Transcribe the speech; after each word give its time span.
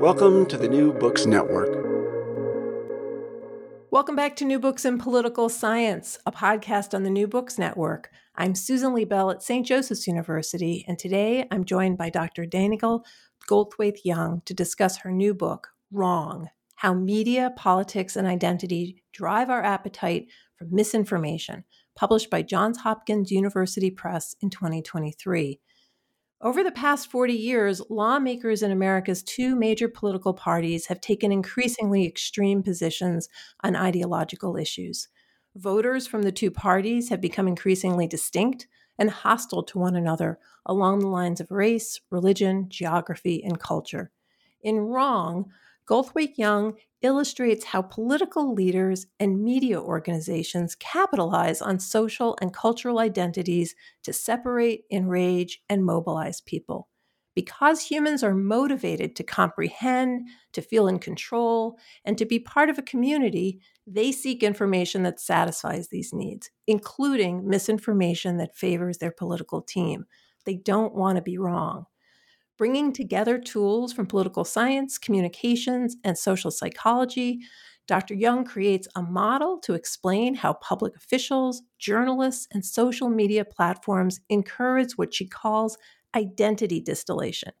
Welcome 0.00 0.46
to 0.46 0.56
the 0.56 0.66
New 0.66 0.94
Books 0.94 1.26
Network. 1.26 1.68
Welcome 3.90 4.16
back 4.16 4.34
to 4.36 4.46
New 4.46 4.58
Books 4.58 4.86
in 4.86 4.96
Political 4.96 5.50
Science, 5.50 6.18
a 6.24 6.32
podcast 6.32 6.94
on 6.94 7.02
the 7.02 7.10
New 7.10 7.26
Books 7.26 7.58
Network. 7.58 8.08
I'm 8.34 8.54
Susan 8.54 8.94
Liebell 8.94 9.30
at 9.30 9.42
St. 9.42 9.66
Joseph's 9.66 10.06
University, 10.06 10.86
and 10.88 10.98
today 10.98 11.46
I'm 11.50 11.66
joined 11.66 11.98
by 11.98 12.08
Dr. 12.08 12.46
Dannagal 12.46 13.04
Goldthwaite 13.46 13.98
Young 14.02 14.40
to 14.46 14.54
discuss 14.54 14.96
her 14.96 15.12
new 15.12 15.34
book, 15.34 15.68
Wrong 15.92 16.48
How 16.76 16.94
Media, 16.94 17.52
Politics, 17.54 18.16
and 18.16 18.26
Identity 18.26 19.02
Drive 19.12 19.50
Our 19.50 19.62
Appetite 19.62 20.28
for 20.56 20.64
Misinformation, 20.70 21.64
published 21.94 22.30
by 22.30 22.40
Johns 22.40 22.78
Hopkins 22.78 23.30
University 23.30 23.90
Press 23.90 24.34
in 24.40 24.48
2023. 24.48 25.60
Over 26.42 26.64
the 26.64 26.72
past 26.72 27.10
40 27.10 27.34
years, 27.34 27.82
lawmakers 27.90 28.62
in 28.62 28.70
America's 28.70 29.22
two 29.22 29.54
major 29.54 29.88
political 29.88 30.32
parties 30.32 30.86
have 30.86 30.98
taken 30.98 31.30
increasingly 31.30 32.06
extreme 32.06 32.62
positions 32.62 33.28
on 33.62 33.76
ideological 33.76 34.56
issues. 34.56 35.08
Voters 35.54 36.06
from 36.06 36.22
the 36.22 36.32
two 36.32 36.50
parties 36.50 37.10
have 37.10 37.20
become 37.20 37.46
increasingly 37.46 38.06
distinct 38.06 38.68
and 38.98 39.10
hostile 39.10 39.62
to 39.64 39.78
one 39.78 39.94
another 39.94 40.38
along 40.64 41.00
the 41.00 41.08
lines 41.08 41.42
of 41.42 41.50
race, 41.50 42.00
religion, 42.08 42.70
geography, 42.70 43.42
and 43.44 43.60
culture. 43.60 44.10
In 44.62 44.78
Wrong, 44.78 45.50
Goldthwaite 45.90 46.38
Young 46.38 46.74
illustrates 47.02 47.64
how 47.64 47.82
political 47.82 48.54
leaders 48.54 49.06
and 49.18 49.42
media 49.42 49.80
organizations 49.80 50.76
capitalize 50.76 51.60
on 51.60 51.80
social 51.80 52.38
and 52.40 52.54
cultural 52.54 53.00
identities 53.00 53.74
to 54.04 54.12
separate, 54.12 54.84
enrage, 54.92 55.60
and 55.68 55.84
mobilize 55.84 56.42
people. 56.42 56.88
Because 57.34 57.82
humans 57.82 58.22
are 58.22 58.34
motivated 58.34 59.16
to 59.16 59.24
comprehend, 59.24 60.28
to 60.52 60.62
feel 60.62 60.86
in 60.86 61.00
control, 61.00 61.76
and 62.04 62.16
to 62.18 62.24
be 62.24 62.38
part 62.38 62.70
of 62.70 62.78
a 62.78 62.82
community, 62.82 63.60
they 63.86 64.12
seek 64.12 64.44
information 64.44 65.02
that 65.02 65.18
satisfies 65.18 65.88
these 65.88 66.12
needs, 66.12 66.50
including 66.68 67.48
misinformation 67.48 68.36
that 68.36 68.54
favors 68.54 68.98
their 68.98 69.12
political 69.12 69.60
team. 69.60 70.04
They 70.44 70.54
don't 70.54 70.94
want 70.94 71.16
to 71.16 71.22
be 71.22 71.38
wrong 71.38 71.86
bringing 72.60 72.92
together 72.92 73.38
tools 73.38 73.90
from 73.90 74.04
political 74.04 74.44
science, 74.44 74.98
communications, 74.98 75.96
and 76.04 76.18
social 76.18 76.50
psychology. 76.50 77.40
Dr. 77.88 78.12
Young 78.12 78.44
creates 78.44 78.86
a 78.94 79.00
model 79.00 79.56
to 79.60 79.72
explain 79.72 80.34
how 80.34 80.52
public 80.52 80.94
officials, 80.94 81.62
journalists, 81.78 82.46
and 82.52 82.62
social 82.62 83.08
media 83.08 83.46
platforms 83.46 84.20
encourage 84.28 84.92
what 84.98 85.14
she 85.14 85.26
calls 85.26 85.78
identity 86.14 86.82
distillation. 86.82 87.52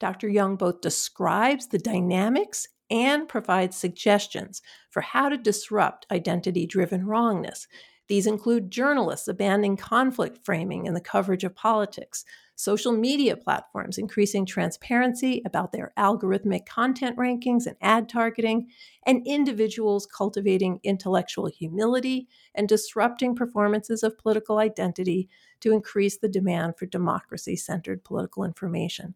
Dr. 0.00 0.28
Young 0.28 0.56
both 0.56 0.80
describes 0.80 1.68
the 1.68 1.78
dynamics 1.78 2.66
and 2.90 3.28
provides 3.28 3.76
suggestions 3.76 4.60
for 4.90 5.02
how 5.02 5.28
to 5.28 5.38
disrupt 5.38 6.04
identity 6.10 6.66
driven 6.66 7.06
wrongness. 7.06 7.68
These 8.08 8.26
include 8.26 8.72
journalists 8.72 9.28
abandoning 9.28 9.76
conflict 9.76 10.40
framing 10.44 10.86
in 10.86 10.94
the 10.94 11.00
coverage 11.00 11.44
of 11.44 11.54
politics, 11.54 12.24
social 12.62 12.92
media 12.92 13.36
platforms 13.36 13.98
increasing 13.98 14.46
transparency 14.46 15.42
about 15.44 15.72
their 15.72 15.92
algorithmic 15.98 16.64
content 16.64 17.16
rankings 17.16 17.66
and 17.66 17.76
ad 17.80 18.08
targeting, 18.08 18.68
and 19.04 19.26
individuals 19.26 20.06
cultivating 20.06 20.78
intellectual 20.84 21.46
humility 21.46 22.28
and 22.54 22.68
disrupting 22.68 23.34
performances 23.34 24.04
of 24.04 24.16
political 24.16 24.58
identity 24.58 25.28
to 25.58 25.72
increase 25.72 26.18
the 26.18 26.28
demand 26.28 26.74
for 26.78 26.86
democracy 26.86 27.56
centered 27.56 28.04
political 28.04 28.44
information. 28.44 29.14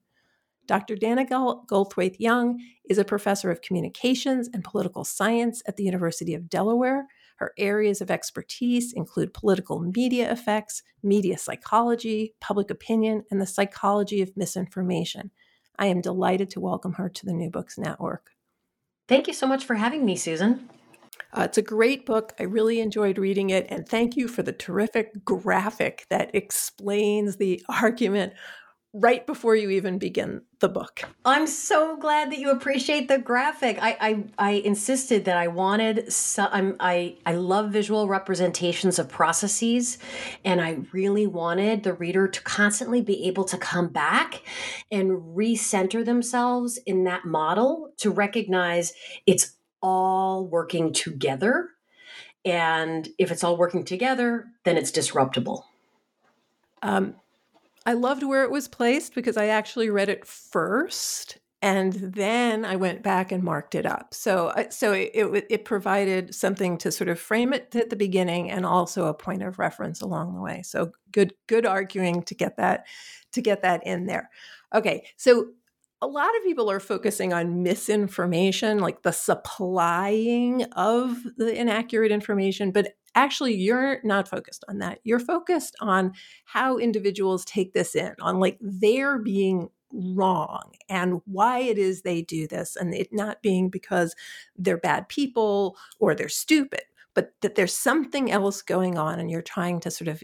Dr. 0.67 0.97
Dannagal 0.97 1.69
Goldthwaite 1.69 2.17
Young 2.19 2.61
is 2.91 2.99
a 2.99 3.05
professor 3.05 3.53
of 3.53 3.63
communications 3.63 4.49
and 4.53 4.65
political 4.65 5.05
science 5.05 5.63
at 5.69 5.77
the 5.77 5.85
University 5.85 6.35
of 6.35 6.49
Delaware 6.49 7.07
her 7.37 7.53
areas 7.59 8.01
of 8.01 8.11
expertise 8.11 8.93
include 8.93 9.35
political 9.35 9.81
media 9.81 10.31
effects, 10.31 10.83
media 11.03 11.39
psychology, 11.39 12.35
public 12.41 12.71
opinion, 12.71 13.25
and 13.31 13.41
the 13.41 13.47
psychology 13.47 14.23
of 14.23 14.37
misinformation. 14.37 15.31
I 15.79 15.87
am 15.87 16.01
delighted 16.01 16.51
to 16.51 16.61
welcome 16.61 16.95
her 16.95 17.09
to 17.09 17.27
the 17.27 17.35
New 17.35 17.51
Books 17.51 17.79
Network. 17.79 18.31
Thank 19.09 19.27
you 19.27 19.35
so 19.35 19.47
much 19.47 19.65
for 19.65 19.75
having 19.75 20.05
me, 20.05 20.17
Susan. 20.17 20.69
Uh, 21.33 21.43
it's 21.43 21.59
a 21.59 21.63
great 21.63 22.07
book. 22.07 22.33
I 22.41 22.45
really 22.45 22.81
enjoyed 22.81 23.19
reading 23.19 23.51
it. 23.51 23.67
And 23.69 23.87
thank 23.87 24.17
you 24.17 24.27
for 24.27 24.43
the 24.43 24.53
terrific 24.53 25.25
graphic 25.25 26.07
that 26.09 26.35
explains 26.35 27.37
the 27.37 27.63
argument 27.69 28.33
right 28.99 29.27
before 29.27 29.55
you 29.55 29.69
even 29.71 29.99
begin 29.99 30.41
the 30.61 30.69
book. 30.69 31.03
I'm 31.25 31.47
so 31.47 31.99
glad 31.99 32.33
that 32.33 32.39
you 32.39 32.51
appreciate 32.51 33.09
the 33.09 33.19
graphic. 33.19 33.79
I 33.81 33.97
I, 34.01 34.25
I 34.39 34.51
insisted 34.53 35.27
that 35.27 35.37
I 35.37 35.49
wanted 35.49 36.11
some. 36.11 36.49
I'm, 36.51 36.77
I 36.81 37.17
I 37.27 37.35
love 37.35 37.71
visual 37.71 38.09
representations 38.09 38.99
of 38.99 39.09
processes, 39.09 39.99
and 40.45 40.61
I 40.61 40.79
really 40.93 41.27
wanted 41.27 41.83
the 41.83 41.93
reader 41.93 42.27
to 42.27 42.43
constantly 42.43 43.03
be 43.03 43.27
able 43.29 43.45
to 43.45 43.59
come 43.59 43.89
back 43.89 44.43
and 44.91 45.11
recenter 45.37 46.05
themselves 46.05 46.79
in 46.87 47.05
that 47.05 47.27
model 47.27 47.93
to 47.99 48.11
recognize 48.11 48.95
it's 49.27 49.57
all 49.83 50.47
working 50.47 50.93
together. 50.93 51.69
And 52.45 53.09
if 53.19 53.31
it's 53.31 53.45
all 53.45 53.57
working 53.57 53.85
together, 53.85 54.47
then 54.65 54.77
it's 54.77 54.93
disruptible. 54.93 55.67
Um, 56.81 57.17
I 57.87 57.95
loved 57.95 58.25
where 58.25 58.45
it 58.45 58.51
was 58.51 58.69
placed 58.69 59.15
because 59.15 59.37
I 59.37 59.47
actually 59.47 59.89
read 59.89 60.09
it 60.09 60.27
first 60.27 61.39
and 61.63 61.95
then 61.95 62.65
I 62.65 62.77
went 62.77 63.03
back 63.03 63.33
and 63.33 63.43
marked 63.43 63.75
it 63.75 63.87
up. 63.87 64.13
So, 64.13 64.49
uh, 64.49 64.69
so 64.71 64.93
it, 64.93 65.11
it, 65.15 65.47
it 65.49 65.65
provided 65.65 66.35
something 66.35 66.77
to 66.79 66.93
sort 66.93 67.09
of 67.09 67.19
frame 67.19 67.53
it 67.53 67.75
at 67.75 67.89
the 67.89 67.97
beginning, 67.97 68.51
and 68.51 68.67
also 68.67 69.07
a 69.07 69.15
point 69.15 69.43
of 69.43 69.59
reference 69.59 70.03
along 70.03 70.35
the 70.35 70.41
way. 70.41 70.63
So, 70.63 70.93
good, 71.13 71.33
good 71.47 71.65
arguing 71.65 72.23
to 72.25 72.35
get 72.35 72.59
that 72.59 72.87
to 73.33 73.41
get 73.41 73.63
that 73.63 73.87
in 73.87 74.07
there. 74.07 74.31
Okay, 74.75 75.07
so 75.17 75.49
a 76.03 76.07
lot 76.07 76.37
of 76.37 76.45
people 76.45 76.71
are 76.71 76.81
focusing 76.81 77.33
on 77.33 77.63
misinformation, 77.63 78.79
like 78.79 79.03
the 79.03 79.13
supplying 79.13 80.65
of 80.73 81.17
the 81.37 81.59
inaccurate 81.59 82.13
information, 82.13 82.71
but 82.71 82.95
actually 83.17 83.55
you're 83.55 83.99
not 84.05 84.29
focused 84.29 84.65
on 84.69 84.79
that. 84.79 85.01
You're 85.03 85.19
focused 85.19 85.75
on 85.81 86.13
how 86.45 86.79
individuals 86.79 87.45
take 87.45 87.73
this 87.73 87.97
in, 87.97 88.15
on 88.21 88.39
like 88.39 88.59
their 88.61 89.19
being 89.19 89.71
wrong 89.93 90.73
and 90.89 91.21
why 91.25 91.61
it 91.61 91.79
is 91.79 92.03
they 92.03 92.23
do 92.23 92.47
this, 92.47 92.77
and 92.77 92.95
it 92.95 93.09
not 93.13 93.43
being 93.43 93.71
because 93.71 94.15
they're 94.57 94.77
bad 94.79 95.09
people 95.09 95.77
or 95.99 96.15
they're 96.15 96.29
stupid, 96.29 96.83
but 97.17 97.33
that 97.41 97.55
there's 97.55 97.75
something 97.75 98.31
else 98.31 98.63
going 98.63 98.99
on 98.99 99.19
and 99.19 99.31
you're 99.31 99.43
trying 99.43 99.81
to 99.81 99.91
sort 99.91 100.07
of 100.07 100.23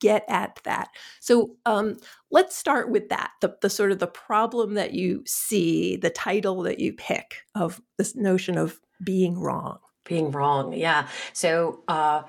get 0.00 0.24
at 0.28 0.58
that 0.64 0.88
so 1.20 1.56
um, 1.64 1.96
let's 2.30 2.56
start 2.56 2.90
with 2.90 3.08
that 3.08 3.30
the, 3.40 3.56
the 3.62 3.70
sort 3.70 3.92
of 3.92 4.00
the 4.00 4.06
problem 4.06 4.74
that 4.74 4.92
you 4.92 5.22
see 5.26 5.96
the 5.96 6.10
title 6.10 6.62
that 6.62 6.80
you 6.80 6.92
pick 6.92 7.36
of 7.54 7.80
this 7.96 8.14
notion 8.14 8.58
of 8.58 8.80
being 9.02 9.38
wrong 9.38 9.78
being 10.04 10.30
wrong 10.30 10.72
yeah 10.72 11.08
so 11.32 11.82
uh, 11.88 12.22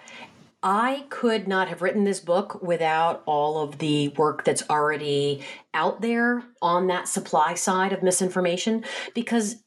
I 0.64 1.06
could 1.10 1.48
not 1.48 1.68
have 1.68 1.84
written 1.84 2.06
this 2.06 2.20
book 2.20 2.60
without 2.64 3.22
all 3.28 3.62
of 3.62 3.78
the 3.78 4.08
work 4.10 4.44
that's 4.44 4.68
already 4.68 5.44
out 5.76 6.02
there 6.02 6.44
on 6.60 6.88
that 6.88 7.08
supply 7.08 7.54
side 7.54 7.94
of 7.94 8.02
misinformation 8.02 8.84
because 9.14 9.58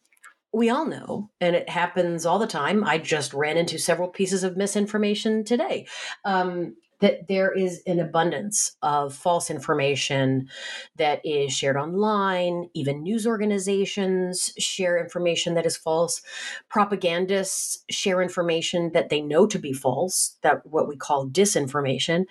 we 0.52 0.70
all 0.70 0.86
know, 0.86 1.30
and 1.40 1.54
it 1.54 1.68
happens 1.68 2.26
all 2.26 2.40
the 2.40 2.48
time. 2.48 2.82
I 2.82 2.98
just 2.98 3.32
ran 3.32 3.56
into 3.56 3.78
several 3.78 4.08
pieces 4.08 4.42
of 4.42 4.56
misinformation 4.56 5.44
today. 5.44 5.86
Um, 6.24 6.74
that 7.00 7.28
there 7.28 7.52
is 7.52 7.82
an 7.86 8.00
abundance 8.00 8.76
of 8.82 9.14
false 9.14 9.50
information 9.50 10.48
that 10.96 11.20
is 11.24 11.52
shared 11.52 11.76
online. 11.76 12.68
Even 12.74 13.02
news 13.02 13.26
organizations 13.26 14.52
share 14.58 14.98
information 14.98 15.54
that 15.54 15.66
is 15.66 15.76
false. 15.76 16.22
Propagandists 16.68 17.84
share 17.90 18.20
information 18.20 18.92
that 18.92 19.08
they 19.08 19.20
know 19.20 19.46
to 19.46 19.58
be 19.58 19.72
false, 19.72 20.36
that 20.42 20.66
what 20.66 20.88
we 20.88 20.96
call 20.96 21.28
disinformation. 21.28 22.24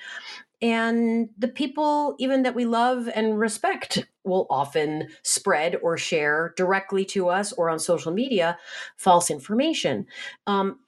And 0.61 1.29
the 1.37 1.47
people, 1.47 2.15
even 2.17 2.41
that 2.43 2.55
we 2.55 2.65
love 2.65 3.07
and 3.13 3.39
respect, 3.39 4.07
will 4.23 4.47
often 4.49 5.07
spread 5.21 5.77
or 5.83 5.97
share 5.97 6.53
directly 6.57 7.05
to 7.05 7.29
us 7.29 7.53
or 7.53 7.69
on 7.69 7.79
social 7.79 8.11
media 8.11 8.57
false 8.97 9.29
information. 9.29 10.07
Um, 10.47 10.79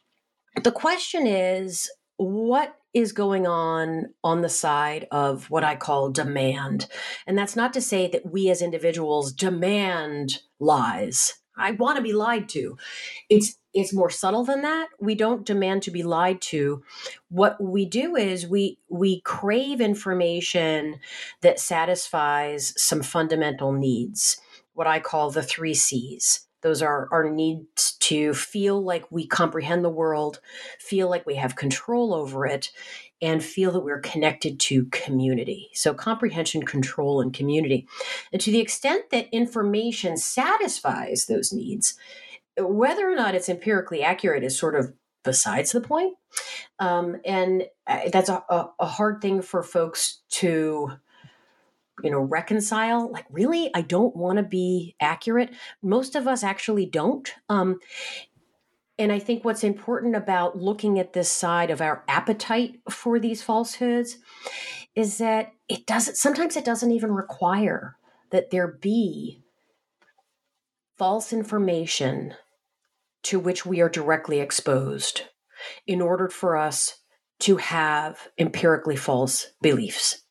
the 0.63 0.71
question 0.71 1.27
is 1.27 1.89
what 2.17 2.78
is 2.93 3.11
going 3.11 3.45
on 3.45 4.07
on 4.23 4.41
the 4.41 4.49
side 4.49 5.07
of 5.11 5.49
what 5.49 5.63
I 5.63 5.75
call 5.75 6.09
demand. 6.09 6.87
And 7.27 7.37
that's 7.37 7.55
not 7.55 7.73
to 7.73 7.81
say 7.81 8.07
that 8.09 8.31
we 8.31 8.49
as 8.49 8.61
individuals 8.61 9.31
demand 9.31 10.41
lies. 10.59 11.35
I 11.59 11.71
want 11.71 11.97
to 11.97 12.03
be 12.03 12.13
lied 12.13 12.49
to. 12.49 12.77
It's 13.29 13.55
it's 13.71 13.93
more 13.93 14.09
subtle 14.09 14.43
than 14.43 14.63
that. 14.63 14.87
We 14.99 15.13
don't 15.13 15.45
demand 15.45 15.83
to 15.83 15.91
be 15.91 16.01
lied 16.01 16.41
to. 16.41 16.81
What 17.29 17.61
we 17.61 17.85
do 17.85 18.15
is 18.15 18.47
we 18.47 18.79
we 18.89 19.21
crave 19.21 19.81
information 19.81 20.99
that 21.41 21.59
satisfies 21.59 22.73
some 22.81 23.03
fundamental 23.03 23.71
needs, 23.71 24.41
what 24.73 24.87
I 24.87 24.99
call 24.99 25.29
the 25.29 25.43
3 25.43 25.73
Cs. 25.73 26.47
Those 26.61 26.81
are 26.81 27.07
our 27.11 27.29
needs 27.29 27.93
to 27.99 28.33
feel 28.33 28.81
like 28.81 29.11
we 29.11 29.25
comprehend 29.25 29.83
the 29.83 29.89
world, 29.89 30.39
feel 30.79 31.09
like 31.09 31.25
we 31.25 31.35
have 31.35 31.55
control 31.55 32.13
over 32.13 32.45
it, 32.45 32.71
and 33.21 33.43
feel 33.43 33.71
that 33.71 33.81
we're 33.81 33.99
connected 33.99 34.59
to 34.59 34.85
community. 34.85 35.69
So, 35.73 35.93
comprehension, 35.93 36.63
control, 36.63 37.21
and 37.21 37.33
community. 37.33 37.87
And 38.31 38.41
to 38.41 38.51
the 38.51 38.59
extent 38.59 39.09
that 39.11 39.27
information 39.31 40.17
satisfies 40.17 41.25
those 41.25 41.53
needs, 41.53 41.95
whether 42.57 43.09
or 43.09 43.15
not 43.15 43.35
it's 43.35 43.49
empirically 43.49 44.03
accurate 44.03 44.43
is 44.43 44.57
sort 44.57 44.75
of 44.75 44.93
besides 45.23 45.71
the 45.71 45.81
point. 45.81 46.15
Um, 46.79 47.17
and 47.25 47.63
uh, 47.87 48.09
that's 48.11 48.29
a, 48.29 48.43
a, 48.49 48.69
a 48.79 48.85
hard 48.85 49.21
thing 49.21 49.41
for 49.41 49.63
folks 49.63 50.21
to 50.29 50.91
you 52.03 52.11
know 52.11 52.19
reconcile 52.19 53.11
like 53.11 53.25
really? 53.29 53.69
I 53.73 53.81
don't 53.81 54.15
want 54.15 54.37
to 54.37 54.43
be 54.43 54.95
accurate? 54.99 55.51
Most 55.81 56.15
of 56.15 56.27
us 56.27 56.43
actually 56.43 56.85
don't 56.85 57.33
um, 57.49 57.79
and 58.99 59.11
i 59.11 59.17
think 59.17 59.43
what's 59.43 59.63
important 59.63 60.15
about 60.15 60.57
looking 60.57 60.99
at 60.99 61.13
this 61.13 61.31
side 61.31 61.71
of 61.71 61.81
our 61.81 62.03
appetite 62.07 62.79
for 62.89 63.19
these 63.19 63.41
falsehoods 63.41 64.17
is 64.95 65.17
that 65.17 65.53
it 65.67 65.87
doesn't 65.87 66.17
sometimes 66.17 66.55
it 66.55 66.65
doesn't 66.65 66.91
even 66.91 67.11
require 67.11 67.95
that 68.29 68.51
there 68.51 68.67
be 68.67 69.41
false 70.97 71.33
information 71.33 72.33
to 73.23 73.39
which 73.39 73.65
we 73.65 73.81
are 73.81 73.89
directly 73.89 74.39
exposed 74.39 75.23
in 75.87 76.01
order 76.01 76.29
for 76.29 76.55
us 76.55 76.99
to 77.39 77.57
have 77.57 78.27
empirically 78.37 78.95
false 78.95 79.47
beliefs 79.61 80.23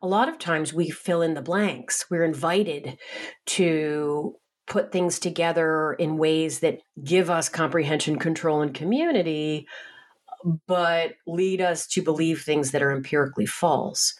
a 0.00 0.06
lot 0.06 0.28
of 0.28 0.38
times 0.38 0.72
we 0.72 0.90
fill 0.90 1.22
in 1.22 1.34
the 1.34 1.42
blanks. 1.42 2.06
We're 2.10 2.24
invited 2.24 2.98
to 3.46 4.36
put 4.66 4.92
things 4.92 5.18
together 5.18 5.94
in 5.94 6.16
ways 6.16 6.60
that 6.60 6.80
give 7.02 7.30
us 7.30 7.48
comprehension, 7.48 8.18
control, 8.18 8.62
and 8.62 8.72
community, 8.74 9.66
but 10.66 11.12
lead 11.26 11.60
us 11.60 11.86
to 11.88 12.02
believe 12.02 12.42
things 12.42 12.70
that 12.70 12.82
are 12.82 12.92
empirically 12.92 13.46
false, 13.46 14.14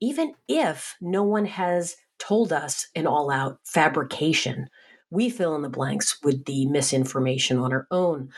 even 0.00 0.34
if 0.48 0.96
no 1.00 1.22
one 1.22 1.46
has 1.46 1.96
told 2.18 2.52
us 2.52 2.88
an 2.94 3.06
all 3.06 3.30
out 3.30 3.58
fabrication. 3.64 4.68
We 5.10 5.30
fill 5.30 5.54
in 5.54 5.62
the 5.62 5.68
blanks 5.68 6.18
with 6.22 6.44
the 6.46 6.66
misinformation 6.66 7.58
on 7.58 7.72
our 7.72 7.86
own. 7.90 8.30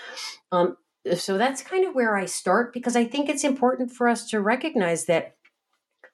Um, 0.52 0.76
so 1.16 1.38
that's 1.38 1.62
kind 1.62 1.86
of 1.86 1.94
where 1.94 2.16
I 2.16 2.26
start 2.26 2.72
because 2.72 2.96
I 2.96 3.04
think 3.04 3.28
it's 3.28 3.44
important 3.44 3.90
for 3.92 4.08
us 4.08 4.28
to 4.30 4.40
recognize 4.40 5.06
that 5.06 5.34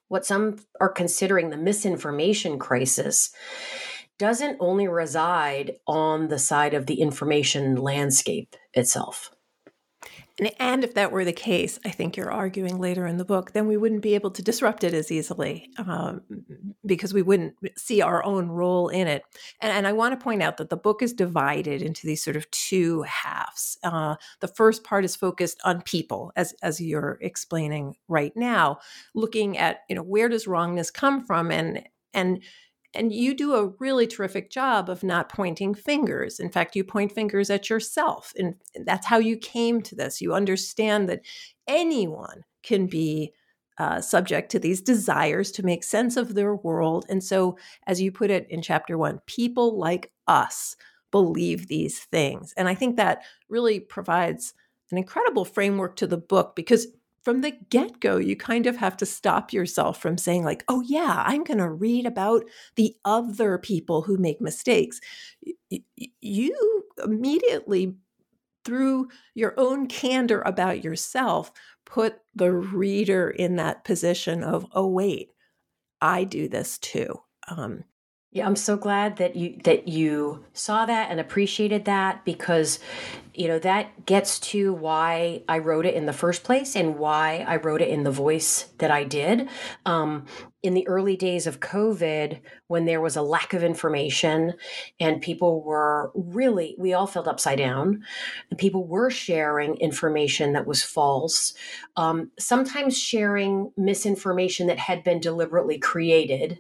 what 0.09 0.27
some 0.27 0.57
are 0.81 0.89
considering 0.89 1.51
the 1.51 1.57
misinformation 1.57 2.59
crisis 2.59 3.33
doesn't 4.19 4.57
only 4.61 4.87
reside 4.87 5.77
on 5.87 6.29
the 6.29 6.39
side 6.39 6.75
of 6.75 6.87
the 6.87 7.01
information 7.01 7.77
landscape 7.77 8.55
itself. 8.73 9.34
And 10.59 10.83
if 10.83 10.95
that 10.95 11.13
were 11.13 11.25
the 11.25 11.33
case, 11.33 11.79
I 11.85 11.91
think 11.91 12.17
you're 12.17 12.33
arguing 12.33 12.79
later 12.79 13.07
in 13.07 13.19
the 13.19 13.25
book, 13.25 13.53
then 13.53 13.69
we 13.69 13.77
wouldn't 13.77 14.03
be 14.03 14.17
able 14.17 14.33
to 14.33 14.43
disrupt 14.43 14.83
it 14.83 14.93
as 14.93 15.13
easily 15.13 15.71
um, 15.79 16.23
because 16.85 17.15
we 17.15 17.23
wouldn't 17.23 17.55
see 17.79 18.03
our 18.03 18.25
own 18.25 18.49
role 18.49 18.89
in 18.89 19.07
it. 19.07 19.23
And, 19.61 19.71
and, 19.71 19.87
I 19.87 19.93
want 19.93 20.19
to 20.19 20.23
point 20.23 20.43
out 20.43 20.57
that 20.57 20.71
the 20.71 20.77
book 20.77 21.03
is 21.03 21.13
divided 21.13 21.83
into 21.83 22.05
these 22.05 22.25
sort 22.25 22.35
of 22.35 22.51
two 22.51 23.03
halves. 23.03 23.79
Uh, 23.85 24.17
the 24.41 24.49
first 24.49 24.83
part 24.83 25.05
is 25.05 25.15
focused 25.15 25.61
on 25.65 25.83
people, 25.83 26.33
as 26.35 26.53
as 26.63 26.81
you're 26.81 27.17
explaining 27.21 27.95
right 28.09 28.33
now, 28.35 28.79
looking 29.15 29.57
at 29.57 29.83
you 29.89 29.95
know 29.95 30.03
where 30.03 30.29
does 30.29 30.49
wrongness 30.49 30.91
come 30.91 31.25
from, 31.25 31.53
and 31.53 31.85
and 32.13 32.43
and 32.95 33.13
you 33.13 33.35
do 33.35 33.55
a 33.55 33.73
really 33.79 34.07
terrific 34.07 34.51
job 34.51 34.89
of 34.89 35.03
not 35.03 35.29
pointing 35.29 35.75
fingers. 35.75 36.39
In 36.39 36.51
fact, 36.51 36.77
you 36.77 36.85
point 36.85 37.13
fingers 37.13 37.51
at 37.51 37.69
yourself. 37.69 38.33
And 38.37 38.55
that's 38.85 39.07
how 39.07 39.19
you 39.19 39.37
came 39.37 39.83
to 39.83 39.95
this. 39.95 40.21
You 40.21 40.35
understand 40.35 41.09
that 41.09 41.23
anyone 41.67 42.45
can 42.63 42.87
be 42.87 43.33
uh, 43.79 44.01
subject 44.01 44.51
to 44.53 44.59
these 44.59 44.81
desires 44.81 45.51
to 45.53 45.65
make 45.65 45.83
sense 45.83 46.17
of 46.17 46.35
their 46.35 46.55
world. 46.55 47.07
And 47.09 47.23
so, 47.23 47.59
as 47.87 48.01
you 48.01 48.13
put 48.13 48.31
it 48.31 48.47
in 48.49 48.63
chapter 48.63 48.97
one, 48.97 49.21
people 49.27 49.77
like 49.77 50.13
us 50.29 50.77
believe 51.11 51.67
these 51.67 52.01
things. 52.01 52.55
And 52.57 52.69
I 52.69 52.75
think 52.75 52.97
that 52.97 53.23
really 53.49 53.81
provides 53.81 54.55
an 54.91 54.99
incredible 54.99 55.45
framework 55.45 55.97
to 55.97 56.07
the 56.07 56.17
book 56.17 56.55
because 56.55 56.87
from 57.25 57.41
the 57.41 57.53
get 57.71 58.01
go, 58.01 58.19
you 58.19 58.37
kind 58.37 58.67
of 58.67 58.77
have 58.77 58.97
to 58.99 59.07
stop 59.07 59.53
yourself 59.53 60.01
from 60.01 60.19
saying, 60.19 60.45
like, 60.45 60.63
oh, 60.69 60.83
yeah, 60.83 61.23
I'm 61.27 61.43
going 61.43 61.59
to 61.59 61.71
read 61.71 62.07
about 62.07 62.45
the 62.77 62.95
other 63.05 63.59
people 63.59 64.03
who 64.03 64.19
make 64.19 64.41
mistakes. 64.41 65.01
You 66.21 66.85
immediately, 67.03 67.97
through 68.65 69.09
your 69.35 69.55
own 69.57 69.87
candor 69.87 70.43
about 70.43 70.85
yourself, 70.85 71.51
put 71.87 72.17
the 72.35 72.53
reader 72.53 73.31
in 73.31 73.57
that 73.57 73.85
position 73.85 74.43
of, 74.43 74.67
oh, 74.73 74.89
wait, 74.89 75.31
I 76.01 76.25
do 76.25 76.49
this 76.49 76.79
too. 76.79 77.21
Um, 77.49 77.85
yeah, 78.35 78.47
I'm 78.47 78.57
so 78.57 78.77
glad 78.77 79.19
that 79.19 79.37
you 79.37 79.61
that 79.63 79.87
you 79.87 80.45
saw 80.55 80.85
that 80.87 81.09
and 81.13 81.21
appreciated 81.21 81.85
that 81.85 82.25
because 82.25 82.81
you 83.33 83.47
know 83.47 83.61
that 83.61 84.07
gets 84.07 84.41
to 84.41 84.73
why 84.73 85.45
I 85.49 85.59
wrote 85.59 85.87
it 85.87 85.95
in 85.95 86.07
the 86.07 86.13
first 86.13 86.43
place 86.43 86.75
and 86.75 86.99
why 86.99 87.45
I 87.47 87.57
wrote 87.57 87.81
it 87.81 87.91
in 87.91 88.03
the 88.03 88.11
voice 88.11 88.65
that 88.79 88.91
I 88.91 89.05
did. 89.05 89.49
Um, 89.87 90.27
in 90.65 90.75
the 90.75 90.89
early 90.89 91.15
days 91.15 91.47
of 91.47 91.61
COVID, 91.61 92.41
when 92.67 92.87
there 92.87 93.01
was 93.01 93.15
a 93.15 93.23
lack 93.23 93.53
of 93.55 93.63
information 93.63 94.55
and 94.99 95.23
people 95.23 95.63
were 95.63 96.11
really, 96.17 96.75
we 96.77 96.93
all 96.93 97.07
felt 97.07 97.29
upside 97.29 97.59
down, 97.59 98.03
and 98.51 98.59
people 98.59 98.85
were 98.85 99.11
sharing 99.11 99.77
information 99.77 100.55
that 100.55 100.67
was 100.67 100.83
false, 100.83 101.55
um, 101.97 102.33
sometimes 102.37 102.99
sharing 102.99 103.71
misinformation 103.77 104.67
that 104.67 104.79
had 104.79 105.05
been 105.05 105.21
deliberately 105.21 105.79
created 105.79 106.59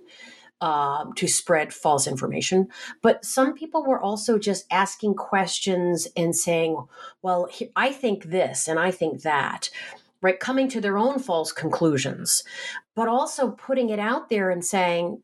um, 0.60 1.12
to 1.14 1.26
spread 1.26 1.72
false 1.72 2.06
information. 2.06 2.68
But 3.02 3.24
some 3.24 3.54
people 3.54 3.84
were 3.84 4.00
also 4.00 4.38
just 4.38 4.66
asking 4.70 5.14
questions 5.14 6.08
and 6.16 6.34
saying, 6.34 6.84
well, 7.22 7.48
I 7.76 7.92
think 7.92 8.24
this 8.24 8.68
and 8.68 8.78
I 8.78 8.90
think 8.90 9.22
that, 9.22 9.70
right? 10.22 10.38
Coming 10.38 10.68
to 10.68 10.80
their 10.80 10.96
own 10.96 11.18
false 11.18 11.52
conclusions, 11.52 12.44
but 12.94 13.08
also 13.08 13.50
putting 13.50 13.90
it 13.90 13.98
out 13.98 14.30
there 14.30 14.50
and 14.50 14.64
saying, 14.64 15.22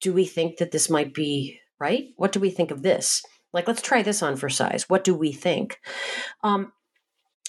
do 0.00 0.12
we 0.12 0.24
think 0.24 0.56
that 0.56 0.72
this 0.72 0.90
might 0.90 1.14
be 1.14 1.60
right? 1.82 2.10
What 2.16 2.30
do 2.30 2.38
we 2.38 2.50
think 2.50 2.70
of 2.70 2.82
this? 2.82 3.24
Like, 3.52 3.66
let's 3.66 3.82
try 3.82 4.02
this 4.02 4.22
on 4.22 4.36
for 4.36 4.48
size. 4.48 4.88
What 4.88 5.02
do 5.02 5.14
we 5.14 5.32
think? 5.32 5.80
Um, 6.44 6.72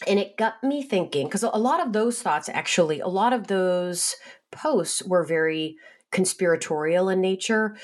and 0.07 0.19
it 0.19 0.37
got 0.37 0.61
me 0.63 0.81
thinking 0.81 1.27
because 1.27 1.43
a 1.43 1.49
lot 1.49 1.79
of 1.79 1.93
those 1.93 2.19
thoughts 2.21 2.49
actually 2.49 2.99
a 2.99 3.07
lot 3.07 3.31
of 3.31 3.47
those 3.47 4.15
posts 4.51 5.03
were 5.03 5.23
very 5.23 5.77
conspiratorial 6.13 7.09
in 7.09 7.19
nature. 7.19 7.75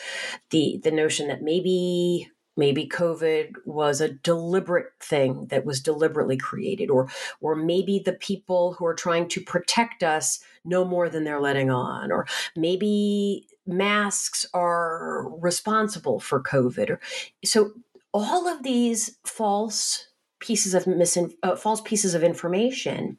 The 0.51 0.79
the 0.83 0.91
notion 0.91 1.27
that 1.27 1.41
maybe 1.41 2.31
maybe 2.57 2.85
covid 2.87 3.53
was 3.65 4.01
a 4.01 4.09
deliberate 4.09 4.91
thing 5.01 5.47
that 5.47 5.65
was 5.65 5.79
deliberately 5.79 6.35
created 6.35 6.89
or 6.89 7.09
or 7.39 7.55
maybe 7.55 8.01
the 8.03 8.13
people 8.13 8.73
who 8.73 8.85
are 8.85 8.93
trying 8.93 9.29
to 9.29 9.39
protect 9.41 10.03
us 10.03 10.39
know 10.65 10.83
more 10.83 11.07
than 11.07 11.23
they're 11.23 11.39
letting 11.39 11.69
on 11.69 12.11
or 12.11 12.27
maybe 12.57 13.47
masks 13.65 14.45
are 14.53 15.29
responsible 15.39 16.19
for 16.19 16.43
covid 16.43 16.89
or 16.89 16.99
so 17.45 17.71
all 18.13 18.47
of 18.47 18.63
these 18.63 19.17
false 19.23 20.08
pieces 20.39 20.73
of 20.73 20.85
misin- 20.85 21.33
uh, 21.43 21.55
false 21.55 21.81
pieces 21.81 22.13
of 22.13 22.23
information 22.23 23.17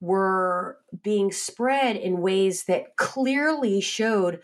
were 0.00 0.78
being 1.02 1.30
spread 1.32 1.96
in 1.96 2.20
ways 2.20 2.64
that 2.64 2.96
clearly 2.96 3.80
showed 3.80 4.40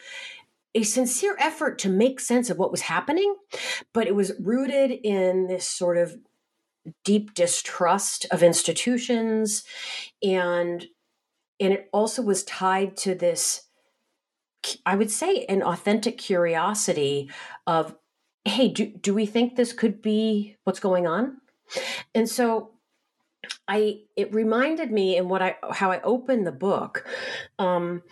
a 0.74 0.82
sincere 0.82 1.36
effort 1.38 1.78
to 1.80 1.88
make 1.88 2.18
sense 2.18 2.48
of 2.48 2.58
what 2.58 2.70
was 2.70 2.82
happening, 2.82 3.34
but 3.92 4.06
it 4.06 4.14
was 4.14 4.32
rooted 4.40 4.90
in 4.90 5.46
this 5.46 5.68
sort 5.68 5.98
of 5.98 6.16
deep 7.04 7.34
distrust 7.34 8.26
of 8.30 8.42
institutions 8.42 9.64
and 10.22 10.86
and 11.60 11.72
it 11.72 11.88
also 11.92 12.22
was 12.22 12.42
tied 12.42 12.96
to 12.96 13.14
this 13.14 13.68
I 14.84 14.96
would 14.96 15.10
say 15.10 15.44
an 15.48 15.62
authentic 15.62 16.18
curiosity 16.18 17.30
of 17.68 17.94
hey 18.44 18.68
do, 18.68 18.86
do 18.86 19.14
we 19.14 19.26
think 19.26 19.54
this 19.54 19.72
could 19.72 20.02
be 20.02 20.56
what's 20.64 20.80
going 20.80 21.06
on 21.06 21.36
and 22.14 22.28
so 22.28 22.72
I 23.68 24.00
it 24.16 24.34
reminded 24.34 24.90
me 24.92 25.16
in 25.16 25.28
what 25.28 25.42
I 25.42 25.56
how 25.72 25.90
I 25.90 26.00
opened 26.02 26.46
the 26.46 26.52
book 26.52 27.04
um, 27.58 28.02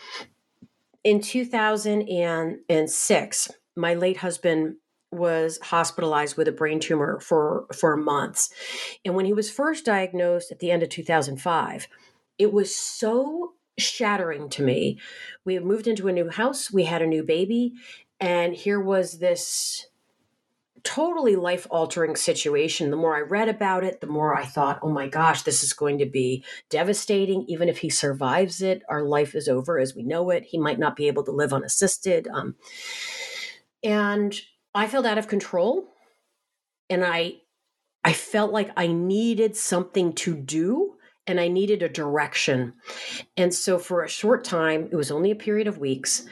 in 1.05 1.21
2006 1.21 3.50
my 3.76 3.95
late 3.95 4.17
husband 4.19 4.76
was 5.12 5.59
hospitalized 5.62 6.37
with 6.37 6.49
a 6.49 6.52
brain 6.52 6.81
tumor 6.81 7.21
for 7.21 7.67
for 7.75 7.97
months. 7.97 8.50
And 9.05 9.14
when 9.14 9.25
he 9.25 9.33
was 9.33 9.50
first 9.50 9.85
diagnosed 9.85 10.52
at 10.52 10.61
the 10.61 10.71
end 10.71 10.83
of 10.83 10.88
2005 10.88 11.88
it 12.38 12.52
was 12.52 12.75
so 12.75 13.52
shattering 13.79 14.49
to 14.49 14.62
me. 14.62 14.99
We 15.45 15.55
had 15.55 15.64
moved 15.64 15.87
into 15.87 16.09
a 16.09 16.12
new 16.12 16.29
house 16.29 16.73
we 16.73 16.85
had 16.85 17.02
a 17.02 17.07
new 17.07 17.23
baby 17.23 17.75
and 18.19 18.55
here 18.55 18.81
was 18.81 19.19
this 19.19 19.87
totally 20.84 21.37
life 21.37 21.66
altering 21.70 22.16
situation. 22.16 22.90
The 22.90 22.96
more 22.96 23.16
I 23.16 23.20
read 23.20 23.49
about 23.49 23.84
it, 23.84 24.00
the 24.00 24.06
more 24.06 24.37
I 24.37 24.44
thought, 24.44 24.80
oh 24.82 24.90
my 24.90 25.08
gosh, 25.08 25.42
this 25.42 25.62
is 25.62 25.72
going 25.72 25.99
to 25.99 26.06
be 26.06 26.44
devastating. 26.68 27.44
Even 27.49 27.68
if 27.68 27.78
he 27.78 27.90
survives 27.90 28.62
it, 28.62 28.82
our 28.88 29.02
life 29.02 29.34
is 29.34 29.49
over 29.49 29.78
as 29.78 29.94
we 29.94 30.02
know 30.02 30.30
it. 30.30 30.44
He 30.44 30.58
might 30.58 30.78
not 30.78 30.96
be 30.96 31.08
able 31.08 31.25
to 31.25 31.32
live 31.32 31.52
unassisted. 31.52 32.28
Um, 32.28 32.56
and 33.82 34.38
I 34.75 34.87
felt 34.87 35.06
out 35.06 35.18
of 35.18 35.28
control. 35.28 35.88
And 36.88 37.04
I, 37.04 37.34
I 38.02 38.12
felt 38.12 38.52
like 38.52 38.70
I 38.76 38.88
needed 38.88 39.56
something 39.56 40.12
to 40.14 40.34
do 40.34 40.96
and 41.30 41.40
I 41.40 41.49
needed 41.49 41.82
a 41.82 41.88
direction. 41.88 42.75
And 43.37 43.54
so, 43.54 43.78
for 43.78 44.02
a 44.02 44.08
short 44.08 44.44
time, 44.44 44.88
it 44.90 44.96
was 44.96 45.10
only 45.10 45.30
a 45.30 45.37
period 45.37 45.68
of 45.68 45.78
weeks, 45.78 46.26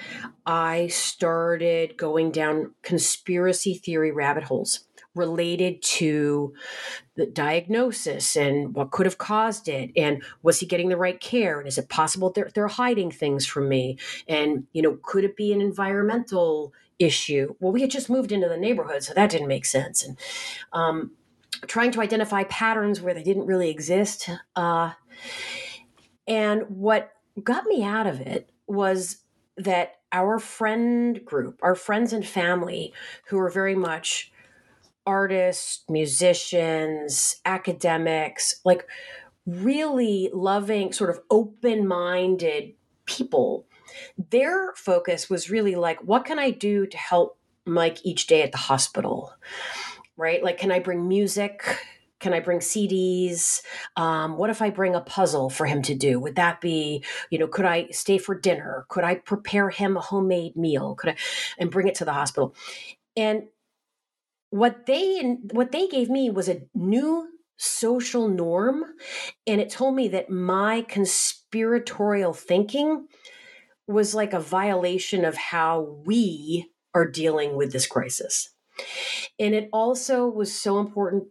I 0.45 0.89
started 0.89 1.97
going 1.97 2.33
down 2.33 2.75
conspiracy 2.83 3.75
theory 3.75 4.11
rabbit 4.11 4.45
holes 4.45 4.81
related 5.15 5.83
to 5.83 6.55
the 7.17 7.27
diagnosis 7.27 8.37
and 8.37 8.75
what 8.75 8.93
could 8.93 9.07
have 9.07 9.19
caused 9.19 9.69
it 9.69 9.91
and 9.97 10.23
was 10.43 10.61
he 10.61 10.67
getting 10.67 10.89
the 10.89 10.97
right 10.97 11.21
care? 11.21 11.59
And 11.59 11.67
is 11.67 11.77
it 11.77 11.89
possible 11.89 12.31
they're, 12.31 12.51
they're 12.55 12.69
hiding 12.69 13.11
things 13.11 13.45
from 13.45 13.69
me? 13.69 13.99
And 14.29 14.67
you 14.73 14.81
know 14.81 14.99
could 15.03 15.25
it 15.25 15.37
be 15.37 15.53
an 15.53 15.61
environmental 15.61 16.73
issue? 16.99 17.55
Well 17.59 17.73
we 17.73 17.81
had 17.81 17.91
just 17.91 18.09
moved 18.09 18.31
into 18.31 18.49
the 18.49 18.57
neighborhood 18.57 19.03
so 19.03 19.13
that 19.15 19.31
didn't 19.31 19.49
make 19.49 19.65
sense. 19.65 20.05
And 20.05 20.17
um, 20.73 21.11
trying 21.67 21.91
to 21.93 22.01
identify 22.01 22.45
patterns 22.45 23.01
where 23.01 23.15
they 23.15 23.23
didn't 23.23 23.47
really 23.47 23.71
exist. 23.71 24.31
Uh, 24.55 24.93
and 26.27 26.63
what 26.69 27.13
got 27.43 27.65
me 27.67 27.83
out 27.83 28.07
of 28.07 28.21
it 28.21 28.51
was 28.67 29.19
that 29.57 29.97
our 30.13 30.39
friend 30.39 31.25
group, 31.25 31.59
our 31.63 31.75
friends 31.75 32.13
and 32.13 32.27
family, 32.27 32.93
who 33.29 33.39
are 33.39 33.51
very 33.51 33.75
much 33.75 34.33
artists, 35.07 35.85
musicians, 35.89 37.37
academics, 37.45 38.61
like 38.65 38.87
really 39.47 40.31
loving, 40.33 40.93
sort 40.93 41.11
of 41.11 41.21
open 41.31 41.87
minded 41.87 42.75
people, 43.07 43.67
their 44.31 44.73
focus 44.75 45.31
was 45.31 45.51
really 45.51 45.75
like, 45.75 45.99
what 46.05 46.25
can 46.25 46.39
I 46.39 46.51
do 46.51 46.87
to 46.87 46.97
help 46.97 47.39
Mike 47.65 48.05
each 48.05 48.27
day 48.27 48.43
at 48.43 48.53
the 48.53 48.59
hospital? 48.59 49.33
Right? 50.19 50.43
Like, 50.43 50.59
can 50.59 50.71
I 50.71 50.81
bring 50.81 51.09
music? 51.09 51.65
Can 52.21 52.35
I 52.35 52.41
bring 52.41 52.59
CDs? 52.59 53.63
Um, 53.97 54.37
what 54.37 54.51
if 54.51 54.61
I 54.61 54.71
bring 54.71 54.97
a 54.97 55.01
puzzle 55.01 55.49
for 55.51 55.67
him 55.67 55.83
to 55.83 55.95
do? 55.95 56.19
Would 56.19 56.35
that 56.35 56.61
be, 56.61 57.05
you 57.31 57.39
know, 57.39 57.47
could 57.47 57.65
I 57.65 57.89
stay 57.91 58.19
for 58.19 58.39
dinner? 58.39 58.87
Could 58.89 59.05
I 59.05 59.15
prepare 59.15 59.71
him 59.71 59.97
a 59.97 60.01
homemade 60.01 60.57
meal? 60.57 60.97
Could 60.97 61.11
I, 61.11 61.17
and 61.59 61.71
bring 61.71 61.87
it 61.87 61.95
to 61.97 62.05
the 62.05 62.13
hospital? 62.13 62.57
And 63.17 63.45
what 64.51 64.87
they 64.87 65.37
what 65.53 65.71
they 65.71 65.87
gave 65.87 66.11
me 66.11 66.29
was 66.31 66.49
a 66.49 66.63
new 66.75 67.29
social 67.57 68.29
norm, 68.29 68.85
and 69.47 69.61
it 69.61 69.71
told 69.71 69.95
me 69.95 70.09
that 70.09 70.31
my 70.31 70.83
conspiratorial 70.89 72.33
thinking 72.33 73.07
was 73.87 74.15
like 74.15 74.33
a 74.33 74.41
violation 74.41 75.25
of 75.25 75.37
how 75.37 76.01
we 76.05 76.71
are 76.95 77.07
dealing 77.07 77.57
with 77.57 77.73
this 77.73 77.87
crisis. 77.87 78.51
And 79.39 79.55
it 79.55 79.69
also 79.73 80.27
was 80.27 80.55
so 80.55 80.79
important 80.79 81.25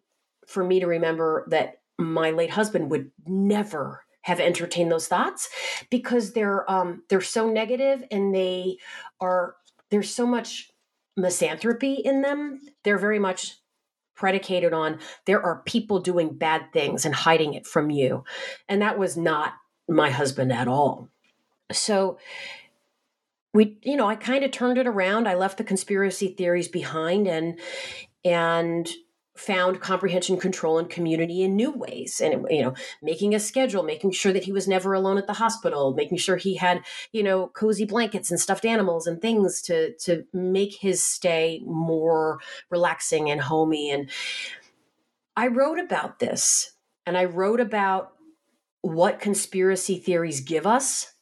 for 0.47 0.63
me 0.63 0.79
to 0.79 0.87
remember 0.87 1.45
that 1.49 1.81
my 1.97 2.31
late 2.31 2.51
husband 2.51 2.91
would 2.91 3.11
never 3.25 4.03
have 4.21 4.39
entertained 4.39 4.91
those 4.91 5.07
thoughts 5.07 5.49
because 5.89 6.33
they're 6.33 6.69
um, 6.69 7.03
they're 7.09 7.21
so 7.21 7.49
negative 7.49 8.03
and 8.11 8.35
they 8.35 8.77
are 9.21 9.55
there's 9.89 10.13
so 10.13 10.25
much 10.25 10.69
misanthropy 11.15 11.93
in 11.93 12.21
them. 12.21 12.61
They're 12.83 12.97
very 12.97 13.19
much 13.19 13.55
predicated 14.15 14.73
on 14.73 14.99
there 15.25 15.41
are 15.41 15.61
people 15.65 15.99
doing 15.99 16.33
bad 16.33 16.73
things 16.73 17.05
and 17.05 17.13
hiding 17.13 17.53
it 17.53 17.65
from 17.65 17.89
you. 17.89 18.23
And 18.67 18.81
that 18.81 18.97
was 18.97 19.15
not 19.15 19.53
my 19.87 20.09
husband 20.09 20.51
at 20.51 20.67
all. 20.67 21.09
So 21.71 22.17
we 23.57 23.79
you 23.81 23.97
know 23.97 24.07
i 24.07 24.15
kind 24.15 24.43
of 24.45 24.51
turned 24.51 24.77
it 24.77 24.87
around. 24.87 25.27
I 25.27 25.33
left 25.33 25.57
the 25.57 25.63
conspiracy 25.63 26.27
theories 26.29 26.67
behind 26.67 27.27
and 27.27 27.59
and 28.23 28.87
found 29.35 29.81
comprehension 29.81 30.39
control 30.39 30.79
and 30.79 30.89
community 30.89 31.43
in 31.43 31.55
new 31.55 31.71
ways. 31.71 32.21
And 32.23 32.45
you 32.51 32.61
know 32.61 32.75
making 33.01 33.33
a 33.33 33.39
schedule 33.39 33.81
making 33.81 34.11
sure 34.11 34.31
that 34.31 34.43
he 34.43 34.51
was 34.51 34.67
never 34.67 34.93
alone 34.93 35.17
at 35.17 35.25
the 35.25 35.33
hospital 35.33 35.93
making 35.95 36.19
sure 36.19 36.37
he 36.37 36.55
had 36.55 36.83
you 37.11 37.23
know 37.23 37.47
cozy 37.47 37.85
blankets 37.85 38.29
and 38.29 38.39
stuffed 38.39 38.63
animals 38.63 39.07
and 39.07 39.19
things 39.19 39.61
to 39.63 39.93
to 40.05 40.23
make 40.33 40.75
his 40.75 41.03
stay 41.03 41.61
more 41.65 42.39
relaxing 42.69 43.29
and 43.31 43.41
homey. 43.41 43.89
And 43.89 44.09
i 45.35 45.47
wrote 45.47 45.79
about 45.79 46.19
this 46.19 46.73
and 47.07 47.17
i 47.17 47.25
wrote 47.25 47.59
about 47.59 48.13
what 48.81 49.19
conspiracy 49.19 49.97
theories 49.97 50.41
give 50.41 50.67
us 50.67 51.13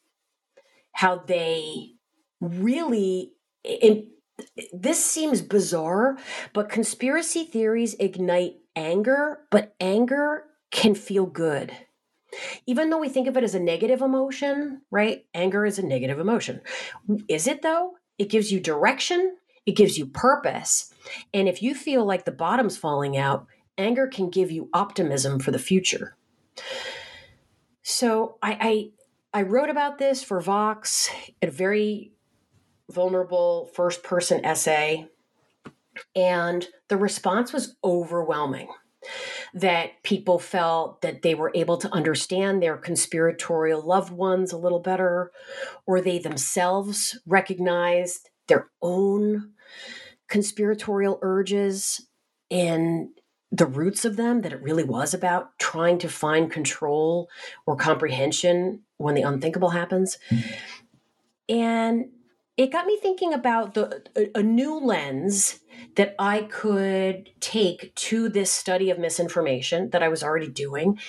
how 0.92 1.18
they 1.18 1.95
really 2.42 3.34
in 3.64 4.08
this 4.74 5.04
seems 5.04 5.42
bizarre, 5.42 6.18
but 6.54 6.70
conspiracy 6.70 7.46
theories 7.46 7.96
ignite 8.00 8.58
anger, 8.76 9.40
but 9.50 9.76
anger 9.80 10.44
can 10.72 10.94
feel 10.94 11.26
good. 11.26 11.72
Even 12.66 12.90
though 12.90 12.98
we 12.98 13.08
think 13.08 13.28
of 13.28 13.38
it 13.38 13.46
as 13.46 13.56
a 13.56 13.60
negative 13.60 14.02
emotion, 14.02 14.82
right? 14.92 15.26
Anger 15.34 15.66
is 15.66 15.80
a 15.80 15.86
negative 15.86 16.20
emotion. 16.20 16.62
Is 17.30 17.48
it 17.48 17.62
though? 17.62 17.94
It 18.18 18.30
gives 18.30 18.52
you 18.52 18.60
direction, 18.60 19.38
it 19.66 19.78
gives 19.78 19.98
you 19.98 20.06
purpose. 20.06 20.94
And 21.34 21.48
if 21.48 21.62
you 21.64 21.74
feel 21.74 22.06
like 22.06 22.26
the 22.26 22.32
bottom's 22.32 22.78
falling 22.78 23.16
out, 23.16 23.48
anger 23.78 24.08
can 24.08 24.30
give 24.30 24.52
you 24.52 24.70
optimism 24.74 25.40
for 25.40 25.52
the 25.52 25.60
future. 25.60 26.18
So 27.84 28.38
I 28.42 28.92
I, 29.34 29.40
I 29.40 29.42
wrote 29.44 29.70
about 29.70 29.98
this 29.98 30.24
for 30.24 30.42
Vox 30.42 31.10
at 31.42 31.50
a 31.50 31.52
very 31.52 32.15
vulnerable 32.92 33.70
first 33.74 34.04
person 34.04 34.44
essay. 34.46 35.08
And 36.16 36.68
the 36.90 36.98
response 36.98 37.54
was 37.54 37.76
overwhelming 37.84 38.68
that 39.54 40.04
people 40.04 40.40
felt 40.40 41.02
that 41.02 41.22
they 41.22 41.36
were 41.36 41.52
able 41.56 41.78
to 41.78 41.94
understand 41.94 42.62
their 42.62 42.76
conspiratorial 42.76 43.82
loved 43.82 44.12
ones 44.12 44.52
a 44.52 44.58
little 44.58 44.80
better, 44.80 45.32
or 45.86 46.02
they 46.02 46.20
themselves 46.20 47.18
recognized 47.26 48.30
their 48.48 48.70
own 48.82 49.52
conspiratorial 50.28 51.20
urges 51.22 52.08
and 52.52 53.10
the 53.52 53.66
roots 53.66 54.04
of 54.04 54.18
them, 54.18 54.42
that 54.42 54.52
it 54.52 54.62
really 54.62 54.84
was 54.84 55.14
about 55.14 55.58
trying 55.60 55.98
to 56.00 56.10
find 56.10 56.52
control 56.52 57.30
or 57.66 57.76
comprehension 57.76 58.82
when 58.98 59.16
the 59.16 59.22
unthinkable 59.22 59.70
happens. 59.70 60.18
Mm-hmm. 60.30 60.54
And 61.48 62.06
it 62.58 62.72
got 62.72 62.86
me 62.86 62.98
thinking 63.02 63.34
about 63.34 63.74
the 63.74 64.04
a, 64.16 64.40
a 64.40 64.44
new 64.44 64.80
lens 64.80 65.60
that 65.96 66.16
I 66.20 66.44
could 66.44 67.30
take 67.40 67.94
to 67.96 68.30
this 68.30 68.52
study 68.52 68.90
of 68.90 69.00
misinformation 69.00 69.90
that 69.90 70.04
I 70.04 70.08
was 70.08 70.24
already 70.24 70.48
doing. 70.48 71.00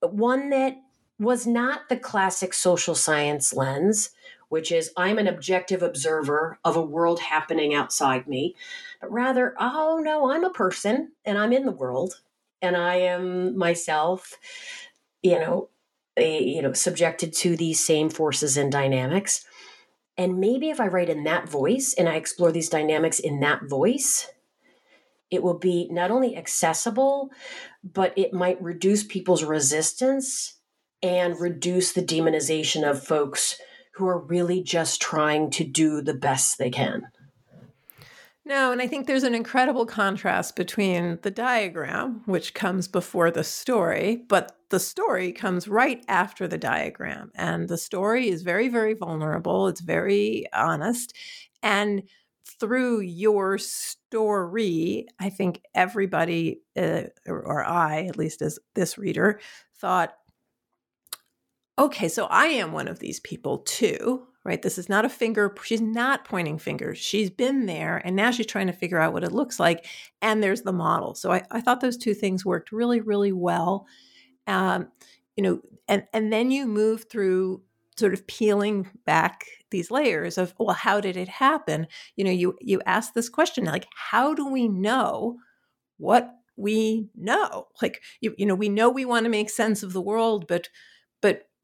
One 0.00 0.50
that 0.50 0.76
was 1.18 1.46
not 1.46 1.88
the 1.88 1.96
classic 1.96 2.52
social 2.52 2.94
science 2.94 3.52
lens, 3.54 4.10
which 4.48 4.70
is 4.70 4.92
I'm 4.96 5.18
an 5.18 5.26
objective 5.26 5.82
observer 5.82 6.58
of 6.64 6.76
a 6.76 6.82
world 6.82 7.20
happening 7.20 7.74
outside 7.74 8.28
me, 8.28 8.54
but 9.00 9.10
rather, 9.10 9.54
oh 9.58 10.00
no, 10.02 10.30
I'm 10.30 10.44
a 10.44 10.50
person 10.50 11.12
and 11.24 11.38
I'm 11.38 11.52
in 11.52 11.66
the 11.66 11.72
world 11.72 12.20
and 12.62 12.76
I 12.76 12.96
am 12.96 13.56
myself, 13.56 14.38
you 15.22 15.38
know, 15.38 15.70
a, 16.16 16.42
you 16.42 16.62
know, 16.62 16.72
subjected 16.72 17.32
to 17.34 17.56
these 17.56 17.84
same 17.84 18.08
forces 18.08 18.56
and 18.56 18.70
dynamics. 18.70 19.44
And 20.18 20.38
maybe 20.38 20.70
if 20.70 20.80
I 20.80 20.86
write 20.86 21.10
in 21.10 21.24
that 21.24 21.48
voice 21.48 21.94
and 21.96 22.08
I 22.08 22.14
explore 22.16 22.52
these 22.52 22.68
dynamics 22.68 23.18
in 23.18 23.40
that 23.40 23.64
voice, 23.64 24.28
it 25.30 25.42
will 25.42 25.58
be 25.58 25.88
not 25.90 26.10
only 26.10 26.36
accessible, 26.36 27.30
but 27.84 28.12
it 28.16 28.32
might 28.32 28.62
reduce 28.62 29.04
people's 29.04 29.44
resistance 29.44 30.54
and 31.02 31.38
reduce 31.38 31.92
the 31.92 32.02
demonization 32.02 32.88
of 32.88 33.04
folks 33.04 33.60
who 33.94 34.06
are 34.06 34.18
really 34.18 34.62
just 34.62 35.00
trying 35.00 35.50
to 35.50 35.64
do 35.64 36.00
the 36.00 36.14
best 36.14 36.58
they 36.58 36.70
can. 36.70 37.08
No, 38.44 38.70
and 38.70 38.80
I 38.80 38.86
think 38.86 39.06
there's 39.06 39.24
an 39.24 39.34
incredible 39.34 39.86
contrast 39.86 40.54
between 40.54 41.18
the 41.22 41.32
diagram, 41.32 42.22
which 42.26 42.54
comes 42.54 42.86
before 42.86 43.30
the 43.30 43.42
story, 43.42 44.24
but 44.28 44.55
the 44.70 44.80
story 44.80 45.32
comes 45.32 45.68
right 45.68 46.04
after 46.08 46.48
the 46.48 46.58
diagram. 46.58 47.30
And 47.34 47.68
the 47.68 47.78
story 47.78 48.28
is 48.28 48.42
very, 48.42 48.68
very 48.68 48.94
vulnerable, 48.94 49.68
it's 49.68 49.80
very 49.80 50.46
honest. 50.52 51.14
And 51.62 52.02
through 52.58 53.00
your 53.00 53.58
story, 53.58 55.06
I 55.18 55.30
think 55.30 55.60
everybody, 55.74 56.60
uh, 56.76 57.02
or, 57.26 57.64
I, 57.64 58.04
at 58.04 58.16
least 58.16 58.40
as 58.42 58.58
this 58.74 58.96
reader, 58.96 59.40
thought, 59.78 60.14
okay, 61.78 62.08
so 62.08 62.26
I 62.26 62.46
am 62.46 62.72
one 62.72 62.88
of 62.88 62.98
these 62.98 63.20
people 63.20 63.58
too, 63.58 64.26
right? 64.44 64.62
This 64.62 64.78
is 64.78 64.88
not 64.88 65.04
a 65.04 65.10
finger. 65.10 65.54
She's 65.62 65.82
not 65.82 66.24
pointing 66.24 66.58
fingers. 66.58 66.98
She's 66.98 67.30
been 67.30 67.66
there 67.66 68.00
and 68.04 68.16
now 68.16 68.30
she's 68.30 68.46
trying 68.46 68.68
to 68.68 68.72
figure 68.72 68.98
out 68.98 69.12
what 69.12 69.24
it 69.24 69.32
looks 69.32 69.60
like. 69.60 69.86
And 70.22 70.42
there's 70.42 70.62
the 70.62 70.72
model. 70.72 71.14
So 71.14 71.32
I, 71.32 71.42
I 71.50 71.60
thought 71.60 71.80
those 71.80 71.98
two 71.98 72.14
things 72.14 72.44
worked 72.44 72.72
really, 72.72 73.00
really 73.00 73.32
well. 73.32 73.86
Um, 74.46 74.88
you 75.36 75.42
know, 75.42 75.60
and, 75.88 76.04
and 76.12 76.32
then 76.32 76.50
you 76.50 76.66
move 76.66 77.06
through 77.10 77.62
sort 77.98 78.12
of 78.12 78.26
peeling 78.26 78.88
back 79.04 79.44
these 79.70 79.90
layers 79.90 80.38
of, 80.38 80.54
well, 80.58 80.74
how 80.74 81.00
did 81.00 81.16
it 81.16 81.28
happen? 81.28 81.86
You 82.16 82.24
know, 82.24 82.30
you, 82.30 82.56
you 82.60 82.80
ask 82.86 83.14
this 83.14 83.28
question, 83.28 83.64
like, 83.64 83.86
how 83.94 84.34
do 84.34 84.48
we 84.48 84.68
know 84.68 85.38
what 85.98 86.34
we 86.56 87.08
know? 87.14 87.68
Like, 87.82 88.02
you, 88.20 88.34
you 88.38 88.46
know, 88.46 88.54
we 88.54 88.68
know 88.68 88.88
we 88.90 89.04
want 89.04 89.24
to 89.24 89.30
make 89.30 89.50
sense 89.50 89.82
of 89.82 89.92
the 89.92 90.00
world, 90.00 90.46
but, 90.46 90.68
but 90.68 90.68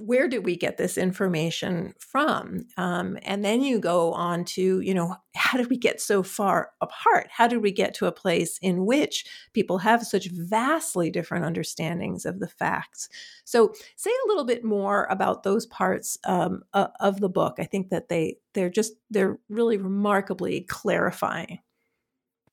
where 0.01 0.29
did 0.29 0.45
we 0.45 0.57
get 0.57 0.79
this 0.79 0.99
information 0.99 1.95
from? 1.99 2.67
Um, 2.77 3.19
and 3.23 3.45
then 3.45 3.63
you 3.63 3.79
go 3.79 4.13
on 4.13 4.45
to, 4.47 4.81
you 4.81 4.95
know, 4.95 5.15
how 5.37 5.57
did 5.57 5.71
we 5.71 5.77
get 5.77 6.01
so 6.01 6.23
far 6.23 6.71
apart? 6.81 7.29
How 7.31 7.47
did 7.47 7.63
we 7.63 7.71
get 7.71 7.95
to 7.95 8.07
a 8.07 8.13
place 8.13 8.59
in 8.63 8.85
which 8.85 9.25
people 9.53 9.79
have 9.79 10.03
such 10.03 10.27
vastly 10.27 11.11
different 11.11 11.45
understandings 11.45 12.27
of 12.27 12.41
the 12.41 12.49
facts? 12.49 13.09
So, 13.45 13.75
say 13.97 14.11
a 14.11 14.29
little 14.29 14.45
bit 14.45 14.65
more 14.65 15.07
about 15.09 15.45
those 15.45 15.67
parts 15.67 16.19
um, 16.25 16.63
of 16.73 17.21
the 17.21 17.29
book. 17.29 17.57
I 17.59 17.65
think 17.65 17.91
that 17.91 18.09
they 18.09 18.39
they're 18.55 18.71
just 18.71 18.95
they're 19.11 19.39
really 19.49 19.77
remarkably 19.77 20.63
clarifying. 20.63 21.61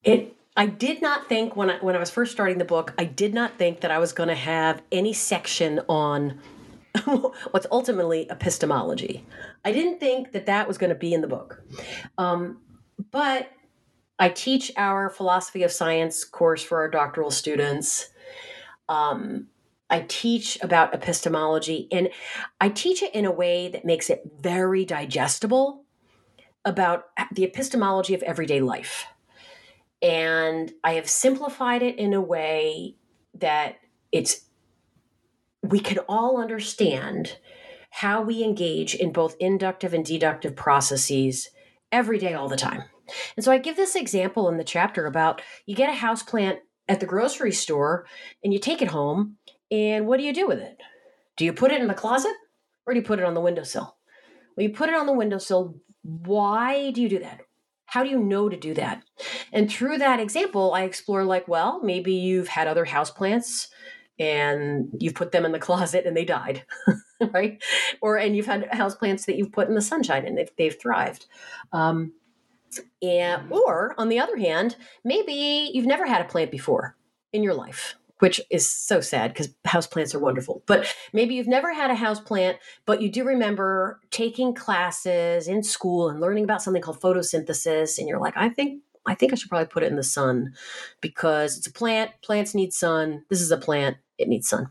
It 0.03 0.35
I 0.55 0.65
did 0.65 1.01
not 1.01 1.29
think 1.29 1.55
when 1.55 1.69
I 1.69 1.77
when 1.77 1.95
I 1.95 1.99
was 1.99 2.09
first 2.09 2.31
starting 2.31 2.57
the 2.57 2.65
book, 2.65 2.93
I 2.97 3.05
did 3.05 3.33
not 3.33 3.57
think 3.57 3.81
that 3.81 3.91
I 3.91 3.97
was 3.97 4.13
going 4.13 4.29
to 4.29 4.35
have 4.35 4.81
any 4.91 5.13
section 5.13 5.79
on 5.87 6.39
what's 7.51 7.67
ultimately 7.71 8.27
epistemology. 8.29 9.25
I 9.63 9.71
didn't 9.71 9.99
think 9.99 10.31
that 10.31 10.45
that 10.47 10.67
was 10.67 10.77
going 10.77 10.89
to 10.89 10.95
be 10.95 11.13
in 11.13 11.21
the 11.21 11.27
book. 11.27 11.61
Um, 12.17 12.59
but 13.11 13.51
I 14.17 14.29
teach 14.29 14.71
our 14.75 15.09
philosophy 15.09 15.63
of 15.63 15.71
science 15.71 16.25
course 16.25 16.63
for 16.63 16.79
our 16.79 16.89
doctoral 16.89 17.31
students. 17.31 18.09
Um, 18.89 19.47
I 19.89 20.05
teach 20.07 20.57
about 20.61 20.93
epistemology 20.93 21.87
and 21.91 22.09
I 22.61 22.69
teach 22.69 23.01
it 23.01 23.13
in 23.15 23.25
a 23.25 23.31
way 23.31 23.69
that 23.69 23.85
makes 23.85 24.09
it 24.09 24.23
very 24.39 24.85
digestible 24.85 25.83
about 26.65 27.05
the 27.31 27.43
epistemology 27.43 28.13
of 28.13 28.21
everyday 28.23 28.61
life. 28.61 29.05
And 30.01 30.71
I 30.83 30.93
have 30.93 31.09
simplified 31.09 31.81
it 31.81 31.97
in 31.97 32.13
a 32.13 32.21
way 32.21 32.95
that 33.35 33.77
it's 34.11 34.45
we 35.63 35.79
can 35.79 35.99
all 36.07 36.41
understand 36.41 37.37
how 37.91 38.21
we 38.21 38.43
engage 38.43 38.95
in 38.95 39.11
both 39.11 39.35
inductive 39.39 39.93
and 39.93 40.05
deductive 40.05 40.55
processes 40.55 41.49
every 41.91 42.19
day, 42.19 42.33
all 42.33 42.47
the 42.47 42.55
time. 42.55 42.83
And 43.35 43.43
so 43.43 43.51
I 43.51 43.57
give 43.57 43.75
this 43.75 43.95
example 43.95 44.47
in 44.49 44.57
the 44.57 44.63
chapter 44.63 45.05
about 45.05 45.41
you 45.65 45.75
get 45.75 45.89
a 45.89 45.93
house 45.93 46.21
plant 46.21 46.59
at 46.87 46.99
the 46.99 47.05
grocery 47.05 47.51
store 47.51 48.05
and 48.43 48.53
you 48.53 48.59
take 48.59 48.81
it 48.81 48.89
home, 48.89 49.37
and 49.71 50.07
what 50.07 50.17
do 50.17 50.23
you 50.23 50.33
do 50.33 50.47
with 50.47 50.59
it? 50.59 50.77
Do 51.37 51.45
you 51.45 51.53
put 51.53 51.71
it 51.71 51.81
in 51.81 51.87
the 51.87 51.93
closet 51.93 52.33
or 52.85 52.93
do 52.93 52.99
you 52.99 53.05
put 53.05 53.19
it 53.19 53.25
on 53.25 53.33
the 53.33 53.41
windowsill? 53.41 53.95
Well, 54.55 54.63
you 54.67 54.73
put 54.73 54.89
it 54.89 54.95
on 54.95 55.05
the 55.05 55.13
windowsill. 55.13 55.75
Why 56.03 56.91
do 56.91 57.01
you 57.01 57.09
do 57.09 57.19
that? 57.19 57.41
How 57.85 58.03
do 58.03 58.09
you 58.09 58.19
know 58.19 58.49
to 58.49 58.57
do 58.57 58.73
that? 58.75 59.03
And 59.51 59.71
through 59.71 59.97
that 59.97 60.19
example, 60.19 60.73
I 60.73 60.83
explore 60.83 61.23
like, 61.23 61.47
well, 61.47 61.81
maybe 61.83 62.13
you've 62.13 62.47
had 62.47 62.67
other 62.67 62.85
house 62.85 63.09
plants 63.09 63.67
and 64.19 64.89
you've 64.99 65.15
put 65.15 65.31
them 65.31 65.45
in 65.45 65.53
the 65.53 65.59
closet 65.59 66.05
and 66.05 66.15
they 66.15 66.25
died, 66.25 66.63
right? 67.33 67.63
Or 68.01 68.17
and 68.17 68.35
you've 68.35 68.45
had 68.45 68.67
house 68.73 68.95
plants 68.95 69.25
that 69.25 69.37
you've 69.37 69.51
put 69.51 69.69
in 69.69 69.75
the 69.75 69.81
sunshine 69.81 70.25
and 70.25 70.37
they've, 70.37 70.51
they've 70.57 70.79
thrived. 70.79 71.25
Um, 71.71 72.13
and 73.01 73.51
or 73.51 73.95
on 73.97 74.09
the 74.09 74.19
other 74.19 74.37
hand, 74.37 74.75
maybe 75.03 75.71
you've 75.73 75.85
never 75.85 76.05
had 76.05 76.21
a 76.21 76.25
plant 76.25 76.51
before 76.51 76.95
in 77.31 77.43
your 77.43 77.53
life, 77.53 77.95
which 78.19 78.41
is 78.51 78.69
so 78.69 79.01
sad 79.01 79.33
because 79.33 79.55
house 79.65 79.87
plants 79.87 80.13
are 80.13 80.19
wonderful. 80.19 80.63
But 80.67 80.93
maybe 81.13 81.35
you've 81.35 81.47
never 81.47 81.73
had 81.73 81.89
a 81.89 81.95
house 81.95 82.19
plant, 82.19 82.57
but 82.85 83.01
you 83.01 83.09
do 83.09 83.23
remember 83.23 83.99
taking 84.11 84.53
classes 84.53 85.47
in 85.47 85.63
school 85.63 86.09
and 86.09 86.19
learning 86.19 86.43
about 86.43 86.61
something 86.61 86.81
called 86.81 86.99
photosynthesis, 86.99 87.97
and 87.97 88.07
you're 88.07 88.19
like, 88.19 88.35
I 88.35 88.49
think 88.49 88.83
I 89.05 89.15
think 89.15 89.31
I 89.31 89.35
should 89.35 89.49
probably 89.49 89.67
put 89.67 89.83
it 89.83 89.89
in 89.89 89.95
the 89.95 90.03
sun 90.03 90.53
because 91.01 91.57
it's 91.57 91.65
a 91.65 91.71
plant. 91.71 92.11
Plants 92.21 92.53
need 92.53 92.73
sun. 92.73 93.23
This 93.29 93.41
is 93.41 93.49
a 93.49 93.57
plant 93.57 93.97
it 94.19 94.27
needs 94.27 94.47
sun. 94.49 94.67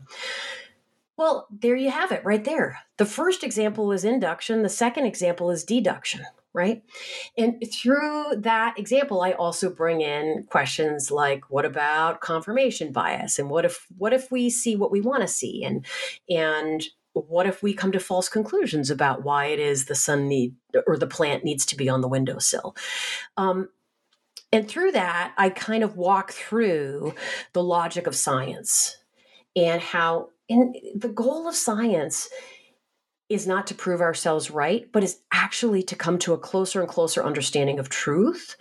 Well, 1.17 1.47
there 1.51 1.75
you 1.75 1.91
have 1.91 2.13
it 2.13 2.23
right 2.23 2.45
there. 2.45 2.79
The 2.95 3.05
first 3.05 3.43
example 3.43 3.91
is 3.91 4.05
induction, 4.05 4.63
the 4.63 4.69
second 4.69 5.05
example 5.05 5.51
is 5.51 5.65
deduction, 5.65 6.21
right? 6.53 6.81
And 7.37 7.61
through 7.73 8.35
that 8.37 8.79
example 8.79 9.21
I 9.21 9.33
also 9.33 9.69
bring 9.69 9.99
in 9.99 10.45
questions 10.49 11.11
like 11.11 11.49
what 11.49 11.65
about 11.65 12.21
confirmation 12.21 12.93
bias 12.93 13.37
and 13.37 13.49
what 13.49 13.65
if 13.65 13.85
what 13.97 14.13
if 14.13 14.31
we 14.31 14.49
see 14.49 14.77
what 14.77 14.91
we 14.91 15.01
want 15.01 15.21
to 15.21 15.27
see 15.27 15.61
and 15.63 15.85
and 16.29 16.85
what 17.13 17.47
if 17.47 17.61
we 17.61 17.73
come 17.73 17.91
to 17.91 17.99
false 17.99 18.29
conclusions 18.29 18.89
about 18.89 19.23
why 19.23 19.47
it 19.47 19.59
is 19.59 19.85
the 19.85 19.95
sun 19.95 20.27
need 20.27 20.55
or 20.87 20.97
the 20.97 21.07
plant 21.07 21.43
needs 21.43 21.65
to 21.65 21.75
be 21.75 21.89
on 21.89 22.01
the 22.01 22.07
windowsill 22.07 22.75
um, 23.35 23.67
and 24.53 24.67
through 24.67 24.91
that 24.91 25.33
i 25.37 25.49
kind 25.49 25.83
of 25.83 25.97
walk 25.97 26.31
through 26.31 27.13
the 27.53 27.63
logic 27.63 28.07
of 28.07 28.15
science 28.15 28.98
and 29.59 29.81
how 29.81 30.29
in 30.47 30.73
the 30.95 31.09
goal 31.09 31.47
of 31.47 31.55
science 31.55 32.29
is 33.27 33.45
not 33.45 33.67
to 33.67 33.75
prove 33.75 34.01
ourselves 34.01 34.49
right, 34.49 34.91
but 34.91 35.03
is 35.03 35.19
actually 35.31 35.83
to 35.83 35.95
come 35.95 36.17
to 36.17 36.33
a 36.33 36.37
closer 36.37 36.79
and 36.79 36.89
closer 36.89 37.23
understanding 37.23 37.77
of 37.77 37.89
truth 37.89 38.55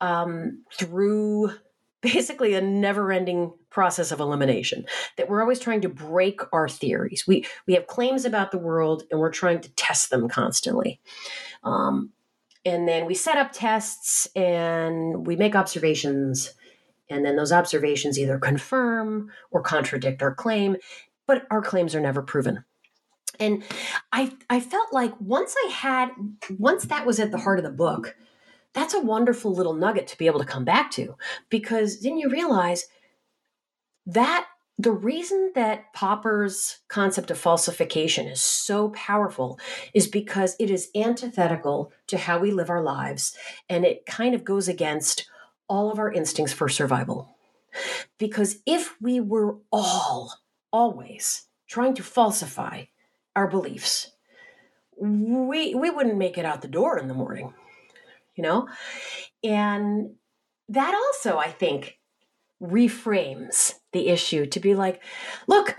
um, 0.00 0.64
through 0.74 1.52
basically 2.00 2.54
a 2.54 2.60
never-ending 2.60 3.52
process 3.70 4.10
of 4.10 4.18
elimination. 4.18 4.84
That 5.16 5.28
we're 5.28 5.42
always 5.42 5.60
trying 5.60 5.82
to 5.82 5.88
break 5.88 6.40
our 6.52 6.68
theories. 6.68 7.24
We 7.26 7.46
we 7.66 7.74
have 7.74 7.86
claims 7.86 8.24
about 8.24 8.50
the 8.50 8.58
world, 8.58 9.04
and 9.10 9.20
we're 9.20 9.30
trying 9.30 9.60
to 9.60 9.70
test 9.74 10.10
them 10.10 10.28
constantly. 10.28 11.00
Um, 11.62 12.10
and 12.64 12.88
then 12.88 13.06
we 13.06 13.14
set 13.14 13.38
up 13.38 13.52
tests 13.52 14.28
and 14.34 15.26
we 15.26 15.36
make 15.36 15.54
observations 15.56 16.54
and 17.10 17.24
then 17.24 17.36
those 17.36 17.52
observations 17.52 18.18
either 18.18 18.38
confirm 18.38 19.30
or 19.50 19.62
contradict 19.62 20.22
our 20.22 20.34
claim, 20.34 20.76
but 21.26 21.46
our 21.50 21.62
claims 21.62 21.94
are 21.94 22.00
never 22.00 22.22
proven. 22.22 22.64
And 23.40 23.64
I 24.12 24.32
I 24.50 24.60
felt 24.60 24.92
like 24.92 25.12
once 25.20 25.54
I 25.66 25.70
had 25.70 26.10
once 26.58 26.84
that 26.86 27.06
was 27.06 27.18
at 27.18 27.30
the 27.30 27.38
heart 27.38 27.58
of 27.58 27.64
the 27.64 27.70
book, 27.70 28.14
that's 28.72 28.94
a 28.94 29.00
wonderful 29.00 29.54
little 29.54 29.74
nugget 29.74 30.06
to 30.08 30.18
be 30.18 30.26
able 30.26 30.40
to 30.40 30.46
come 30.46 30.64
back 30.64 30.90
to 30.92 31.16
because 31.50 32.00
then 32.00 32.18
you 32.18 32.28
realize 32.28 32.86
that 34.06 34.46
the 34.78 34.92
reason 34.92 35.52
that 35.54 35.92
Popper's 35.92 36.80
concept 36.88 37.30
of 37.30 37.38
falsification 37.38 38.26
is 38.26 38.40
so 38.40 38.88
powerful 38.90 39.58
is 39.94 40.08
because 40.08 40.56
it 40.58 40.70
is 40.70 40.90
antithetical 40.96 41.92
to 42.08 42.18
how 42.18 42.38
we 42.38 42.50
live 42.50 42.70
our 42.70 42.82
lives 42.82 43.36
and 43.68 43.84
it 43.84 44.06
kind 44.06 44.34
of 44.34 44.44
goes 44.44 44.68
against 44.68 45.28
all 45.72 45.90
of 45.90 45.98
our 45.98 46.12
instincts 46.12 46.52
for 46.52 46.68
survival. 46.68 47.34
Because 48.18 48.58
if 48.66 48.94
we 49.00 49.20
were 49.20 49.56
all 49.72 50.34
always 50.70 51.46
trying 51.66 51.94
to 51.94 52.02
falsify 52.02 52.84
our 53.34 53.48
beliefs, 53.48 54.12
we 55.00 55.74
we 55.74 55.88
wouldn't 55.88 56.18
make 56.18 56.36
it 56.36 56.44
out 56.44 56.60
the 56.60 56.68
door 56.68 56.98
in 56.98 57.08
the 57.08 57.14
morning. 57.14 57.54
You 58.34 58.42
know? 58.42 58.68
And 59.42 60.16
that 60.68 60.94
also 60.94 61.38
I 61.38 61.50
think 61.50 61.98
reframes 62.62 63.72
the 63.92 64.08
issue 64.08 64.44
to 64.44 64.60
be 64.60 64.74
like, 64.74 65.02
look, 65.46 65.78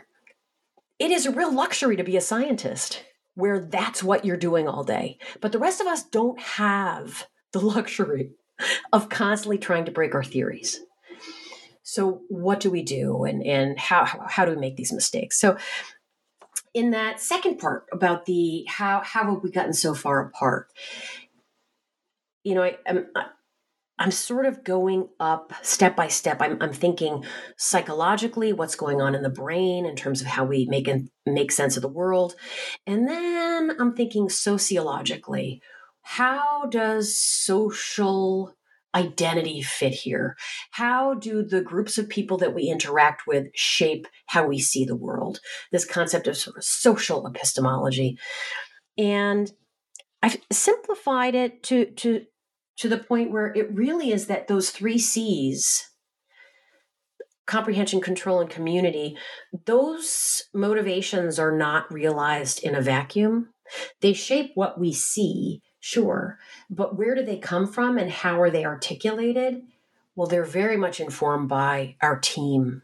it 0.97 1.11
is 1.11 1.27
a 1.27 1.31
real 1.31 1.53
luxury 1.53 1.97
to 1.97 2.03
be 2.03 2.17
a 2.17 2.21
scientist 2.21 3.05
where 3.35 3.59
that's 3.59 4.03
what 4.03 4.25
you're 4.25 4.37
doing 4.37 4.67
all 4.67 4.83
day. 4.83 5.19
But 5.39 5.51
the 5.51 5.59
rest 5.59 5.81
of 5.81 5.85
us 5.85 6.01
don't 6.01 6.39
have 6.39 7.27
the 7.51 7.59
luxury 7.75 8.31
of 8.93 9.09
constantly 9.09 9.57
trying 9.57 9.85
to 9.85 9.91
break 9.91 10.15
our 10.15 10.23
theories. 10.23 10.79
So 11.83 12.21
what 12.29 12.59
do 12.59 12.71
we 12.71 12.81
do 12.81 13.23
and, 13.23 13.43
and 13.43 13.77
how, 13.77 14.05
how 14.27 14.45
do 14.45 14.51
we 14.51 14.57
make 14.57 14.77
these 14.77 14.93
mistakes? 14.93 15.39
So 15.39 15.57
in 16.73 16.91
that 16.91 17.19
second 17.19 17.59
part 17.59 17.85
about 17.91 18.25
the 18.25 18.65
how 18.67 19.01
how 19.03 19.31
have 19.31 19.43
we 19.43 19.51
gotten 19.51 19.73
so 19.73 19.93
far 19.93 20.25
apart, 20.25 20.69
you 22.43 22.55
know, 22.55 22.63
I, 22.63 22.77
I'm, 22.87 23.07
I'm 23.99 24.11
sort 24.11 24.47
of 24.47 24.63
going 24.63 25.07
up 25.19 25.53
step 25.61 25.95
by 25.95 26.07
step. 26.07 26.41
I'm, 26.41 26.57
I'm 26.61 26.73
thinking 26.73 27.23
psychologically 27.57 28.51
what's 28.51 28.75
going 28.75 29.01
on 29.01 29.13
in 29.13 29.21
the 29.21 29.29
brain 29.29 29.85
in 29.85 29.95
terms 29.95 30.19
of 30.19 30.27
how 30.27 30.45
we 30.45 30.65
make 30.65 30.87
and 30.87 31.09
make 31.25 31.51
sense 31.51 31.75
of 31.77 31.83
the 31.83 31.87
world. 31.87 32.35
And 32.87 33.07
then 33.07 33.75
I'm 33.79 33.95
thinking 33.95 34.29
sociologically, 34.29 35.61
how 36.03 36.65
does 36.67 37.17
social 37.17 38.53
identity 38.95 39.61
fit 39.61 39.93
here? 39.93 40.35
How 40.71 41.15
do 41.15 41.43
the 41.43 41.61
groups 41.61 41.97
of 41.97 42.09
people 42.09 42.37
that 42.37 42.53
we 42.53 42.63
interact 42.63 43.23
with 43.25 43.47
shape 43.55 44.07
how 44.27 44.45
we 44.45 44.59
see 44.59 44.85
the 44.85 44.95
world? 44.95 45.39
This 45.71 45.85
concept 45.85 46.27
of 46.27 46.37
sort 46.37 46.57
of 46.57 46.63
social 46.63 47.25
epistemology. 47.25 48.17
And 48.97 49.51
I've 50.21 50.37
simplified 50.51 51.35
it 51.35 51.63
to 51.63 51.85
to 51.85 52.25
to 52.77 52.89
the 52.89 52.97
point 52.97 53.31
where 53.31 53.53
it 53.53 53.73
really 53.73 54.11
is 54.11 54.27
that 54.27 54.47
those 54.47 54.69
three 54.69 54.97
C's 54.97 55.89
comprehension, 57.45 57.99
control, 57.99 58.39
and 58.39 58.49
community 58.49 59.17
those 59.65 60.43
motivations 60.53 61.39
are 61.39 61.55
not 61.55 61.91
realized 61.91 62.63
in 62.63 62.75
a 62.75 62.81
vacuum. 62.81 63.49
They 64.01 64.13
shape 64.13 64.51
what 64.55 64.79
we 64.79 64.93
see, 64.93 65.61
sure, 65.83 66.39
but 66.69 66.97
where 66.97 67.13
do 67.13 67.25
they 67.25 67.37
come 67.37 67.67
from 67.67 67.97
and 67.97 68.09
how 68.09 68.39
are 68.39 68.49
they 68.49 68.63
articulated? 68.63 69.61
Well, 70.15 70.27
they're 70.27 70.45
very 70.45 70.77
much 70.77 71.01
informed 71.01 71.49
by 71.49 71.97
our 72.01 72.17
team. 72.17 72.83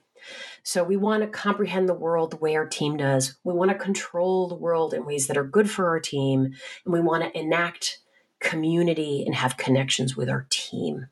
So 0.64 0.84
we 0.84 0.98
want 0.98 1.24
to 1.24 1.30
comprehend 1.30 1.88
the 1.88 1.94
world 1.94 2.32
the 2.32 2.38
way 2.38 2.58
our 2.58 2.66
team 2.66 2.98
does. 2.98 3.38
We 3.46 3.54
want 3.54 3.72
to 3.72 3.78
control 3.78 4.50
the 4.50 4.56
world 4.56 4.94
in 4.94 5.06
ways 5.06 5.28
that 5.28 5.38
are 5.38 5.46
good 5.46 5.72
for 5.72 5.88
our 5.88 6.02
team, 6.02 6.54
and 6.84 6.94
we 6.94 7.00
want 7.00 7.24
to 7.24 7.40
enact 7.40 8.00
community 8.42 9.24
and 9.26 9.34
have 9.34 9.56
connections 9.56 10.18
with 10.18 10.30
our 10.30 10.46
team. 10.50 11.08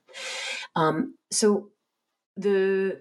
Um, 0.75 1.15
so 1.31 1.69
the 2.35 2.99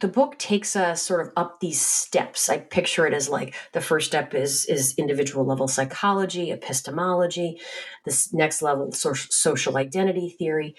the 0.00 0.08
book 0.08 0.38
takes 0.38 0.76
us 0.76 1.02
sort 1.02 1.26
of 1.26 1.32
up 1.36 1.60
these 1.60 1.80
steps. 1.80 2.48
I 2.48 2.58
picture 2.58 3.06
it 3.06 3.14
as 3.14 3.28
like 3.28 3.54
the 3.72 3.80
first 3.80 4.06
step 4.06 4.34
is 4.34 4.64
is 4.66 4.94
individual 4.98 5.44
level 5.44 5.68
psychology, 5.68 6.50
epistemology. 6.50 7.60
This 8.04 8.32
next 8.32 8.62
level 8.62 8.92
social, 8.92 9.30
social 9.30 9.76
identity 9.76 10.28
theory, 10.28 10.76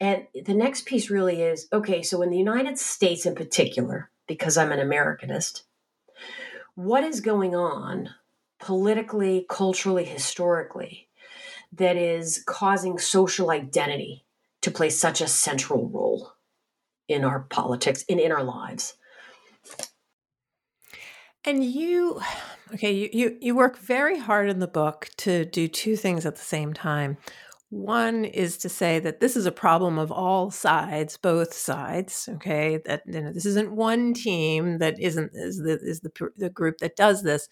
and 0.00 0.26
the 0.44 0.54
next 0.54 0.86
piece 0.86 1.10
really 1.10 1.42
is 1.42 1.68
okay. 1.72 2.02
So 2.02 2.22
in 2.22 2.30
the 2.30 2.38
United 2.38 2.78
States, 2.78 3.26
in 3.26 3.34
particular, 3.34 4.10
because 4.26 4.56
I'm 4.56 4.72
an 4.72 4.80
Americanist, 4.80 5.62
what 6.74 7.04
is 7.04 7.20
going 7.20 7.54
on 7.54 8.10
politically, 8.60 9.46
culturally, 9.48 10.04
historically 10.04 11.08
that 11.72 11.96
is 11.96 12.42
causing 12.46 12.98
social 12.98 13.50
identity 13.50 14.24
to 14.60 14.70
play 14.70 14.90
such 14.90 15.20
a 15.20 15.28
central 15.28 15.88
role 15.88 16.32
in 17.12 17.24
our 17.24 17.40
politics 17.50 18.04
and 18.08 18.18
in 18.18 18.32
our 18.32 18.44
lives. 18.44 18.94
And 21.44 21.64
you, 21.64 22.20
okay, 22.74 22.92
you, 22.92 23.08
you, 23.12 23.38
you 23.40 23.54
work 23.54 23.78
very 23.78 24.18
hard 24.18 24.48
in 24.48 24.60
the 24.60 24.68
book 24.68 25.08
to 25.18 25.44
do 25.44 25.66
two 25.66 25.96
things 25.96 26.24
at 26.24 26.36
the 26.36 26.42
same 26.42 26.72
time. 26.72 27.16
One 27.70 28.26
is 28.26 28.58
to 28.58 28.68
say 28.68 28.98
that 29.00 29.20
this 29.20 29.34
is 29.34 29.46
a 29.46 29.50
problem 29.50 29.98
of 29.98 30.12
all 30.12 30.50
sides, 30.50 31.16
both 31.16 31.54
sides. 31.54 32.28
Okay, 32.34 32.80
that 32.84 33.02
you 33.06 33.20
know, 33.22 33.32
this 33.32 33.46
isn't 33.46 33.72
one 33.72 34.12
team 34.12 34.78
that 34.78 35.00
isn't 35.00 35.30
is 35.32 35.56
the 35.56 35.78
is 35.82 36.00
the 36.00 36.10
the 36.36 36.50
group 36.50 36.78
that 36.78 36.96
does 36.96 37.22
this, 37.22 37.48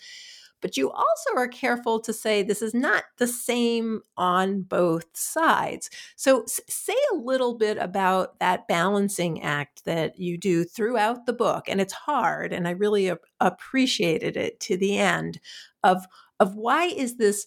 but 0.60 0.76
you 0.76 0.90
also 0.90 1.30
are 1.36 1.48
careful 1.48 2.00
to 2.00 2.12
say 2.12 2.42
this 2.42 2.62
is 2.62 2.74
not 2.74 3.04
the 3.18 3.26
same 3.26 4.02
on 4.16 4.62
both 4.62 5.06
sides. 5.16 5.90
So, 6.16 6.42
s- 6.42 6.60
say 6.68 6.96
a 7.12 7.16
little 7.16 7.54
bit 7.56 7.78
about 7.78 8.38
that 8.40 8.68
balancing 8.68 9.42
act 9.42 9.84
that 9.84 10.18
you 10.18 10.36
do 10.38 10.64
throughout 10.64 11.26
the 11.26 11.32
book. 11.32 11.68
And 11.68 11.80
it's 11.80 11.92
hard, 11.92 12.52
and 12.52 12.66
I 12.68 12.72
really 12.72 13.10
ap- 13.10 13.20
appreciated 13.40 14.36
it 14.36 14.60
to 14.60 14.76
the 14.76 14.98
end 14.98 15.40
of, 15.84 16.06
of 16.40 16.56
why 16.56 16.84
is 16.86 17.16
this, 17.16 17.46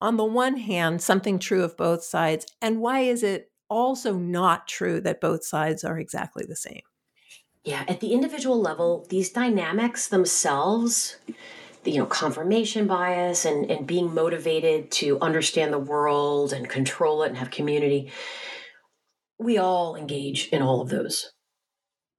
on 0.00 0.16
the 0.16 0.24
one 0.24 0.56
hand, 0.56 1.02
something 1.02 1.38
true 1.38 1.64
of 1.64 1.76
both 1.76 2.02
sides, 2.04 2.46
and 2.62 2.80
why 2.80 3.00
is 3.00 3.22
it 3.22 3.52
also 3.70 4.14
not 4.16 4.68
true 4.68 5.00
that 5.00 5.20
both 5.20 5.44
sides 5.44 5.84
are 5.84 5.98
exactly 5.98 6.44
the 6.46 6.56
same? 6.56 6.82
Yeah, 7.64 7.84
at 7.88 8.00
the 8.00 8.12
individual 8.12 8.60
level, 8.60 9.06
these 9.08 9.30
dynamics 9.30 10.08
themselves 10.08 11.16
you 11.86 11.98
know 11.98 12.06
confirmation 12.06 12.86
bias 12.86 13.44
and 13.44 13.70
and 13.70 13.86
being 13.86 14.14
motivated 14.14 14.90
to 14.92 15.20
understand 15.20 15.72
the 15.72 15.78
world 15.78 16.52
and 16.52 16.68
control 16.68 17.22
it 17.22 17.28
and 17.28 17.36
have 17.38 17.50
community. 17.50 18.12
We 19.38 19.58
all 19.58 19.96
engage 19.96 20.48
in 20.48 20.62
all 20.62 20.80
of 20.80 20.88
those. 20.88 21.32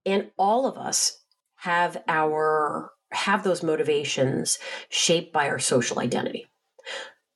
And 0.06 0.32
all 0.38 0.68
of 0.68 0.78
us 0.78 1.24
have 1.58 2.04
our 2.08 2.92
have 3.12 3.44
those 3.44 3.64
motivations 3.64 4.58
shaped 4.90 5.34
by 5.34 5.48
our 5.48 5.60
social 5.60 6.00
identity. 6.00 6.48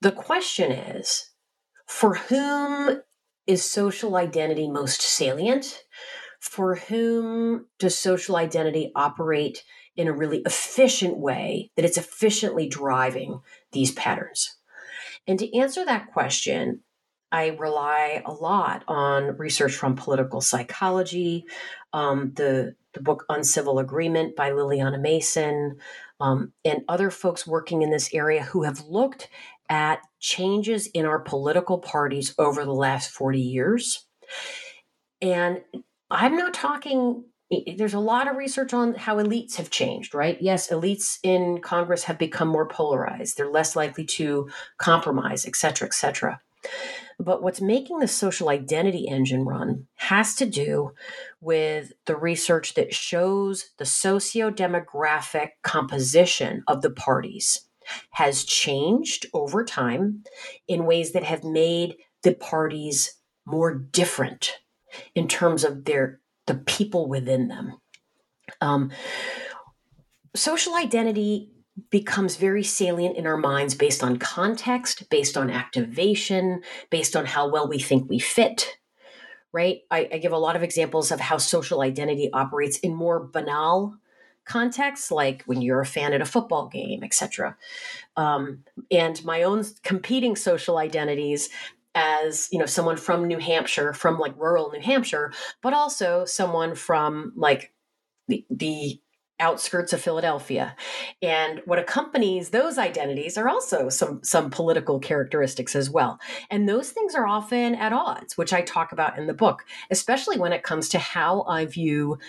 The 0.02 0.12
question 0.12 0.72
is 0.72 1.32
for 1.86 2.16
whom 2.16 3.02
is 3.48 3.64
social 3.64 4.16
identity 4.16 4.70
most 4.70 5.02
salient? 5.02 5.84
For 6.40 6.76
whom 6.76 7.68
does 7.80 7.98
social 7.98 8.36
identity 8.36 8.92
operate 8.96 9.64
in 9.96 10.08
a 10.08 10.14
really 10.14 10.42
efficient 10.46 11.18
way, 11.18 11.70
that 11.76 11.86
it's 11.86 11.98
efficiently 11.98 12.68
driving 12.68 13.42
these 13.72 13.92
patterns? 13.92 14.58
And 15.28 15.38
to 15.40 15.58
answer 15.58 15.86
that 15.86 16.12
question, 16.12 16.82
I 17.32 17.48
rely 17.48 18.22
a 18.26 18.34
lot 18.34 18.84
on 18.88 19.38
research 19.38 19.74
from 19.74 19.96
political 19.96 20.42
psychology, 20.42 21.46
um, 21.94 22.34
the 22.36 22.76
the 22.94 23.02
book 23.02 23.26
Uncivil 23.30 23.80
Agreement 23.80 24.36
by 24.36 24.52
Lilliana 24.52 25.00
Mason, 25.00 25.78
um, 26.20 26.52
and 26.66 26.82
other 26.90 27.10
folks 27.10 27.48
working 27.48 27.82
in 27.82 27.90
this 27.90 28.14
area 28.14 28.44
who 28.44 28.64
have 28.64 28.82
looked 28.82 29.30
at 29.70 30.02
changes 30.20 30.88
in 30.88 31.06
our 31.06 31.20
political 31.20 31.78
parties 31.78 32.36
over 32.38 32.66
the 32.66 32.74
last 32.74 33.10
40 33.12 33.40
years. 33.40 34.06
And 35.22 35.62
I'm 36.10 36.36
not 36.36 36.54
talking 36.54 37.24
there's 37.78 37.94
a 37.94 38.00
lot 38.00 38.30
of 38.30 38.38
research 38.38 38.74
on 38.74 38.96
how 38.96 39.18
elites 39.18 39.56
have 39.56 39.70
changed, 39.70 40.16
right? 40.16 40.38
Yes, 40.42 40.70
elites 40.70 41.20
in 41.24 41.60
Congress 41.60 42.04
have 42.06 42.18
become 42.18 42.48
more 42.48 42.68
polarized. 42.68 43.38
They're 43.38 43.52
less 43.52 43.76
likely 43.76 44.06
to 44.06 44.50
compromise, 44.78 45.46
et 45.46 45.56
cetera, 45.56 45.88
et 45.88 45.94
cetera. 45.94 46.40
But 47.20 47.44
what's 47.44 47.62
making 47.62 48.00
the 48.00 48.08
social 48.08 48.50
identity 48.50 49.08
engine 49.08 49.44
run 49.46 49.88
has 49.96 50.34
to 50.36 50.46
do 50.46 50.94
with 51.42 51.92
the 52.06 52.16
research 52.16 52.76
that 52.76 52.94
shows 52.94 53.72
the 53.78 53.86
socio-demographic 53.86 55.50
composition 55.62 56.64
of 56.68 56.82
the 56.82 56.92
parties 56.92 57.62
has 58.12 58.44
changed 58.44 59.26
over 59.34 59.66
time 59.66 60.24
in 60.68 60.86
ways 60.86 61.12
that 61.12 61.24
have 61.24 61.44
made 61.44 61.98
the 62.24 62.34
parties 62.34 63.16
more 63.46 63.74
different 63.74 64.60
in 65.16 65.28
terms 65.28 65.64
of 65.64 65.86
their 65.86 66.21
the 66.52 66.58
people 66.58 67.08
within 67.08 67.48
them. 67.48 67.78
Um, 68.60 68.92
social 70.36 70.76
identity 70.76 71.50
becomes 71.90 72.36
very 72.36 72.62
salient 72.62 73.16
in 73.16 73.26
our 73.26 73.38
minds 73.38 73.74
based 73.74 74.04
on 74.04 74.18
context, 74.18 75.10
based 75.10 75.38
on 75.38 75.50
activation, 75.50 76.62
based 76.90 77.16
on 77.16 77.26
how 77.26 77.50
well 77.50 77.70
we 77.70 77.80
think 77.80 78.10
we 78.10 78.20
fit. 78.20 78.78
Right? 79.54 79.80
I, 79.90 80.10
I 80.12 80.18
give 80.18 80.34
a 80.34 80.38
lot 80.38 80.58
of 80.58 80.64
examples 80.64 81.10
of 81.10 81.22
how 81.22 81.38
social 81.38 81.82
identity 81.82 82.30
operates 82.34 82.80
in 82.80 82.94
more 82.94 83.22
banal 83.22 83.96
contexts, 84.44 85.10
like 85.10 85.44
when 85.46 85.62
you're 85.62 85.80
a 85.80 85.86
fan 85.86 86.12
at 86.12 86.22
a 86.22 86.26
football 86.26 86.68
game, 86.68 87.02
etc. 87.02 87.56
Um, 88.18 88.66
and 88.90 89.24
my 89.24 89.44
own 89.44 89.64
competing 89.84 90.36
social 90.36 90.78
identities 90.78 91.50
as 91.94 92.48
you 92.52 92.60
know 92.60 92.66
someone 92.66 92.98
from 92.98 93.28
new 93.28 93.38
hampshire 93.38 93.94
from 93.94 94.18
like 94.18 94.34
rural 94.38 94.72
new 94.72 94.80
hampshire 94.80 95.34
but 95.62 95.74
also 95.74 96.24
someone 96.24 96.74
from 96.74 97.34
like 97.36 97.74
the, 98.28 98.46
the 98.50 99.02
outskirts 99.42 99.92
of 99.92 100.00
Philadelphia. 100.00 100.76
And 101.22 101.62
what 101.66 101.80
accompanies 101.80 102.52
those 102.52 102.78
identities 102.78 103.38
are 103.38 103.50
also 103.50 103.90
some 103.90 104.24
some 104.24 104.50
political 104.50 105.00
characteristics 105.00 105.76
as 105.76 105.90
well. 105.90 106.20
And 106.50 106.70
those 106.70 106.92
things 106.92 107.16
are 107.16 107.28
often 107.28 107.76
at 107.76 107.92
odds, 107.92 108.38
which 108.38 108.54
I 108.54 108.62
talk 108.62 108.92
about 108.92 109.18
in 109.18 109.28
the 109.28 109.34
book, 109.34 109.66
especially 109.90 110.38
when 110.38 110.54
it 110.54 110.64
comes 110.64 110.88
to 110.90 111.00
how 111.00 111.44
I 111.44 111.66
view 111.66 112.20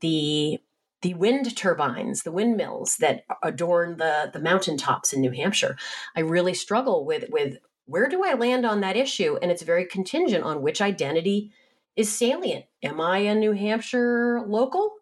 the 0.00 0.58
the 1.02 1.14
wind 1.14 1.56
turbines, 1.56 2.22
the 2.22 2.32
windmills 2.32 2.96
that 2.96 3.24
adorn 3.42 3.98
the 3.98 4.30
the 4.32 4.40
mountaintops 4.40 5.12
in 5.12 5.20
New 5.20 5.30
Hampshire. 5.30 5.76
I 6.16 6.20
really 6.20 6.54
struggle 6.54 7.04
with 7.04 7.26
with 7.30 7.58
where 7.86 8.08
do 8.08 8.24
I 8.24 8.34
land 8.34 8.64
on 8.64 8.80
that 8.80 8.96
issue? 8.96 9.36
And 9.42 9.50
it's 9.50 9.62
very 9.62 9.84
contingent 9.84 10.44
on 10.44 10.62
which 10.62 10.80
identity 10.80 11.52
is 11.96 12.10
salient. 12.10 12.64
Am 12.82 13.00
I 13.00 13.18
a 13.18 13.34
New 13.34 13.52
Hampshire 13.52 14.42
local? 14.46 14.96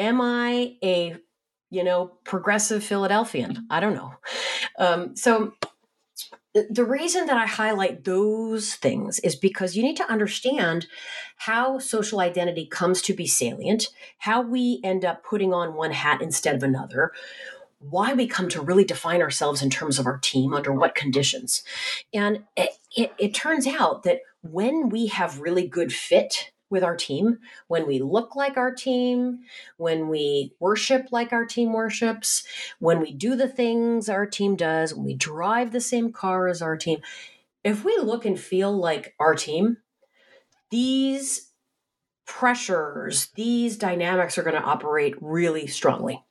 am 0.00 0.20
I 0.20 0.76
a 0.82 1.16
you 1.70 1.84
know 1.84 2.12
progressive 2.24 2.82
Philadelphian? 2.82 3.66
I 3.70 3.78
don't 3.78 3.94
know. 3.94 4.12
Um, 4.78 5.14
so 5.14 5.52
the 6.68 6.84
reason 6.84 7.26
that 7.26 7.36
I 7.36 7.46
highlight 7.46 8.02
those 8.02 8.74
things 8.74 9.20
is 9.20 9.36
because 9.36 9.76
you 9.76 9.84
need 9.84 9.96
to 9.98 10.10
understand 10.10 10.88
how 11.36 11.78
social 11.78 12.18
identity 12.18 12.66
comes 12.66 13.00
to 13.02 13.14
be 13.14 13.26
salient, 13.26 13.86
how 14.18 14.42
we 14.42 14.80
end 14.82 15.04
up 15.04 15.22
putting 15.22 15.54
on 15.54 15.74
one 15.74 15.92
hat 15.92 16.20
instead 16.20 16.56
of 16.56 16.64
another, 16.64 17.12
why 17.80 18.12
we 18.12 18.26
come 18.26 18.48
to 18.50 18.60
really 18.60 18.84
define 18.84 19.22
ourselves 19.22 19.62
in 19.62 19.70
terms 19.70 19.98
of 19.98 20.06
our 20.06 20.18
team, 20.18 20.54
under 20.54 20.72
what 20.72 20.94
conditions. 20.94 21.62
And 22.12 22.44
it, 22.56 22.70
it, 22.96 23.12
it 23.18 23.34
turns 23.34 23.66
out 23.66 24.02
that 24.04 24.20
when 24.42 24.90
we 24.90 25.06
have 25.08 25.40
really 25.40 25.66
good 25.66 25.92
fit 25.92 26.52
with 26.68 26.84
our 26.84 26.94
team, 26.94 27.38
when 27.66 27.86
we 27.86 27.98
look 27.98 28.36
like 28.36 28.56
our 28.56 28.72
team, 28.72 29.40
when 29.76 30.08
we 30.08 30.52
worship 30.60 31.08
like 31.10 31.32
our 31.32 31.44
team 31.44 31.72
worships, 31.72 32.44
when 32.78 33.00
we 33.00 33.12
do 33.12 33.34
the 33.34 33.48
things 33.48 34.08
our 34.08 34.26
team 34.26 34.56
does, 34.56 34.94
when 34.94 35.04
we 35.04 35.14
drive 35.14 35.72
the 35.72 35.80
same 35.80 36.12
car 36.12 36.48
as 36.48 36.62
our 36.62 36.76
team, 36.76 37.00
if 37.64 37.84
we 37.84 37.98
look 37.98 38.24
and 38.24 38.38
feel 38.38 38.72
like 38.72 39.14
our 39.18 39.34
team, 39.34 39.78
these 40.70 41.50
pressures, 42.24 43.28
these 43.34 43.76
dynamics 43.76 44.38
are 44.38 44.44
going 44.44 44.54
to 44.54 44.62
operate 44.62 45.14
really 45.20 45.66
strongly. 45.66 46.22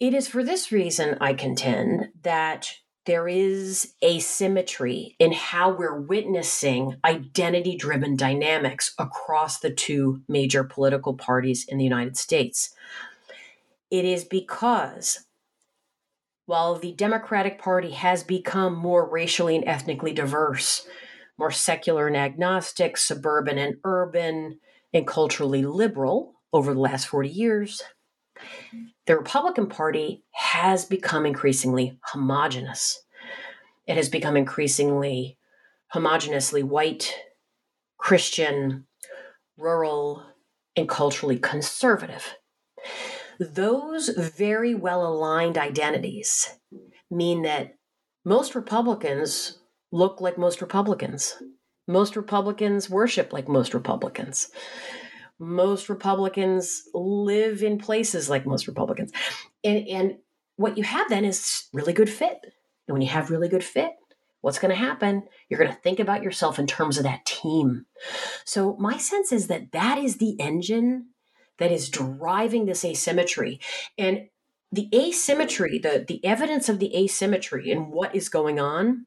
It 0.00 0.14
is 0.14 0.28
for 0.28 0.44
this 0.44 0.70
reason, 0.70 1.18
I 1.20 1.34
contend, 1.34 2.10
that 2.22 2.72
there 3.04 3.26
is 3.26 3.94
asymmetry 4.04 5.16
in 5.18 5.32
how 5.32 5.70
we're 5.70 5.98
witnessing 5.98 6.96
identity 7.04 7.76
driven 7.76 8.14
dynamics 8.14 8.94
across 8.98 9.58
the 9.58 9.72
two 9.72 10.20
major 10.28 10.62
political 10.62 11.14
parties 11.14 11.64
in 11.66 11.78
the 11.78 11.84
United 11.84 12.16
States. 12.16 12.74
It 13.90 14.04
is 14.04 14.24
because 14.24 15.24
while 16.46 16.76
the 16.76 16.92
Democratic 16.92 17.58
Party 17.58 17.90
has 17.90 18.22
become 18.22 18.74
more 18.76 19.08
racially 19.08 19.56
and 19.56 19.66
ethnically 19.66 20.12
diverse, 20.12 20.86
more 21.38 21.50
secular 21.50 22.06
and 22.06 22.16
agnostic, 22.16 22.96
suburban 22.96 23.58
and 23.58 23.78
urban, 23.84 24.60
and 24.94 25.06
culturally 25.06 25.64
liberal 25.64 26.34
over 26.52 26.72
the 26.72 26.80
last 26.80 27.06
40 27.08 27.28
years, 27.28 27.82
the 29.06 29.16
Republican 29.16 29.68
Party 29.68 30.24
has 30.32 30.84
become 30.84 31.26
increasingly 31.26 31.98
homogenous. 32.02 33.02
It 33.86 33.96
has 33.96 34.08
become 34.08 34.36
increasingly 34.36 35.38
homogeneously 35.94 36.62
white, 36.62 37.14
Christian, 37.96 38.86
rural, 39.56 40.24
and 40.76 40.88
culturally 40.88 41.38
conservative. 41.38 42.36
Those 43.40 44.08
very 44.10 44.74
well 44.74 45.06
aligned 45.06 45.56
identities 45.56 46.50
mean 47.10 47.42
that 47.42 47.74
most 48.24 48.54
Republicans 48.54 49.58
look 49.90 50.20
like 50.20 50.36
most 50.36 50.60
Republicans. 50.60 51.42
Most 51.86 52.16
Republicans 52.16 52.90
worship 52.90 53.32
like 53.32 53.48
most 53.48 53.72
Republicans 53.72 54.50
most 55.38 55.88
Republicans 55.88 56.84
live 56.94 57.62
in 57.62 57.78
places 57.78 58.28
like 58.28 58.46
most 58.46 58.66
Republicans. 58.66 59.12
And, 59.62 59.86
and 59.88 60.16
what 60.56 60.76
you 60.76 60.84
have 60.84 61.08
then 61.08 61.24
is 61.24 61.68
really 61.72 61.92
good 61.92 62.10
fit. 62.10 62.38
And 62.86 62.94
when 62.94 63.02
you 63.02 63.08
have 63.08 63.30
really 63.30 63.48
good 63.48 63.64
fit, 63.64 63.92
what's 64.40 64.58
going 64.58 64.74
to 64.74 64.80
happen? 64.80 65.22
You're 65.48 65.58
going 65.60 65.72
to 65.72 65.80
think 65.80 66.00
about 66.00 66.22
yourself 66.22 66.58
in 66.58 66.66
terms 66.66 66.96
of 66.98 67.04
that 67.04 67.24
team. 67.24 67.86
So, 68.44 68.76
my 68.78 68.96
sense 68.96 69.32
is 69.32 69.46
that 69.48 69.72
that 69.72 69.98
is 69.98 70.16
the 70.16 70.36
engine 70.40 71.08
that 71.58 71.70
is 71.70 71.88
driving 71.88 72.66
this 72.66 72.84
asymmetry. 72.84 73.60
And 73.96 74.28
the 74.72 74.88
asymmetry, 74.94 75.78
the, 75.78 76.04
the 76.06 76.24
evidence 76.24 76.68
of 76.68 76.78
the 76.78 76.96
asymmetry 76.96 77.70
and 77.70 77.88
what 77.88 78.14
is 78.14 78.28
going 78.28 78.58
on 78.60 79.06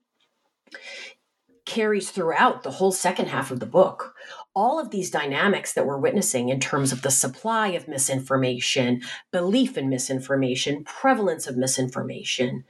carries 1.66 2.12
throughout 2.12 2.64
the 2.64 2.72
whole 2.72 2.92
second 2.92 3.28
half 3.28 3.52
of 3.52 3.60
the 3.60 3.66
book 3.66 4.16
all 4.54 4.80
of 4.80 4.90
these 4.90 5.10
dynamics 5.10 5.74
that 5.74 5.86
we're 5.86 5.98
witnessing 5.98 6.50
in 6.50 6.60
terms 6.60 6.92
of 6.92 7.02
the 7.02 7.12
supply 7.12 7.70
of 7.70 7.88
misinformation, 7.88 9.02
belief 9.32 9.78
in 9.78 9.90
misinformation, 9.90 10.84
prevalence 10.84 11.48
of 11.48 11.56
misinformation 11.56 12.66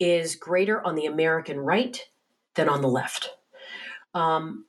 is 0.00 0.34
greater 0.34 0.84
on 0.84 0.94
the 0.94 1.06
American 1.06 1.60
right 1.60 2.08
than 2.54 2.68
on 2.68 2.82
the 2.82 2.88
left. 2.88 3.30
Um, 4.14 4.66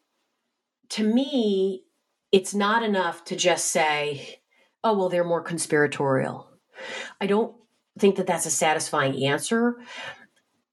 to 0.90 1.04
me, 1.04 1.84
it's 2.32 2.54
not 2.54 2.84
enough 2.84 3.24
to 3.26 3.36
just 3.36 3.72
say, 3.72 4.40
oh, 4.84 4.98
well, 4.98 5.10
they're 5.10 5.24
more 5.24 5.42
conspiratorial. 5.42 6.50
I 7.20 7.26
don't 7.26 7.56
think 7.98 8.18
that 8.18 8.28
that's 8.28 8.46
a 8.46 8.52
satisfying 8.52 9.26
answer. 9.26 9.78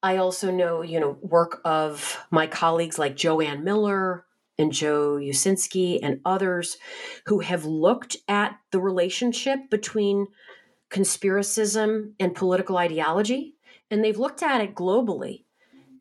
I 0.04 0.18
also 0.18 0.52
know, 0.52 0.82
you 0.82 1.00
know, 1.00 1.16
work 1.20 1.60
of 1.64 2.24
my 2.30 2.46
colleagues 2.46 2.98
like 2.98 3.16
Joanne 3.16 3.64
Miller, 3.64 4.24
and 4.58 4.72
Joe 4.72 5.16
Uscinski 5.16 5.98
and 6.02 6.20
others 6.24 6.76
who 7.26 7.40
have 7.40 7.64
looked 7.64 8.16
at 8.28 8.58
the 8.70 8.80
relationship 8.80 9.70
between 9.70 10.26
conspiracism 10.90 12.12
and 12.20 12.34
political 12.34 12.76
ideology, 12.76 13.56
and 13.90 14.04
they've 14.04 14.18
looked 14.18 14.42
at 14.42 14.60
it 14.60 14.74
globally. 14.74 15.44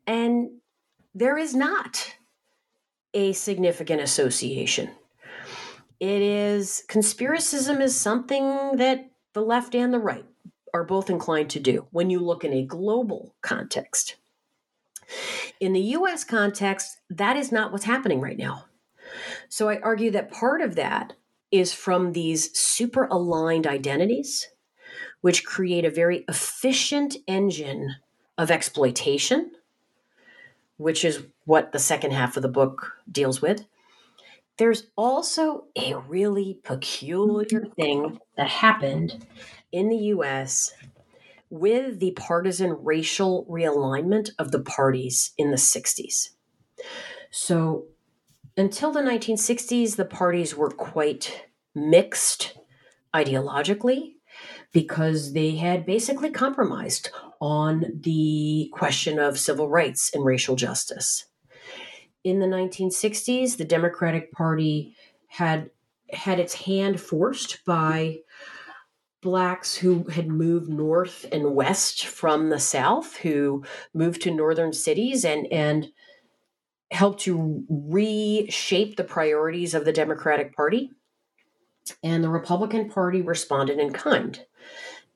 And 0.06 0.50
there 1.14 1.38
is 1.38 1.54
not 1.54 2.14
a 3.12 3.32
significant 3.32 4.00
association. 4.02 4.90
It 6.00 6.22
is 6.22 6.84
conspiracism 6.88 7.80
is 7.80 7.96
something 7.96 8.76
that 8.76 9.10
the 9.32 9.42
left 9.42 9.74
and 9.74 9.92
the 9.92 9.98
right 9.98 10.26
are 10.74 10.84
both 10.84 11.08
inclined 11.08 11.48
to 11.50 11.60
do 11.60 11.86
when 11.92 12.10
you 12.10 12.18
look 12.18 12.44
in 12.44 12.52
a 12.52 12.66
global 12.66 13.34
context. 13.40 14.16
In 15.60 15.72
the 15.72 15.80
US 15.80 16.24
context, 16.24 17.00
that 17.08 17.36
is 17.36 17.52
not 17.52 17.72
what's 17.72 17.84
happening 17.84 18.20
right 18.20 18.36
now. 18.36 18.64
So 19.48 19.68
I 19.68 19.78
argue 19.80 20.10
that 20.10 20.32
part 20.32 20.60
of 20.60 20.74
that 20.74 21.14
is 21.52 21.72
from 21.72 22.12
these 22.12 22.58
super 22.58 23.04
aligned 23.04 23.66
identities, 23.66 24.48
which 25.20 25.44
create 25.44 25.84
a 25.84 25.90
very 25.90 26.24
efficient 26.28 27.16
engine 27.28 27.94
of 28.36 28.50
exploitation, 28.50 29.52
which 30.76 31.04
is 31.04 31.22
what 31.44 31.70
the 31.70 31.78
second 31.78 32.12
half 32.12 32.36
of 32.36 32.42
the 32.42 32.48
book 32.48 32.94
deals 33.10 33.40
with. 33.40 33.64
There's 34.56 34.86
also 34.96 35.66
a 35.76 35.94
really 35.94 36.58
peculiar 36.64 37.66
thing 37.76 38.18
that 38.36 38.48
happened 38.48 39.26
in 39.74 39.88
the 39.88 39.96
US 40.14 40.72
with 41.50 41.98
the 41.98 42.12
partisan 42.12 42.76
racial 42.80 43.44
realignment 43.50 44.30
of 44.38 44.52
the 44.52 44.60
parties 44.60 45.32
in 45.36 45.50
the 45.50 45.56
60s. 45.56 46.30
So, 47.30 47.86
until 48.56 48.92
the 48.92 49.00
1960s, 49.00 49.96
the 49.96 50.04
parties 50.04 50.56
were 50.56 50.70
quite 50.70 51.46
mixed 51.74 52.56
ideologically 53.12 54.12
because 54.72 55.32
they 55.32 55.56
had 55.56 55.84
basically 55.84 56.30
compromised 56.30 57.10
on 57.40 57.84
the 58.00 58.70
question 58.72 59.18
of 59.18 59.40
civil 59.40 59.68
rights 59.68 60.10
and 60.14 60.24
racial 60.24 60.54
justice. 60.54 61.26
In 62.22 62.38
the 62.38 62.46
1960s, 62.46 63.56
the 63.56 63.64
Democratic 63.64 64.30
Party 64.30 64.94
had 65.26 65.70
had 66.12 66.38
its 66.38 66.54
hand 66.54 67.00
forced 67.00 67.64
by 67.64 68.18
blacks 69.24 69.74
who 69.74 70.04
had 70.04 70.28
moved 70.28 70.68
north 70.68 71.26
and 71.32 71.56
west 71.56 72.06
from 72.06 72.50
the 72.50 72.60
south 72.60 73.16
who 73.16 73.64
moved 73.92 74.22
to 74.22 74.30
northern 74.30 74.72
cities 74.72 75.24
and 75.24 75.50
and 75.50 75.88
helped 76.92 77.22
to 77.22 77.64
reshape 77.68 78.96
the 78.96 79.02
priorities 79.02 79.74
of 79.74 79.84
the 79.84 79.92
democratic 79.92 80.54
party. 80.54 80.90
And 82.04 82.22
the 82.22 82.28
Republican 82.28 82.88
Party 82.88 83.20
responded 83.20 83.80
in 83.80 83.92
kind 83.92 84.40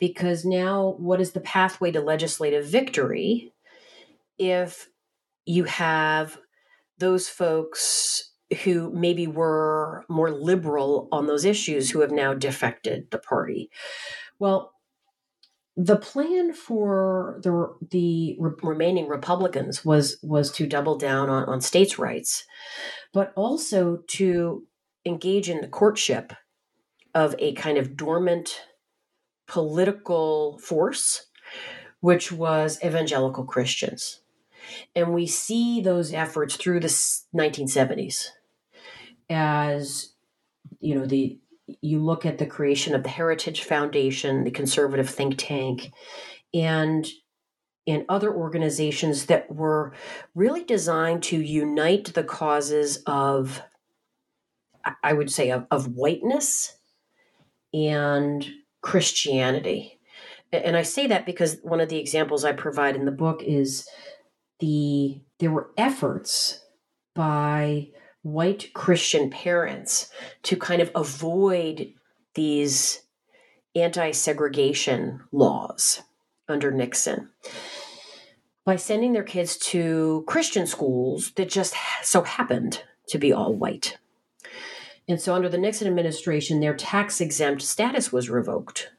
because 0.00 0.44
now 0.44 0.96
what 0.98 1.20
is 1.20 1.32
the 1.32 1.40
pathway 1.40 1.92
to 1.92 2.00
legislative 2.00 2.66
victory 2.66 3.52
if 4.38 4.88
you 5.44 5.64
have 5.64 6.38
those 6.98 7.28
folks 7.28 8.27
who 8.64 8.90
maybe 8.92 9.26
were 9.26 10.04
more 10.08 10.30
liberal 10.30 11.08
on 11.12 11.26
those 11.26 11.44
issues 11.44 11.90
who 11.90 12.00
have 12.00 12.10
now 12.10 12.34
defected 12.34 13.10
the 13.10 13.18
party? 13.18 13.70
Well, 14.38 14.72
the 15.76 15.96
plan 15.96 16.52
for 16.52 17.38
the 17.42 17.72
the 17.90 18.36
re- 18.40 18.52
remaining 18.62 19.06
Republicans 19.06 19.84
was 19.84 20.18
was 20.22 20.50
to 20.52 20.66
double 20.66 20.98
down 20.98 21.30
on, 21.30 21.44
on 21.44 21.60
states' 21.60 21.98
rights, 21.98 22.44
but 23.12 23.32
also 23.36 23.98
to 24.08 24.66
engage 25.06 25.48
in 25.48 25.60
the 25.60 25.68
courtship 25.68 26.32
of 27.14 27.34
a 27.38 27.52
kind 27.54 27.78
of 27.78 27.96
dormant 27.96 28.62
political 29.46 30.58
force, 30.58 31.26
which 32.00 32.32
was 32.32 32.78
evangelical 32.84 33.44
Christians. 33.44 34.20
And 34.96 35.14
we 35.14 35.26
see 35.26 35.80
those 35.80 36.12
efforts 36.12 36.56
through 36.56 36.80
the 36.80 36.88
1970s 36.88 38.30
as, 39.30 40.14
you 40.80 40.94
know, 40.94 41.06
the 41.06 41.38
you 41.82 42.02
look 42.02 42.24
at 42.24 42.38
the 42.38 42.46
creation 42.46 42.94
of 42.94 43.02
the 43.02 43.10
Heritage 43.10 43.62
Foundation, 43.62 44.44
the 44.44 44.50
conservative 44.50 45.10
think 45.10 45.34
tank, 45.36 45.92
and 46.54 47.06
in 47.84 48.04
other 48.08 48.34
organizations 48.34 49.26
that 49.26 49.54
were 49.54 49.94
really 50.34 50.64
designed 50.64 51.22
to 51.22 51.40
unite 51.40 52.12
the 52.14 52.24
causes 52.24 53.02
of, 53.06 53.62
I 55.02 55.12
would 55.12 55.30
say, 55.30 55.50
of, 55.50 55.66
of 55.70 55.94
whiteness 55.94 56.76
and 57.72 58.46
Christianity. 58.82 59.98
And 60.52 60.76
I 60.76 60.82
say 60.82 61.06
that 61.06 61.26
because 61.26 61.58
one 61.62 61.80
of 61.80 61.88
the 61.88 61.98
examples 61.98 62.44
I 62.44 62.52
provide 62.52 62.96
in 62.96 63.04
the 63.04 63.10
book 63.10 63.42
is 63.42 63.88
the 64.60 65.20
there 65.38 65.50
were 65.50 65.70
efforts 65.76 66.64
by 67.14 67.88
white 68.32 68.72
Christian 68.74 69.30
parents 69.30 70.10
to 70.44 70.56
kind 70.56 70.82
of 70.82 70.90
avoid 70.94 71.92
these 72.34 73.02
anti 73.74 74.10
segregation 74.10 75.20
laws 75.32 76.02
under 76.48 76.70
Nixon 76.70 77.30
by 78.64 78.76
sending 78.76 79.12
their 79.12 79.22
kids 79.22 79.56
to 79.56 80.24
Christian 80.26 80.66
schools 80.66 81.32
that 81.32 81.48
just 81.48 81.74
so 82.02 82.22
happened 82.22 82.82
to 83.08 83.18
be 83.18 83.32
all 83.32 83.54
white. 83.54 83.98
And 85.08 85.20
so, 85.20 85.34
under 85.34 85.48
the 85.48 85.58
Nixon 85.58 85.88
administration, 85.88 86.60
their 86.60 86.74
tax 86.74 87.20
exempt 87.20 87.62
status 87.62 88.12
was 88.12 88.28
revoked. 88.28 88.90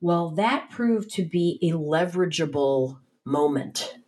Well, 0.00 0.30
that 0.30 0.70
proved 0.70 1.10
to 1.10 1.24
be 1.24 1.58
a 1.62 1.76
leverageable 1.76 2.98
moment 3.24 3.98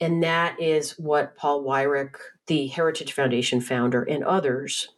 and 0.00 0.22
that 0.22 0.60
is 0.60 0.92
what 0.92 1.36
Paul 1.36 1.64
Weyrich, 1.64 2.16
the 2.46 2.66
Heritage 2.66 3.12
Foundation 3.12 3.60
founder, 3.60 4.02
and 4.02 4.24
others 4.24 4.88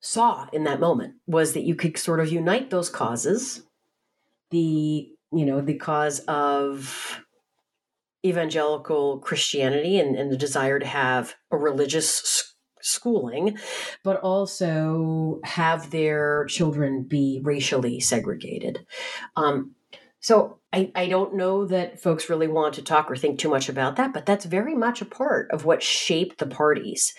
saw 0.00 0.48
in 0.52 0.64
that 0.64 0.80
moment 0.80 1.14
was 1.26 1.52
that 1.52 1.64
you 1.64 1.74
could 1.74 1.98
sort 1.98 2.20
of 2.20 2.32
unite 2.32 2.70
those 2.70 2.88
causes 2.88 3.62
the 4.50 5.10
you 5.30 5.44
know 5.44 5.60
the 5.60 5.74
cause 5.74 6.20
of 6.20 7.20
evangelical 8.24 9.18
christianity 9.18 9.98
and, 9.98 10.16
and 10.16 10.32
the 10.32 10.38
desire 10.38 10.78
to 10.78 10.86
have 10.86 11.34
a 11.50 11.56
religious 11.56 12.50
schooling 12.82 13.58
but 14.02 14.20
also 14.20 15.40
have 15.44 15.90
their 15.90 16.46
children 16.46 17.02
be 17.02 17.40
racially 17.42 18.00
segregated. 18.00 18.86
Um, 19.36 19.74
so 20.20 20.59
I, 20.72 20.92
I 20.94 21.08
don't 21.08 21.34
know 21.34 21.66
that 21.66 22.00
folks 22.00 22.30
really 22.30 22.46
want 22.46 22.74
to 22.74 22.82
talk 22.82 23.10
or 23.10 23.16
think 23.16 23.38
too 23.38 23.48
much 23.48 23.68
about 23.68 23.96
that, 23.96 24.12
but 24.12 24.24
that's 24.24 24.44
very 24.44 24.74
much 24.74 25.00
a 25.00 25.06
part 25.06 25.50
of 25.50 25.64
what 25.64 25.82
shaped 25.82 26.38
the 26.38 26.46
parties. 26.46 27.14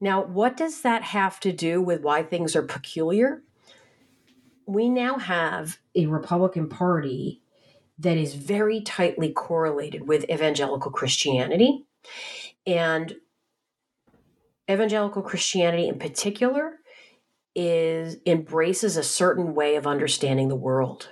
Now, 0.00 0.24
what 0.24 0.56
does 0.56 0.80
that 0.82 1.02
have 1.02 1.38
to 1.40 1.52
do 1.52 1.82
with 1.82 2.00
why 2.00 2.22
things 2.22 2.56
are 2.56 2.62
peculiar? 2.62 3.42
We 4.66 4.88
now 4.88 5.18
have 5.18 5.78
a 5.94 6.06
Republican 6.06 6.68
Party 6.68 7.42
that 7.98 8.16
is 8.16 8.34
very 8.34 8.80
tightly 8.80 9.32
correlated 9.32 10.08
with 10.08 10.28
evangelical 10.30 10.90
Christianity. 10.90 11.86
And 12.66 13.16
evangelical 14.70 15.22
Christianity 15.22 15.88
in 15.88 15.98
particular 15.98 16.78
is 17.54 18.16
embraces 18.24 18.96
a 18.96 19.02
certain 19.02 19.54
way 19.54 19.76
of 19.76 19.86
understanding 19.86 20.48
the 20.48 20.56
world 20.56 21.10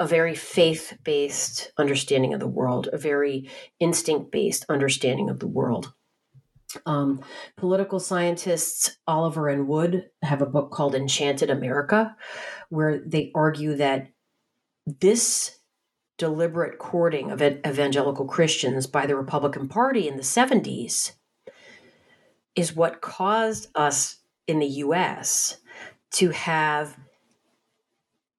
a 0.00 0.06
very 0.06 0.34
faith 0.34 0.98
based 1.04 1.72
understanding 1.76 2.32
of 2.32 2.40
the 2.40 2.48
world, 2.48 2.88
a 2.92 2.98
very 2.98 3.50
instinct 3.78 4.32
based 4.32 4.64
understanding 4.68 5.28
of 5.28 5.38
the 5.38 5.46
world. 5.46 5.92
Um, 6.86 7.22
political 7.56 8.00
scientists 8.00 8.96
Oliver 9.06 9.48
and 9.48 9.68
Wood 9.68 10.08
have 10.22 10.40
a 10.40 10.46
book 10.46 10.70
called 10.70 10.94
Enchanted 10.94 11.50
America, 11.50 12.16
where 12.70 12.98
they 13.04 13.30
argue 13.34 13.74
that 13.76 14.08
this 14.86 15.58
deliberate 16.16 16.78
courting 16.78 17.30
of 17.30 17.42
evangelical 17.42 18.26
Christians 18.26 18.86
by 18.86 19.06
the 19.06 19.16
Republican 19.16 19.68
Party 19.68 20.08
in 20.08 20.16
the 20.16 20.22
70s 20.22 21.12
is 22.54 22.74
what 22.74 23.00
caused 23.00 23.68
us 23.74 24.18
in 24.46 24.58
the 24.58 24.66
US 24.66 25.58
to 26.12 26.30
have 26.30 26.96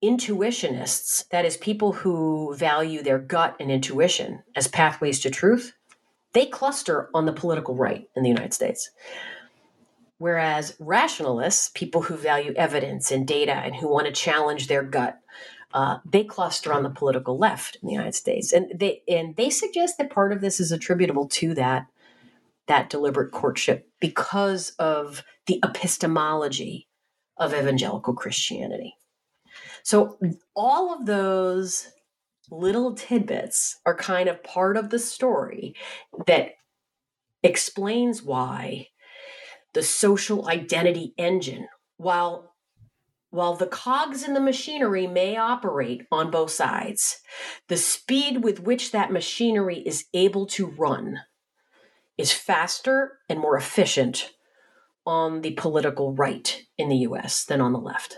intuitionists, 0.04 1.28
that 1.30 1.46
is, 1.46 1.58
people 1.58 1.92
who 1.92 2.56
value 2.56 3.04
their 3.04 3.20
gut 3.20 3.56
and 3.60 3.72
intuition 3.72 4.44
as 4.56 4.68
pathways 4.68 5.20
to 5.22 5.30
truth, 5.30 5.74
they 6.34 6.46
cluster 6.46 7.10
on 7.14 7.26
the 7.26 7.34
political 7.34 7.76
right 7.76 8.08
in 8.16 8.24
the 8.24 8.30
United 8.30 8.54
States. 8.54 8.90
Whereas 10.18 10.76
rationalists, 10.80 11.70
people 11.74 12.04
who 12.04 12.16
value 12.16 12.54
evidence 12.56 13.12
and 13.12 13.28
data 13.28 13.54
and 13.54 13.76
who 13.76 13.88
want 13.88 14.06
to 14.06 14.14
challenge 14.14 14.68
their 14.68 14.84
gut, 14.84 15.20
uh, 15.74 15.98
they 16.06 16.24
cluster 16.24 16.74
on 16.74 16.84
the 16.84 16.90
political 16.90 17.38
left 17.38 17.78
in 17.82 17.88
the 17.88 17.94
United 17.94 18.16
States, 18.16 18.52
and 18.52 18.72
they 18.78 19.02
and 19.08 19.36
they 19.36 19.50
suggest 19.50 19.98
that 19.98 20.12
part 20.12 20.34
of 20.34 20.42
this 20.42 20.60
is 20.60 20.72
attributable 20.72 21.28
to 21.30 21.54
that 21.54 21.88
that 22.68 22.90
deliberate 22.90 23.32
courtship 23.32 23.90
because 24.00 24.72
of 24.78 25.24
the 25.48 25.60
epistemology 25.64 26.88
of 27.38 27.54
evangelical 27.54 28.14
Christianity. 28.14 28.96
So 29.84 30.18
all 30.56 30.94
of 30.94 31.06
those 31.06 31.88
little 32.50 32.94
tidbits 32.94 33.80
are 33.86 33.96
kind 33.96 34.28
of 34.28 34.44
part 34.44 34.78
of 34.78 34.90
the 34.90 35.00
story 35.00 35.76
that 36.28 36.52
explains 37.44 38.22
why 38.22 38.88
the 39.74 39.84
social 39.84 40.50
identity 40.50 41.14
engine, 41.18 41.68
while 41.98 42.52
while 43.30 43.56
the 43.56 43.68
cogs 43.68 44.28
in 44.28 44.34
the 44.34 44.42
machinery 44.42 45.08
may 45.08 45.38
operate 45.38 46.06
on 46.12 46.30
both 46.30 46.52
sides, 46.52 47.22
the 47.70 47.78
speed 47.78 48.44
with 48.44 48.60
which 48.60 48.92
that 48.92 49.10
machinery 49.10 49.80
is 49.86 50.04
able 50.14 50.46
to 50.46 50.68
run 50.68 51.22
is 52.18 52.34
faster 52.34 53.20
and 53.30 53.40
more 53.40 53.56
efficient 53.56 54.34
on 55.06 55.42
the 55.42 55.52
political 55.52 56.14
right 56.14 56.64
in 56.78 56.90
the 56.90 56.98
US 56.98 57.46
than 57.46 57.62
on 57.62 57.72
the 57.72 57.80
left. 57.80 58.18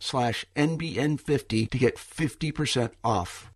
slash 0.00 0.44
NBN50 0.56 1.70
to 1.70 1.78
get 1.78 1.96
50% 1.96 2.90
off. 3.04 3.52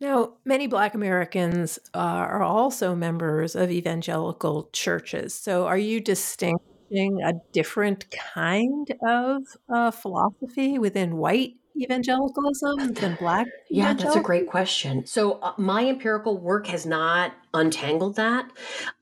Now, 0.00 0.34
many 0.46 0.66
Black 0.66 0.94
Americans 0.94 1.78
uh, 1.94 1.98
are 1.98 2.42
also 2.42 2.94
members 2.94 3.54
of 3.54 3.70
evangelical 3.70 4.70
churches. 4.72 5.34
So, 5.34 5.66
are 5.66 5.76
you 5.76 6.00
distinguishing 6.00 7.20
a 7.22 7.34
different 7.52 8.06
kind 8.10 8.90
of 9.06 9.42
uh, 9.68 9.90
philosophy 9.90 10.78
within 10.78 11.18
white 11.18 11.52
evangelicalism 11.78 12.94
than 12.94 13.16
Black? 13.16 13.46
Yeah, 13.68 13.92
that's 13.92 14.16
a 14.16 14.20
great 14.20 14.46
question. 14.46 15.04
So, 15.04 15.32
uh, 15.32 15.52
my 15.58 15.86
empirical 15.86 16.38
work 16.38 16.66
has 16.68 16.86
not 16.86 17.34
untangled 17.52 18.16
that. 18.16 18.50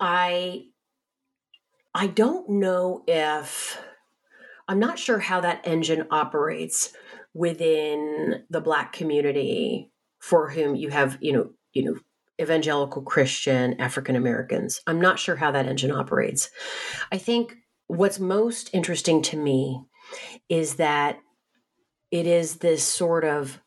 I 0.00 0.64
I 1.94 2.08
don't 2.08 2.48
know 2.48 3.02
if 3.06 3.80
I'm 4.68 4.78
not 4.78 4.98
sure 4.98 5.18
how 5.18 5.40
that 5.40 5.66
engine 5.66 6.06
operates 6.10 6.92
within 7.34 8.44
the 8.50 8.60
black 8.60 8.92
community 8.92 9.90
for 10.18 10.50
whom 10.50 10.76
you 10.76 10.90
have, 10.90 11.18
you 11.20 11.32
know, 11.32 11.50
you 11.72 11.84
know, 11.84 11.96
evangelical 12.40 13.02
Christian 13.02 13.80
African 13.80 14.14
Americans. 14.14 14.80
I'm 14.86 15.00
not 15.00 15.18
sure 15.18 15.36
how 15.36 15.50
that 15.52 15.66
engine 15.66 15.90
operates. 15.90 16.50
I 17.10 17.18
think 17.18 17.56
what's 17.86 18.20
most 18.20 18.70
interesting 18.72 19.22
to 19.22 19.36
me 19.36 19.82
is 20.48 20.76
that 20.76 21.18
it 22.10 22.26
is 22.26 22.56
this 22.56 22.84
sort 22.84 23.24
of 23.24 23.60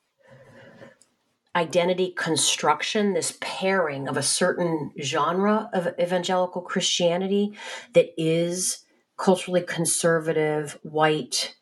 identity 1.56 2.14
construction, 2.18 3.14
this 3.14 3.38
pairing 3.42 4.08
of 4.08 4.16
a 4.16 4.24
certain 4.24 4.92
genre 5.02 5.70
of 5.74 5.88
evangelical 6.00 6.62
Christianity 6.62 7.54
that 7.94 8.10
is 8.18 8.86
culturally 9.22 9.62
conservative, 9.62 10.80
white, 10.82 11.56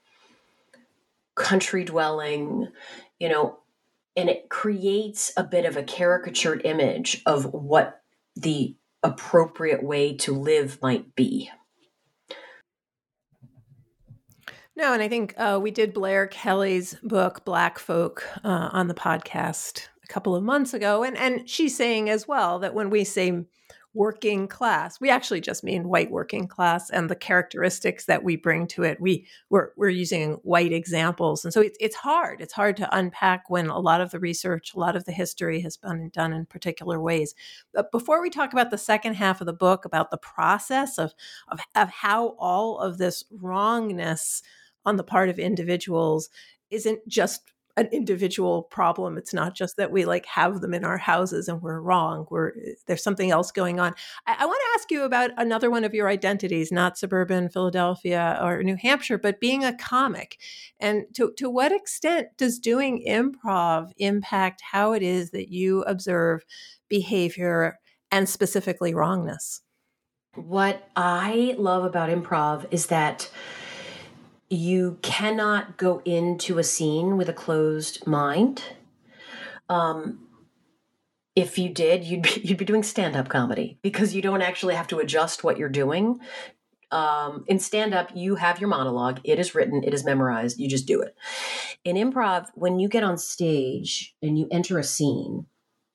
country 1.35 1.83
dwelling, 1.83 2.69
you 3.19 3.27
know, 3.27 3.59
and 4.15 4.29
it 4.29 4.49
creates 4.49 5.33
a 5.35 5.43
bit 5.43 5.65
of 5.65 5.75
a 5.75 5.83
caricatured 5.83 6.61
image 6.63 7.21
of 7.25 7.53
what 7.53 8.01
the 8.35 8.75
appropriate 9.03 9.83
way 9.83 10.15
to 10.15 10.33
live 10.33 10.81
might 10.81 11.15
be. 11.15 11.49
No, 14.77 14.93
and 14.93 15.03
I 15.03 15.09
think 15.09 15.33
uh, 15.37 15.59
we 15.61 15.71
did 15.71 15.93
Blair 15.93 16.27
Kelley's 16.27 16.95
book 17.03 17.43
Black 17.43 17.77
Folk 17.77 18.25
uh, 18.45 18.69
on 18.71 18.87
the 18.87 18.93
podcast 18.93 19.89
a 20.01 20.07
couple 20.07 20.33
of 20.33 20.43
months 20.43 20.73
ago, 20.73 21.03
and 21.03 21.17
and 21.17 21.49
she's 21.49 21.75
saying 21.75 22.09
as 22.09 22.25
well 22.25 22.59
that 22.59 22.73
when 22.73 22.89
we 22.89 23.03
say 23.03 23.43
working 23.93 24.47
class. 24.47 25.01
We 25.01 25.09
actually 25.09 25.41
just 25.41 25.63
mean 25.63 25.89
white 25.89 26.11
working 26.11 26.47
class 26.47 26.89
and 26.89 27.09
the 27.09 27.15
characteristics 27.15 28.05
that 28.05 28.23
we 28.23 28.35
bring 28.35 28.67
to 28.67 28.83
it. 28.83 29.01
We 29.01 29.27
we're, 29.49 29.69
we're 29.75 29.89
using 29.89 30.33
white 30.43 30.71
examples, 30.71 31.43
and 31.43 31.53
so 31.53 31.61
it's 31.61 31.77
it's 31.79 31.95
hard. 31.95 32.39
It's 32.39 32.53
hard 32.53 32.77
to 32.77 32.95
unpack 32.95 33.49
when 33.49 33.67
a 33.67 33.79
lot 33.79 34.01
of 34.01 34.11
the 34.11 34.19
research, 34.19 34.73
a 34.73 34.79
lot 34.79 34.95
of 34.95 35.05
the 35.05 35.11
history 35.11 35.61
has 35.61 35.75
been 35.77 36.09
done 36.09 36.33
in 36.33 36.45
particular 36.45 37.01
ways. 37.01 37.33
But 37.73 37.91
before 37.91 38.21
we 38.21 38.29
talk 38.29 38.53
about 38.53 38.69
the 38.69 38.77
second 38.77 39.15
half 39.15 39.41
of 39.41 39.47
the 39.47 39.53
book, 39.53 39.85
about 39.85 40.11
the 40.11 40.17
process 40.17 40.97
of 40.97 41.13
of, 41.47 41.59
of 41.75 41.89
how 41.89 42.35
all 42.39 42.77
of 42.79 42.97
this 42.99 43.23
wrongness 43.31 44.43
on 44.85 44.97
the 44.97 45.03
part 45.03 45.29
of 45.29 45.39
individuals 45.39 46.29
isn't 46.69 47.07
just 47.07 47.51
an 47.79 47.87
individual 47.91 48.63
problem. 48.63 49.17
It's 49.17 49.33
not 49.33 49.55
just 49.55 49.77
that 49.77 49.91
we 49.91 50.05
like 50.05 50.25
have 50.25 50.61
them 50.61 50.73
in 50.73 50.83
our 50.83 50.97
houses 50.97 51.47
and 51.47 51.61
we're 51.61 51.79
wrong. 51.79 52.27
We're 52.29 52.49
eh, 52.49 52.73
there's 52.87 53.03
something 53.03 53.31
else 53.31 53.51
going 53.51 53.79
on. 53.79 53.93
I, 54.27 54.37
I 54.39 54.45
want 54.45 54.59
to 54.59 54.79
ask 54.79 54.91
you 54.91 55.03
about 55.03 55.31
another 55.37 55.69
one 55.69 55.83
of 55.83 55.93
your 55.93 56.09
identities, 56.09 56.71
not 56.71 56.97
suburban 56.97 57.49
Philadelphia 57.49 58.39
or 58.41 58.61
New 58.63 58.75
Hampshire, 58.75 59.17
but 59.17 59.39
being 59.39 59.63
a 59.63 59.75
comic. 59.75 60.37
And 60.79 61.05
to 61.15 61.33
to 61.37 61.49
what 61.49 61.71
extent 61.71 62.27
does 62.37 62.59
doing 62.59 63.03
improv 63.07 63.91
impact 63.97 64.61
how 64.71 64.93
it 64.93 65.03
is 65.03 65.31
that 65.31 65.49
you 65.49 65.83
observe 65.83 66.43
behavior 66.89 67.79
and 68.11 68.27
specifically 68.27 68.93
wrongness? 68.93 69.61
What 70.35 70.87
I 70.95 71.55
love 71.57 71.83
about 71.83 72.09
improv 72.09 72.65
is 72.71 72.87
that 72.87 73.29
you 74.49 74.97
cannot 75.01 75.77
go 75.77 76.01
into 76.05 76.57
a 76.57 76.63
scene 76.63 77.17
with 77.17 77.29
a 77.29 77.33
closed 77.33 78.05
mind. 78.07 78.63
Um, 79.69 80.27
if 81.35 81.57
you 81.57 81.69
did, 81.69 82.03
you'd 82.03 82.23
be, 82.23 82.41
you'd 82.43 82.57
be 82.57 82.65
doing 82.65 82.83
stand 82.83 83.15
up 83.15 83.29
comedy 83.29 83.77
because 83.81 84.15
you 84.15 84.21
don't 84.21 84.41
actually 84.41 84.75
have 84.75 84.87
to 84.87 84.99
adjust 84.99 85.43
what 85.43 85.57
you're 85.57 85.69
doing. 85.69 86.19
Um, 86.91 87.45
in 87.47 87.59
stand 87.59 87.93
up, 87.93 88.09
you 88.15 88.35
have 88.35 88.59
your 88.59 88.69
monologue. 88.69 89.21
It 89.23 89.37
is 89.37 89.53
written, 89.53 89.83
it 89.83 89.93
is 89.93 90.03
memorized. 90.03 90.59
You 90.59 90.67
just 90.67 90.87
do 90.87 91.01
it. 91.01 91.15
In 91.85 91.95
improv, 91.95 92.47
when 92.55 92.79
you 92.79 92.89
get 92.89 93.03
on 93.03 93.17
stage 93.19 94.15
and 94.23 94.39
you 94.39 94.47
enter 94.51 94.79
a 94.79 94.83
scene, 94.83 95.45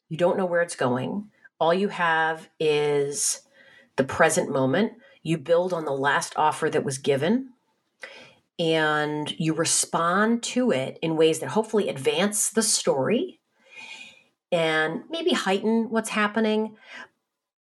you 0.08 0.16
don't 0.16 0.38
know 0.38 0.46
where 0.46 0.62
it's 0.62 0.76
going. 0.76 1.30
All 1.58 1.74
you 1.74 1.88
have 1.88 2.48
is 2.60 3.40
the 3.96 4.04
present 4.04 4.52
moment. 4.52 4.92
You 5.24 5.38
build 5.38 5.72
on 5.72 5.84
the 5.84 5.92
last 5.92 6.34
offer 6.36 6.70
that 6.70 6.84
was 6.84 6.98
given 6.98 7.53
and 8.58 9.32
you 9.38 9.52
respond 9.52 10.42
to 10.42 10.70
it 10.70 10.98
in 11.02 11.16
ways 11.16 11.40
that 11.40 11.50
hopefully 11.50 11.88
advance 11.88 12.50
the 12.50 12.62
story 12.62 13.40
and 14.52 15.02
maybe 15.10 15.32
heighten 15.32 15.90
what's 15.90 16.10
happening. 16.10 16.76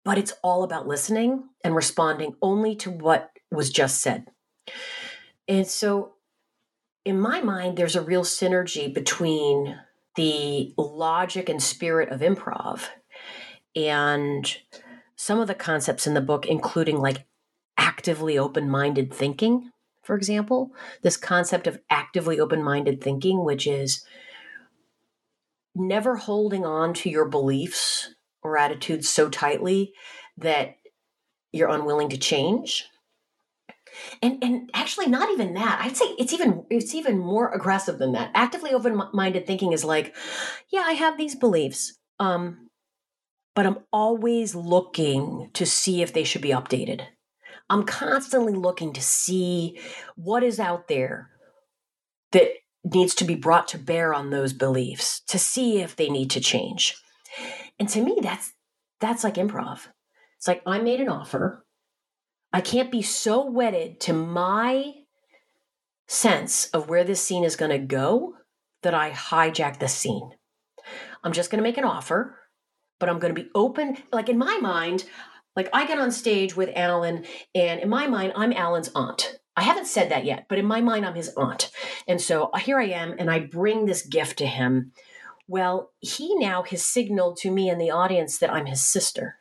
But 0.05 0.17
it's 0.17 0.33
all 0.43 0.63
about 0.63 0.87
listening 0.87 1.45
and 1.63 1.75
responding 1.75 2.35
only 2.41 2.75
to 2.77 2.91
what 2.91 3.31
was 3.51 3.69
just 3.69 4.01
said. 4.01 4.27
And 5.47 5.65
so, 5.65 6.13
in 7.05 7.19
my 7.19 7.41
mind, 7.41 7.77
there's 7.77 7.95
a 7.95 8.01
real 8.01 8.23
synergy 8.23 8.93
between 8.93 9.77
the 10.15 10.73
logic 10.77 11.49
and 11.49 11.61
spirit 11.61 12.09
of 12.09 12.21
improv 12.21 12.87
and 13.75 14.57
some 15.15 15.39
of 15.39 15.47
the 15.47 15.55
concepts 15.55 16.05
in 16.05 16.13
the 16.13 16.21
book, 16.21 16.45
including 16.45 16.99
like 16.99 17.25
actively 17.77 18.37
open 18.37 18.69
minded 18.69 19.13
thinking 19.13 19.71
for 20.03 20.15
example, 20.15 20.71
this 21.01 21.17
concept 21.17 21.65
of 21.67 21.79
actively 21.89 22.39
open 22.39 22.63
minded 22.63 23.01
thinking, 23.01 23.43
which 23.43 23.65
is 23.65 24.05
never 25.75 26.17
holding 26.17 26.65
on 26.65 26.93
to 26.93 27.09
your 27.09 27.25
beliefs 27.25 28.13
or 28.43 28.57
attitudes 28.57 29.09
so 29.09 29.29
tightly 29.29 29.93
that 30.37 30.75
you're 31.51 31.69
unwilling 31.69 32.09
to 32.09 32.17
change. 32.17 32.85
And 34.21 34.43
and 34.43 34.69
actually 34.73 35.07
not 35.07 35.29
even 35.29 35.53
that. 35.53 35.79
I'd 35.81 35.95
say 35.95 36.05
it's 36.17 36.33
even 36.33 36.65
it's 36.69 36.95
even 36.95 37.19
more 37.19 37.51
aggressive 37.51 37.99
than 37.99 38.13
that. 38.13 38.31
Actively 38.33 38.71
open-minded 38.71 39.45
thinking 39.45 39.71
is 39.71 39.85
like 39.85 40.15
yeah 40.71 40.83
i 40.85 40.93
have 40.93 41.17
these 41.17 41.35
beliefs 41.35 41.97
um 42.19 42.69
but 43.55 43.65
i'm 43.65 43.77
always 43.91 44.55
looking 44.55 45.49
to 45.53 45.65
see 45.65 46.01
if 46.01 46.13
they 46.13 46.23
should 46.23 46.41
be 46.41 46.49
updated 46.49 47.01
I'm 47.70 47.84
constantly 47.86 48.53
looking 48.53 48.93
to 48.93 49.01
see 49.01 49.80
what 50.16 50.43
is 50.43 50.59
out 50.59 50.88
there 50.88 51.30
that 52.32 52.49
needs 52.84 53.16
to 53.16 53.26
be 53.26 53.36
brought 53.36 53.68
to 53.70 53.78
bear 53.78 54.14
on 54.14 54.30
those 54.30 54.53
beliefs 54.53 55.22
to 55.28 55.39
see 55.39 55.82
if 55.82 55.95
they 55.95 56.09
need 56.09 56.30
to 56.32 56.41
change. 56.41 56.95
And 57.80 57.88
to 57.89 58.01
me 58.01 58.20
that's 58.22 58.53
that's 58.99 59.24
like 59.24 59.36
improv. 59.36 59.88
It's 60.38 60.47
like 60.47 60.61
I 60.66 60.80
made 60.80 61.01
an 61.01 61.09
offer. 61.09 61.66
I 62.51 62.61
can't 62.61 62.91
be 62.91 63.01
so 63.01 63.49
wedded 63.49 63.99
to 64.01 64.14
my 64.14 64.93
sense 66.07 66.68
of 66.68 66.89
where 66.89 67.03
this 67.03 67.22
scene 67.22 67.43
is 67.43 67.55
going 67.55 67.72
to 67.72 67.80
go 67.80 68.36
that 68.84 68.93
I 68.93 69.11
hijack 69.11 69.80
the 69.80 69.88
scene. 69.88 70.32
I'm 71.24 71.32
just 71.32 71.49
going 71.49 71.57
to 71.57 71.68
make 71.68 71.78
an 71.78 71.86
offer, 71.86 72.38
but 72.99 73.09
I'm 73.09 73.20
going 73.20 73.34
to 73.34 73.41
be 73.41 73.49
open. 73.55 73.97
Like 74.11 74.30
in 74.30 74.38
my 74.38 74.59
mind, 74.61 75.05
like 75.55 75.69
I 75.73 75.85
get 75.85 75.99
on 75.99 76.11
stage 76.11 76.55
with 76.55 76.69
Alan, 76.75 77.25
and 77.53 77.79
in 77.79 77.89
my 77.89 78.07
mind, 78.07 78.33
I'm 78.35 78.53
Alan's 78.53 78.89
aunt. 78.95 79.39
I 79.55 79.61
haven't 79.61 79.85
said 79.87 80.09
that 80.09 80.25
yet, 80.25 80.47
but 80.49 80.57
in 80.57 80.65
my 80.65 80.81
mind, 80.81 81.05
I'm 81.05 81.13
his 81.15 81.31
aunt. 81.37 81.69
And 82.07 82.19
so 82.19 82.45
uh, 82.45 82.57
here 82.57 82.79
I 82.79 82.85
am, 82.85 83.15
and 83.19 83.29
I 83.29 83.39
bring 83.39 83.85
this 83.85 84.05
gift 84.05 84.37
to 84.39 84.47
him. 84.47 84.91
Well, 85.47 85.91
he 85.99 86.35
now 86.37 86.63
has 86.63 86.83
signaled 86.83 87.37
to 87.37 87.51
me 87.51 87.69
and 87.69 87.79
the 87.79 87.91
audience 87.91 88.39
that 88.39 88.51
I'm 88.51 88.65
his 88.65 88.81
sister. 88.81 89.37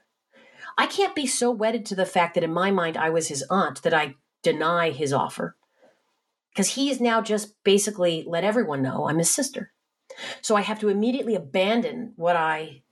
I 0.77 0.87
can't 0.87 1.15
be 1.15 1.27
so 1.27 1.51
wedded 1.51 1.87
to 1.87 1.95
the 1.95 2.05
fact 2.07 2.35
that 2.35 2.45
in 2.45 2.53
my 2.53 2.71
mind 2.71 2.97
I 2.97 3.11
was 3.11 3.29
his 3.29 3.45
aunt 3.51 3.83
that 3.83 3.95
I 3.95 4.17
deny 4.43 4.91
his 4.91 5.13
offer. 5.13 5.57
because 6.53 6.71
he's 6.71 7.01
now 7.01 7.21
just 7.21 7.55
basically 7.65 8.25
let 8.27 8.45
everyone 8.45 8.83
know 8.83 9.09
I'm 9.09 9.19
his 9.19 9.31
sister. 9.31 9.73
So 10.43 10.57
I 10.57 10.61
have 10.61 10.79
to 10.81 10.89
immediately 10.89 11.35
abandon 11.35 12.13
what 12.17 12.37
I 12.37 12.83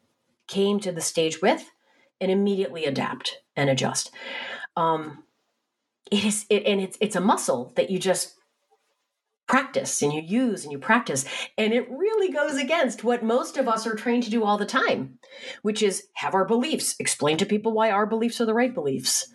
came 0.48 0.80
to 0.80 0.92
the 0.92 1.02
stage 1.02 1.42
with 1.42 1.70
and 2.20 2.30
immediately 2.30 2.84
adapt 2.84 3.38
and 3.56 3.70
adjust. 3.70 4.10
Um, 4.76 5.24
it 6.10 6.24
is, 6.24 6.46
it, 6.50 6.64
and 6.66 6.80
it's 6.80 6.98
it's 7.00 7.16
a 7.16 7.20
muscle 7.20 7.72
that 7.76 7.90
you 7.90 7.98
just 7.98 8.34
practice 9.46 10.00
and 10.00 10.12
you 10.12 10.22
use 10.22 10.64
and 10.64 10.72
you 10.72 10.78
practice, 10.78 11.24
and 11.58 11.72
it 11.72 11.90
really 11.90 12.32
goes 12.32 12.56
against 12.56 13.04
what 13.04 13.24
most 13.24 13.56
of 13.56 13.68
us 13.68 13.86
are 13.86 13.94
trained 13.94 14.22
to 14.24 14.30
do 14.30 14.44
all 14.44 14.58
the 14.58 14.66
time, 14.66 15.18
which 15.62 15.82
is 15.82 16.06
have 16.14 16.34
our 16.34 16.44
beliefs, 16.44 16.94
explain 16.98 17.36
to 17.36 17.46
people 17.46 17.72
why 17.72 17.90
our 17.90 18.06
beliefs 18.06 18.40
are 18.40 18.46
the 18.46 18.54
right 18.54 18.74
beliefs. 18.74 19.28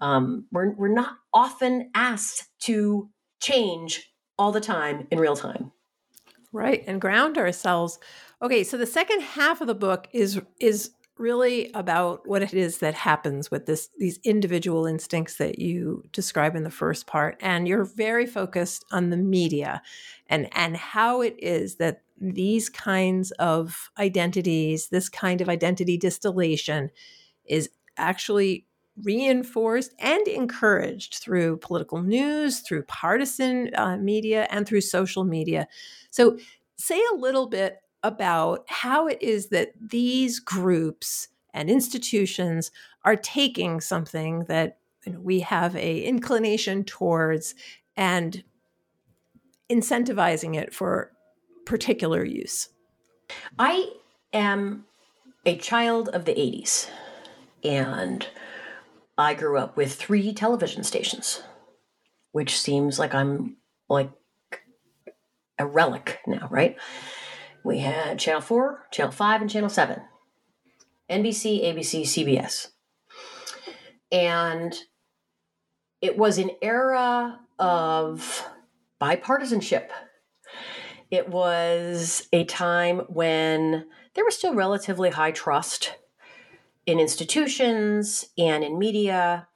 Um, 0.00 0.46
we're 0.52 0.74
we're 0.74 0.88
not 0.88 1.16
often 1.32 1.90
asked 1.94 2.48
to 2.60 3.10
change 3.40 4.10
all 4.38 4.52
the 4.52 4.60
time 4.60 5.06
in 5.10 5.18
real 5.18 5.36
time. 5.36 5.72
Right, 6.52 6.82
and 6.86 7.00
ground 7.00 7.36
ourselves. 7.36 7.98
Okay, 8.40 8.64
so 8.64 8.78
the 8.78 8.86
second 8.86 9.20
half 9.20 9.60
of 9.60 9.66
the 9.66 9.74
book 9.74 10.08
is 10.12 10.40
is 10.60 10.90
really 11.18 11.70
about 11.74 12.26
what 12.26 12.42
it 12.42 12.54
is 12.54 12.78
that 12.78 12.94
happens 12.94 13.50
with 13.50 13.66
this 13.66 13.88
these 13.98 14.18
individual 14.24 14.86
instincts 14.86 15.36
that 15.36 15.58
you 15.58 16.04
describe 16.12 16.56
in 16.56 16.64
the 16.64 16.70
first 16.70 17.06
part 17.06 17.36
and 17.40 17.66
you're 17.66 17.84
very 17.84 18.26
focused 18.26 18.84
on 18.90 19.10
the 19.10 19.16
media 19.16 19.82
and 20.28 20.48
and 20.52 20.76
how 20.76 21.20
it 21.20 21.34
is 21.38 21.76
that 21.76 22.02
these 22.20 22.68
kinds 22.68 23.30
of 23.32 23.90
identities 23.98 24.88
this 24.88 25.08
kind 25.08 25.40
of 25.40 25.48
identity 25.48 25.96
distillation 25.96 26.90
is 27.44 27.70
actually 27.96 28.66
reinforced 29.02 29.94
and 29.98 30.26
encouraged 30.26 31.14
through 31.14 31.56
political 31.58 32.02
news, 32.02 32.60
through 32.60 32.82
partisan 32.84 33.70
uh, 33.74 33.96
media, 33.96 34.46
and 34.50 34.66
through 34.66 34.80
social 34.80 35.24
media. 35.24 35.68
So, 36.10 36.38
say 36.76 37.00
a 37.12 37.16
little 37.16 37.46
bit 37.46 37.78
about 38.02 38.64
how 38.68 39.06
it 39.06 39.20
is 39.20 39.48
that 39.48 39.72
these 39.80 40.38
groups 40.38 41.28
and 41.52 41.68
institutions 41.68 42.70
are 43.04 43.16
taking 43.16 43.80
something 43.80 44.44
that 44.44 44.78
you 45.04 45.12
know, 45.12 45.20
we 45.20 45.40
have 45.40 45.74
a 45.76 46.02
inclination 46.02 46.84
towards 46.84 47.54
and 47.96 48.44
incentivizing 49.70 50.56
it 50.56 50.74
for 50.74 51.12
particular 51.66 52.24
use. 52.24 52.68
I 53.58 53.90
am 54.32 54.86
a 55.44 55.56
child 55.56 56.08
of 56.10 56.24
the 56.24 56.34
80s 56.34 56.88
and 57.64 58.26
I 59.16 59.34
grew 59.34 59.58
up 59.58 59.76
with 59.76 59.94
three 59.94 60.32
television 60.32 60.84
stations, 60.84 61.42
which 62.32 62.58
seems 62.58 62.98
like 62.98 63.14
I'm 63.14 63.56
like 63.88 64.10
a 65.58 65.66
relic 65.66 66.20
now, 66.26 66.48
right? 66.50 66.76
We 67.68 67.80
had 67.80 68.18
Channel 68.18 68.40
4, 68.40 68.86
Channel 68.90 69.12
5, 69.12 69.42
and 69.42 69.50
Channel 69.50 69.68
7. 69.68 70.00
NBC, 71.10 71.62
ABC, 71.62 72.00
CBS. 72.00 72.68
And 74.10 74.74
it 76.00 76.16
was 76.16 76.38
an 76.38 76.52
era 76.62 77.40
of 77.58 78.48
bipartisanship. 78.98 79.90
It 81.10 81.28
was 81.28 82.26
a 82.32 82.44
time 82.44 83.00
when 83.00 83.84
there 84.14 84.24
was 84.24 84.34
still 84.34 84.54
relatively 84.54 85.10
high 85.10 85.32
trust 85.32 85.94
in 86.86 86.98
institutions 86.98 88.30
and 88.38 88.64
in 88.64 88.78
media. 88.78 89.46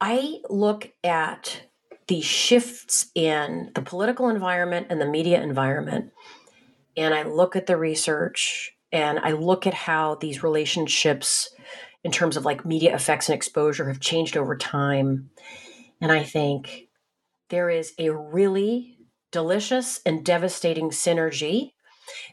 I 0.00 0.38
look 0.48 0.92
at 1.02 1.67
the 2.08 2.20
shifts 2.20 3.10
in 3.14 3.70
the 3.74 3.82
political 3.82 4.28
environment 4.28 4.88
and 4.90 5.00
the 5.00 5.06
media 5.06 5.42
environment, 5.42 6.10
and 6.96 7.14
I 7.14 7.22
look 7.22 7.54
at 7.54 7.66
the 7.66 7.76
research 7.76 8.72
and 8.90 9.18
I 9.18 9.32
look 9.32 9.66
at 9.66 9.74
how 9.74 10.16
these 10.16 10.42
relationships, 10.42 11.50
in 12.02 12.10
terms 12.10 12.36
of 12.36 12.44
like 12.44 12.64
media 12.64 12.94
effects 12.94 13.28
and 13.28 13.36
exposure, 13.36 13.88
have 13.88 14.00
changed 14.00 14.36
over 14.36 14.56
time. 14.56 15.30
And 16.00 16.10
I 16.10 16.22
think 16.22 16.88
there 17.50 17.70
is 17.70 17.92
a 17.98 18.10
really 18.10 18.98
delicious 19.30 20.00
and 20.06 20.24
devastating 20.24 20.90
synergy 20.90 21.72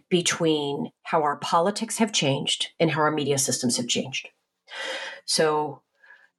between 0.09 0.91
how 1.03 1.23
our 1.23 1.37
politics 1.37 1.97
have 1.97 2.13
changed 2.13 2.69
and 2.79 2.91
how 2.91 3.01
our 3.01 3.11
media 3.11 3.37
systems 3.37 3.77
have 3.77 3.87
changed. 3.87 4.29
So, 5.25 5.81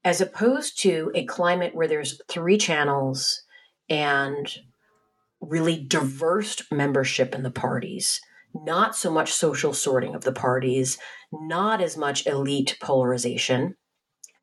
as 0.06 0.20
opposed 0.20 0.80
to 0.80 1.10
a 1.16 1.24
climate 1.24 1.74
where 1.74 1.88
there's 1.88 2.20
three 2.28 2.56
channels 2.56 3.42
and 3.90 4.58
really 5.40 5.84
diverse 5.84 6.62
membership 6.70 7.34
in 7.34 7.42
the 7.42 7.50
parties, 7.50 8.20
not 8.54 8.94
so 8.94 9.10
much 9.10 9.32
social 9.32 9.72
sorting 9.72 10.14
of 10.14 10.22
the 10.22 10.32
parties, 10.32 10.96
not 11.32 11.82
as 11.82 11.96
much 11.96 12.24
elite 12.24 12.78
polarization. 12.80 13.74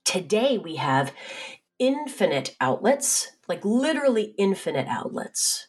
Today 0.03 0.57
we 0.57 0.75
have 0.75 1.13
infinite 1.79 2.57
outlets, 2.59 3.31
like 3.47 3.63
literally 3.63 4.35
infinite 4.37 4.87
outlets 4.87 5.67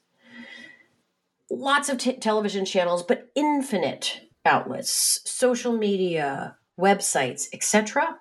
lots 1.51 1.89
of 1.89 1.99
t- 1.99 2.17
television 2.17 2.65
channels, 2.65 3.03
but 3.03 3.31
infinite 3.35 4.21
outlets, 4.45 5.21
social 5.25 5.77
media, 5.77 6.57
websites, 6.79 7.47
etc. 7.53 8.17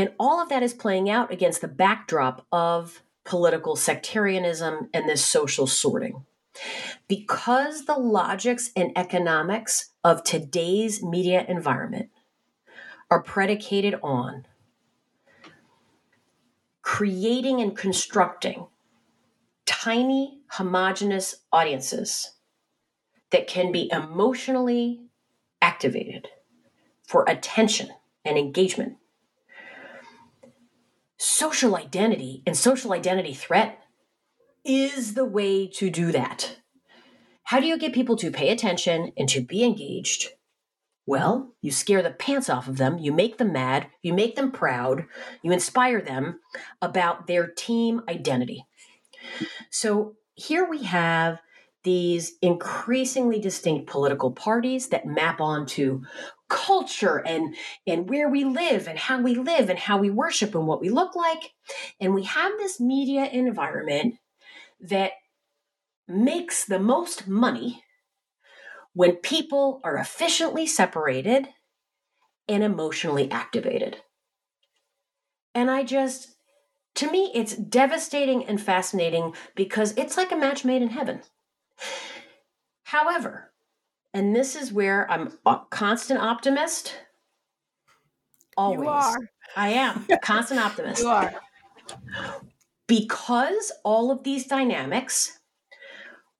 And 0.00 0.14
all 0.18 0.40
of 0.40 0.48
that 0.48 0.62
is 0.62 0.72
playing 0.72 1.10
out 1.10 1.30
against 1.30 1.60
the 1.60 1.68
backdrop 1.68 2.46
of 2.50 3.02
political 3.22 3.76
sectarianism 3.76 4.88
and 4.94 5.06
this 5.06 5.22
social 5.22 5.66
sorting. 5.66 6.24
Because 7.06 7.84
the 7.84 7.98
logics 7.98 8.70
and 8.74 8.96
economics 8.96 9.90
of 10.02 10.24
today's 10.24 11.02
media 11.02 11.44
environment 11.46 12.08
are 13.10 13.22
predicated 13.22 13.94
on 14.02 14.46
creating 16.80 17.60
and 17.60 17.76
constructing 17.76 18.68
tiny, 19.66 20.40
homogenous 20.52 21.42
audiences 21.52 22.36
that 23.32 23.46
can 23.46 23.70
be 23.70 23.90
emotionally 23.92 25.02
activated 25.60 26.28
for 27.06 27.26
attention 27.28 27.90
and 28.24 28.38
engagement. 28.38 28.96
Social 31.22 31.76
identity 31.76 32.42
and 32.46 32.56
social 32.56 32.94
identity 32.94 33.34
threat 33.34 33.78
is 34.64 35.12
the 35.12 35.26
way 35.26 35.66
to 35.66 35.90
do 35.90 36.12
that. 36.12 36.56
How 37.42 37.60
do 37.60 37.66
you 37.66 37.76
get 37.76 37.92
people 37.92 38.16
to 38.16 38.30
pay 38.30 38.48
attention 38.48 39.12
and 39.18 39.28
to 39.28 39.42
be 39.42 39.62
engaged? 39.62 40.30
Well, 41.04 41.52
you 41.60 41.72
scare 41.72 42.00
the 42.00 42.10
pants 42.10 42.48
off 42.48 42.68
of 42.68 42.78
them, 42.78 42.96
you 42.96 43.12
make 43.12 43.36
them 43.36 43.52
mad, 43.52 43.88
you 44.00 44.14
make 44.14 44.34
them 44.34 44.50
proud, 44.50 45.04
you 45.42 45.52
inspire 45.52 46.00
them 46.00 46.40
about 46.80 47.26
their 47.26 47.48
team 47.48 48.00
identity. 48.08 48.64
So 49.68 50.16
here 50.36 50.66
we 50.66 50.84
have 50.84 51.38
these 51.84 52.32
increasingly 52.40 53.40
distinct 53.40 53.90
political 53.90 54.30
parties 54.32 54.88
that 54.88 55.04
map 55.04 55.38
onto 55.38 56.00
culture 56.50 57.22
and 57.24 57.54
and 57.86 58.10
where 58.10 58.28
we 58.28 58.44
live 58.44 58.86
and 58.86 58.98
how 58.98 59.20
we 59.20 59.34
live 59.34 59.70
and 59.70 59.78
how 59.78 59.96
we 59.96 60.10
worship 60.10 60.54
and 60.54 60.66
what 60.66 60.80
we 60.80 60.90
look 60.90 61.16
like 61.16 61.54
and 61.98 62.14
we 62.14 62.24
have 62.24 62.52
this 62.58 62.78
media 62.78 63.24
environment 63.24 64.16
that 64.80 65.12
makes 66.06 66.66
the 66.66 66.78
most 66.78 67.26
money 67.26 67.82
when 68.92 69.16
people 69.16 69.80
are 69.84 69.96
efficiently 69.96 70.66
separated 70.66 71.48
and 72.48 72.62
emotionally 72.62 73.30
activated 73.30 74.02
and 75.54 75.70
i 75.70 75.82
just 75.82 76.36
to 76.96 77.10
me, 77.10 77.30
it's 77.34 77.56
devastating 77.56 78.44
and 78.44 78.60
fascinating 78.60 79.34
because 79.54 79.94
it's 79.96 80.16
like 80.16 80.32
a 80.32 80.36
match 80.36 80.64
made 80.64 80.82
in 80.82 80.88
heaven. 80.88 81.22
However, 82.84 83.49
and 84.12 84.34
this 84.34 84.56
is 84.56 84.72
where 84.72 85.10
I'm 85.10 85.32
a 85.46 85.60
constant 85.70 86.20
optimist. 86.20 86.94
Always. 88.56 88.80
You 88.80 88.88
are. 88.88 89.18
I 89.56 89.68
am 89.70 90.06
a 90.10 90.18
constant 90.22 90.60
optimist. 90.60 91.02
you 91.02 91.08
are. 91.08 91.34
Because 92.86 93.72
all 93.84 94.10
of 94.10 94.24
these 94.24 94.46
dynamics 94.46 95.38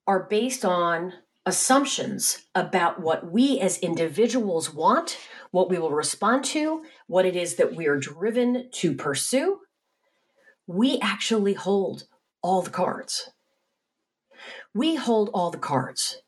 are 0.07 0.25
based 0.29 0.65
on 0.65 1.13
assumptions 1.47 2.47
about 2.55 3.01
what 3.01 3.31
we 3.31 3.61
as 3.61 3.79
individuals 3.79 4.75
want, 4.75 5.19
what 5.53 5.71
we 5.71 5.79
will 5.79 5.93
respond 5.93 6.45
to, 6.45 6.83
what 7.07 7.25
it 7.25 7.37
is 7.37 7.57
that 7.57 7.75
we 7.75 7.87
are 7.87 7.99
driven 7.99 8.69
to 8.73 8.95
pursue, 8.95 9.61
we 10.67 10.99
actually 11.01 11.55
hold 11.55 12.05
all 12.43 12.63
the 12.63 12.71
cards. 12.71 13.31
We 14.75 14.97
hold 14.97 15.31
all 15.35 15.51
the 15.51 15.59
cards. 15.59 16.23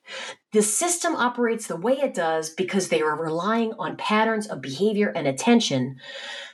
The 0.52 0.62
system 0.62 1.16
operates 1.16 1.66
the 1.66 1.76
way 1.76 1.94
it 1.94 2.14
does 2.14 2.50
because 2.50 2.88
they 2.88 3.00
are 3.00 3.20
relying 3.20 3.72
on 3.78 3.96
patterns 3.96 4.46
of 4.46 4.60
behavior 4.60 5.12
and 5.14 5.26
attention 5.26 5.98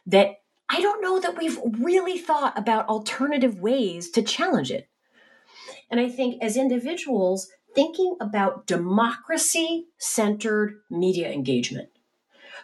that 0.07 0.37
I 0.69 0.81
don't 0.81 1.03
know 1.03 1.19
that 1.19 1.37
we've 1.37 1.59
really 1.81 2.19
thought 2.19 2.57
about 2.57 2.89
alternative 2.89 3.61
ways 3.61 4.11
to 4.11 4.23
challenge 4.23 4.71
it. 4.71 4.89
And 5.91 5.99
I 5.99 6.09
think 6.09 6.43
as 6.43 6.57
individuals, 6.57 7.49
thinking 7.75 8.17
about 8.21 8.67
democracy 8.67 9.87
centered 9.99 10.81
media 10.91 11.31
engagement 11.33 11.89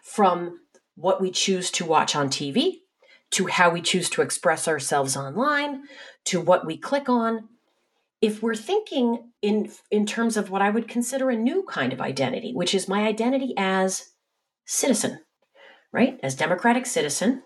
from 0.02 0.60
what 0.96 1.20
we 1.20 1.30
choose 1.30 1.70
to 1.72 1.84
watch 1.84 2.14
on 2.14 2.28
TV 2.28 2.80
to 3.30 3.46
how 3.46 3.70
we 3.70 3.80
choose 3.80 4.08
to 4.10 4.22
express 4.22 4.68
ourselves 4.68 5.16
online 5.16 5.82
to 6.24 6.40
what 6.40 6.66
we 6.66 6.76
click 6.76 7.08
on 7.08 7.48
if 8.24 8.42
we're 8.42 8.54
thinking 8.54 9.30
in 9.42 9.70
in 9.90 10.06
terms 10.06 10.36
of 10.36 10.50
what 10.50 10.62
I 10.62 10.70
would 10.70 10.88
consider 10.88 11.30
a 11.30 11.36
new 11.36 11.62
kind 11.64 11.92
of 11.92 12.00
identity 12.00 12.52
which 12.54 12.74
is 12.74 12.88
my 12.88 13.06
identity 13.06 13.54
as 13.56 14.10
citizen 14.64 15.20
right? 15.94 16.18
As 16.24 16.34
democratic 16.34 16.84
citizen. 16.84 17.44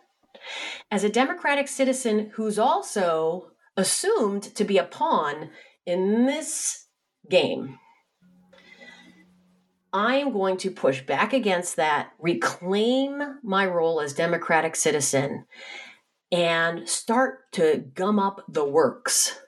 As 0.91 1.05
a 1.05 1.11
democratic 1.11 1.69
citizen 1.69 2.31
who's 2.35 2.59
also 2.59 3.51
assumed 3.77 4.43
to 4.55 4.65
be 4.65 4.79
a 4.79 4.85
pawn 4.85 5.51
in 5.85 6.25
this 6.25 6.87
game, 7.31 7.79
I 9.93 10.17
am 10.17 10.33
going 10.33 10.57
to 10.59 10.71
push 10.71 11.03
back 11.03 11.33
against 11.33 11.77
that, 11.77 12.11
reclaim 12.19 13.39
my 13.43 13.67
role 13.67 14.01
as 14.01 14.15
democratic 14.15 14.77
citizen, 14.77 15.45
and 16.33 16.89
start 16.89 17.53
to 17.53 17.85
gum 17.95 18.19
up 18.19 18.45
the 18.49 18.65
works 18.65 19.39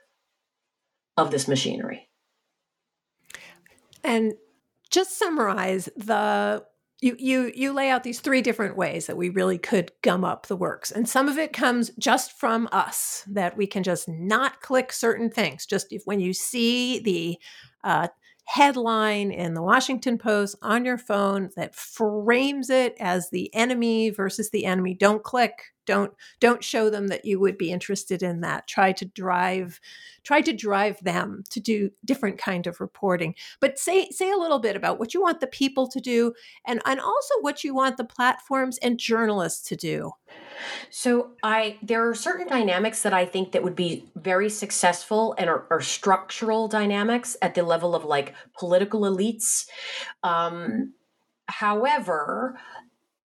of 1.21 1.31
this 1.31 1.49
machinery. 1.49 2.09
And 4.03 4.35
just 4.91 5.19
summarize 5.19 5.89
the 5.97 6.65
you 7.01 7.17
you 7.19 7.53
you 7.55 7.73
lay 7.73 7.91
out 7.91 8.03
these 8.03 8.21
three 8.21 8.43
different 8.43 8.77
ways 8.77 9.07
that 9.07 9.17
we 9.17 9.29
really 9.31 9.57
could 9.57 9.93
gum 10.03 10.25
up 10.25 10.47
the 10.47 10.57
works 10.57 10.91
and 10.91 11.09
some 11.09 11.29
of 11.29 11.39
it 11.39 11.53
comes 11.53 11.91
just 11.99 12.39
from 12.39 12.69
us 12.73 13.25
that 13.27 13.57
we 13.57 13.67
can 13.67 13.83
just 13.83 14.09
not 14.09 14.61
click 14.61 14.93
certain 14.93 15.31
things 15.31 15.65
just 15.65 15.93
if 15.93 16.03
when 16.05 16.21
you 16.21 16.35
see 16.35 16.99
the 16.99 17.39
uh, 17.85 18.09
headline 18.51 19.31
in 19.31 19.55
the 19.55 19.63
Washington 19.63 20.19
Post 20.19 20.57
on 20.61 20.85
your 20.85 20.99
phone 20.99 21.51
that 21.55 21.73
frames 21.73 22.69
it 22.69 22.97
as 22.99 23.31
the 23.31 23.55
enemy 23.55 24.11
versus 24.11 24.51
the 24.51 24.65
enemy. 24.65 24.93
Don't 24.93 25.23
click. 25.23 25.67
Don't 25.87 26.13
don't 26.41 26.63
show 26.63 26.91
them 26.91 27.09
that 27.09 27.25
you 27.25 27.41
would 27.41 27.59
be 27.59 27.73
interested 27.73 28.23
in 28.23 28.41
that. 28.41 28.67
Try 28.67 28.93
to 28.93 29.05
drive 29.05 29.81
try 30.23 30.41
to 30.41 30.53
drive 30.53 31.03
them 31.03 31.43
to 31.51 31.61
do 31.61 31.91
different 32.05 32.39
kind 32.39 32.67
of 32.67 32.81
reporting. 32.81 33.35
But 33.61 33.79
say 33.79 34.09
say 34.11 34.31
a 34.31 34.37
little 34.37 34.59
bit 34.59 34.77
about 34.77 34.99
what 34.99 35.15
you 35.15 35.21
want 35.21 35.41
the 35.41 35.47
people 35.47 35.89
to 35.89 36.01
do 36.01 36.35
and 36.67 36.81
and 36.87 37.01
also 37.01 37.35
what 37.41 37.65
you 37.65 37.75
want 37.75 37.97
the 37.97 38.05
platforms 38.05 38.79
and 38.79 38.99
journalists 38.99 39.67
to 39.69 39.77
do. 39.77 40.13
So 40.91 41.33
I 41.43 41.79
there 41.83 42.09
are 42.09 42.15
certain 42.15 42.49
dynamics 42.49 43.03
that 43.03 43.15
I 43.15 43.25
think 43.25 43.53
that 43.53 43.63
would 43.63 43.77
be 43.77 44.11
very 44.17 44.51
successful 44.51 45.35
and 45.39 45.49
are, 45.49 45.67
are 45.71 45.81
structural 45.81 46.69
dynamics 46.69 47.37
at 47.43 47.55
the 47.55 47.63
level 47.63 47.95
of 47.95 48.05
like 48.05 48.35
political 48.59 49.03
elites. 49.03 49.67
Um, 50.23 50.95
however, 51.47 52.59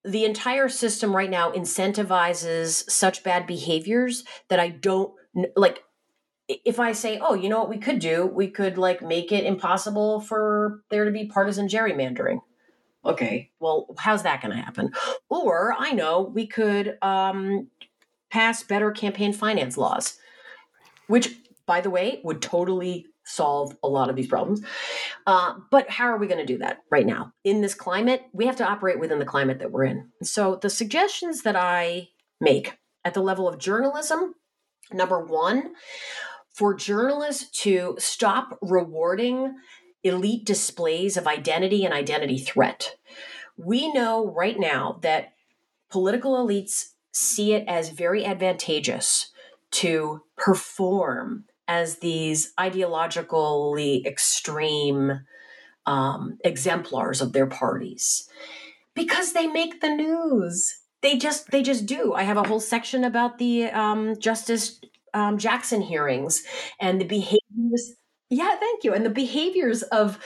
the 0.05 0.25
entire 0.25 0.69
system 0.69 1.15
right 1.15 1.29
now 1.29 1.51
incentivizes 1.51 2.89
such 2.89 3.23
bad 3.23 3.47
behaviors 3.47 4.23
that 4.49 4.59
I 4.59 4.69
don't 4.69 5.13
like 5.55 5.83
if 6.47 6.79
I 6.79 6.91
say, 6.91 7.17
oh, 7.19 7.33
you 7.33 7.49
know 7.49 7.59
what 7.59 7.69
we 7.69 7.79
could 7.79 7.99
do? 7.99 8.25
We 8.25 8.47
could 8.47 8.77
like 8.77 9.01
make 9.01 9.31
it 9.31 9.45
impossible 9.45 10.21
for 10.21 10.81
there 10.89 11.05
to 11.05 11.11
be 11.11 11.25
partisan 11.25 11.67
gerrymandering 11.67 12.39
okay, 13.05 13.51
well, 13.59 13.87
how's 13.97 14.23
that 14.23 14.41
going 14.41 14.55
to 14.55 14.61
happen? 14.61 14.91
Or 15.29 15.73
I 15.77 15.91
know 15.91 16.21
we 16.21 16.47
could 16.47 16.97
um, 17.01 17.67
pass 18.29 18.63
better 18.63 18.91
campaign 18.91 19.33
finance 19.33 19.77
laws, 19.77 20.17
which, 21.07 21.35
by 21.65 21.81
the 21.81 21.89
way, 21.89 22.21
would 22.23 22.41
totally 22.41 23.05
solve 23.25 23.75
a 23.83 23.87
lot 23.87 24.09
of 24.09 24.15
these 24.15 24.27
problems. 24.27 24.61
Uh, 25.25 25.55
but 25.71 25.89
how 25.89 26.05
are 26.05 26.17
we 26.17 26.27
going 26.27 26.39
to 26.39 26.45
do 26.45 26.59
that 26.59 26.79
right 26.91 27.05
now? 27.05 27.33
In 27.43 27.61
this 27.61 27.73
climate, 27.73 28.21
we 28.33 28.45
have 28.45 28.55
to 28.57 28.67
operate 28.67 28.99
within 28.99 29.19
the 29.19 29.25
climate 29.25 29.59
that 29.59 29.71
we're 29.71 29.85
in. 29.85 30.09
So 30.23 30.57
the 30.61 30.69
suggestions 30.69 31.41
that 31.41 31.55
I 31.55 32.09
make 32.39 32.77
at 33.03 33.13
the 33.13 33.21
level 33.21 33.47
of 33.47 33.57
journalism 33.57 34.35
number 34.91 35.23
one, 35.23 35.73
for 36.53 36.73
journalists 36.73 37.49
to 37.61 37.95
stop 37.99 38.57
rewarding 38.61 39.55
elite 40.03 40.45
displays 40.45 41.17
of 41.17 41.27
identity 41.27 41.83
and 41.83 41.93
identity 41.93 42.37
threat. 42.37 42.95
We 43.57 43.91
know 43.91 44.31
right 44.31 44.59
now 44.59 44.99
that 45.01 45.33
political 45.89 46.33
elites 46.33 46.89
see 47.11 47.53
it 47.53 47.65
as 47.67 47.89
very 47.89 48.25
advantageous 48.25 49.31
to 49.71 50.21
perform 50.37 51.45
as 51.67 51.97
these 51.97 52.53
ideologically 52.59 54.05
extreme 54.05 55.21
um, 55.85 56.37
exemplars 56.43 57.21
of 57.21 57.33
their 57.33 57.47
parties 57.47 58.27
because 58.95 59.33
they 59.33 59.47
make 59.47 59.81
the 59.81 59.89
news 59.89 60.79
they 61.01 61.17
just 61.17 61.51
they 61.51 61.61
just 61.61 61.85
do 61.85 62.13
i 62.13 62.23
have 62.23 62.37
a 62.37 62.43
whole 62.43 62.59
section 62.59 63.03
about 63.03 63.37
the 63.37 63.65
um, 63.65 64.17
justice 64.19 64.79
um, 65.13 65.37
jackson 65.37 65.81
hearings 65.81 66.43
and 66.79 66.99
the 66.99 67.05
behaviors 67.05 67.93
yeah, 68.29 68.55
thank 68.55 68.83
you. 68.83 68.93
And 68.93 69.05
the 69.05 69.09
behaviors 69.11 69.83
of 69.83 70.17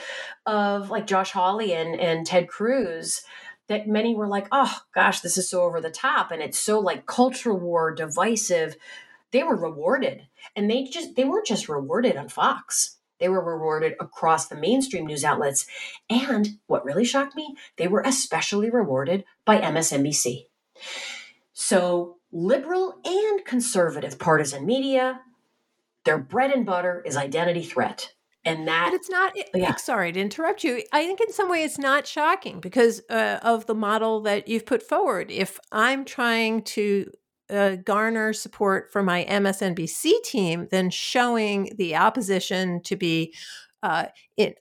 of 0.46 0.90
like 0.90 1.06
Josh 1.06 1.32
Hawley 1.32 1.74
and 1.74 1.98
and 2.00 2.26
Ted 2.26 2.48
Cruz 2.48 3.22
that 3.68 3.86
many 3.86 4.14
were 4.14 4.26
like, 4.26 4.48
"Oh 4.52 4.74
gosh, 4.94 5.20
this 5.20 5.36
is 5.36 5.50
so 5.50 5.62
over 5.62 5.80
the 5.80 5.90
top 5.90 6.30
and 6.30 6.42
it's 6.42 6.58
so 6.58 6.80
like 6.80 7.06
cultural 7.06 7.58
war 7.58 7.94
divisive." 7.94 8.76
They 9.32 9.42
were 9.42 9.56
rewarded. 9.56 10.26
And 10.56 10.70
they 10.70 10.84
just 10.84 11.16
they 11.16 11.24
weren't 11.24 11.46
just 11.46 11.68
rewarded 11.68 12.16
on 12.16 12.28
Fox. 12.28 12.96
They 13.18 13.28
were 13.28 13.44
rewarded 13.44 13.94
across 14.00 14.48
the 14.48 14.56
mainstream 14.56 15.06
news 15.06 15.24
outlets. 15.24 15.66
And 16.08 16.58
what 16.66 16.84
really 16.84 17.04
shocked 17.04 17.36
me, 17.36 17.54
they 17.76 17.86
were 17.86 18.00
especially 18.00 18.70
rewarded 18.70 19.24
by 19.44 19.58
MSNBC. 19.58 20.46
So, 21.52 22.16
liberal 22.32 22.98
and 23.04 23.44
conservative 23.44 24.18
partisan 24.18 24.64
media 24.64 25.20
their 26.04 26.18
bread 26.18 26.50
and 26.50 26.64
butter 26.64 27.02
is 27.04 27.16
identity 27.16 27.62
threat. 27.62 28.12
And 28.42 28.66
that. 28.68 28.86
But 28.86 28.94
it's 28.94 29.10
not, 29.10 29.32
yeah. 29.54 29.76
sorry 29.76 30.12
to 30.12 30.20
interrupt 30.20 30.64
you. 30.64 30.82
I 30.92 31.04
think 31.04 31.20
in 31.20 31.30
some 31.30 31.50
way 31.50 31.62
it's 31.62 31.78
not 31.78 32.06
shocking 32.06 32.58
because 32.58 33.02
uh, 33.10 33.38
of 33.42 33.66
the 33.66 33.74
model 33.74 34.20
that 34.22 34.48
you've 34.48 34.64
put 34.64 34.82
forward. 34.82 35.30
If 35.30 35.60
I'm 35.70 36.06
trying 36.06 36.62
to 36.62 37.10
uh, 37.50 37.76
garner 37.76 38.32
support 38.32 38.92
for 38.92 39.02
my 39.02 39.24
MSNBC 39.24 40.22
team, 40.22 40.68
than 40.70 40.90
showing 40.90 41.72
the 41.76 41.96
opposition 41.96 42.82
to 42.82 42.96
be 42.96 43.34
uh, 43.82 44.06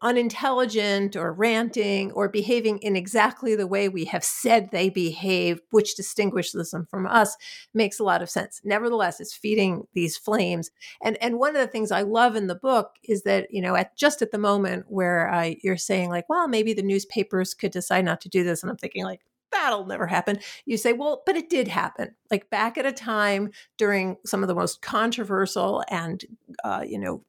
unintelligent 0.02 1.16
or 1.16 1.34
ranting 1.34 2.12
or 2.14 2.30
behaving 2.30 2.78
in 2.80 2.96
exactly 2.96 3.56
the 3.56 3.68
way 3.68 3.90
we 3.90 4.06
have 4.06 4.24
said 4.24 4.70
they 4.72 4.90
behave, 4.90 5.60
which 5.72 5.96
distinguishes 5.96 6.72
them 6.72 6.88
from 6.90 7.06
us, 7.06 7.36
makes 7.74 8.00
a 8.00 8.04
lot 8.04 8.22
of 8.22 8.30
sense. 8.30 8.62
Nevertheless, 8.64 9.20
it's 9.20 9.34
feeding 9.34 9.84
these 9.94 10.18
flames. 10.18 10.72
And 11.04 11.18
and 11.22 11.38
one 11.38 11.56
of 11.56 11.62
the 11.62 11.68
things 11.68 11.92
I 11.92 12.02
love 12.02 12.36
in 12.36 12.48
the 12.48 12.56
book 12.56 12.96
is 13.04 13.24
that 13.24 13.48
you 13.52 13.62
know 13.62 13.76
at 13.76 13.96
just 13.98 14.22
at 14.22 14.32
the 14.32 14.38
moment 14.38 14.86
where 14.88 15.30
uh, 15.30 15.52
you're 15.64 15.78
saying 15.78 16.10
like, 16.10 16.30
well, 16.30 16.48
maybe 16.48 16.74
the 16.74 16.82
newspapers 16.82 17.54
could 17.54 17.72
decide 17.72 18.06
not 18.06 18.22
to 18.22 18.30
do 18.30 18.44
this, 18.44 18.64
and 18.64 18.70
I'm 18.70 18.78
thinking 18.78 19.04
like, 19.04 19.22
that'll 19.52 19.86
never 19.86 20.08
happen. 20.08 20.40
You 20.66 20.78
say, 20.78 20.94
well, 20.94 21.24
but 21.26 21.36
it 21.36 21.50
did 21.50 21.68
happen. 21.68 22.16
Like 22.32 22.50
back 22.50 22.78
at 22.78 22.86
a 22.86 22.92
time 22.92 23.52
during 23.78 24.18
some 24.26 24.44
of 24.44 24.48
the 24.48 24.56
most 24.56 24.82
controversial 24.82 25.84
and, 25.90 26.24
uh, 26.64 26.84
you 26.88 27.00
know, 27.00 27.24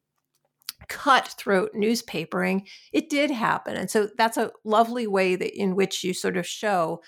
cutthroat 0.88 1.72
newspapering, 1.74 2.66
it 2.92 3.08
did 3.08 3.30
happen. 3.30 3.76
And 3.76 3.90
so 3.90 4.08
that's 4.16 4.36
a 4.36 4.50
lovely 4.64 5.06
way 5.06 5.36
that 5.36 5.58
in 5.58 5.76
which 5.76 6.02
you 6.02 6.12
sort 6.14 6.36
of 6.36 6.46
show 6.46 7.00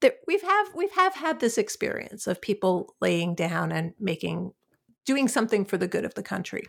that 0.00 0.16
we've 0.26 0.42
have 0.42 0.68
we've 0.74 0.92
have 0.92 1.14
had 1.14 1.40
this 1.40 1.58
experience 1.58 2.26
of 2.26 2.42
people 2.42 2.94
laying 3.00 3.34
down 3.34 3.72
and 3.72 3.94
making 4.00 4.52
doing 5.04 5.28
something 5.28 5.64
for 5.64 5.76
the 5.76 5.88
good 5.88 6.04
of 6.04 6.14
the 6.14 6.22
country. 6.22 6.62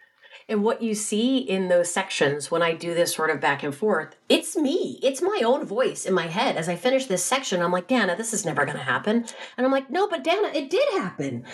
And 0.49 0.63
what 0.63 0.81
you 0.81 0.95
see 0.95 1.37
in 1.37 1.67
those 1.67 1.91
sections 1.91 2.51
when 2.51 2.61
I 2.61 2.73
do 2.73 2.93
this 2.93 3.13
sort 3.13 3.29
of 3.29 3.39
back 3.39 3.63
and 3.63 3.73
forth, 3.73 4.15
it's 4.29 4.55
me. 4.55 4.99
It's 5.01 5.21
my 5.21 5.41
own 5.45 5.65
voice 5.65 6.05
in 6.05 6.13
my 6.13 6.27
head. 6.27 6.57
As 6.57 6.69
I 6.69 6.75
finish 6.75 7.05
this 7.05 7.23
section, 7.23 7.61
I'm 7.61 7.71
like, 7.71 7.87
Dana, 7.87 8.15
this 8.15 8.33
is 8.33 8.45
never 8.45 8.65
going 8.65 8.77
to 8.77 8.83
happen. 8.83 9.25
And 9.57 9.65
I'm 9.65 9.71
like, 9.71 9.89
no, 9.89 10.07
but 10.07 10.23
Dana, 10.23 10.49
it 10.53 10.69
did 10.69 10.87
happen 10.93 11.45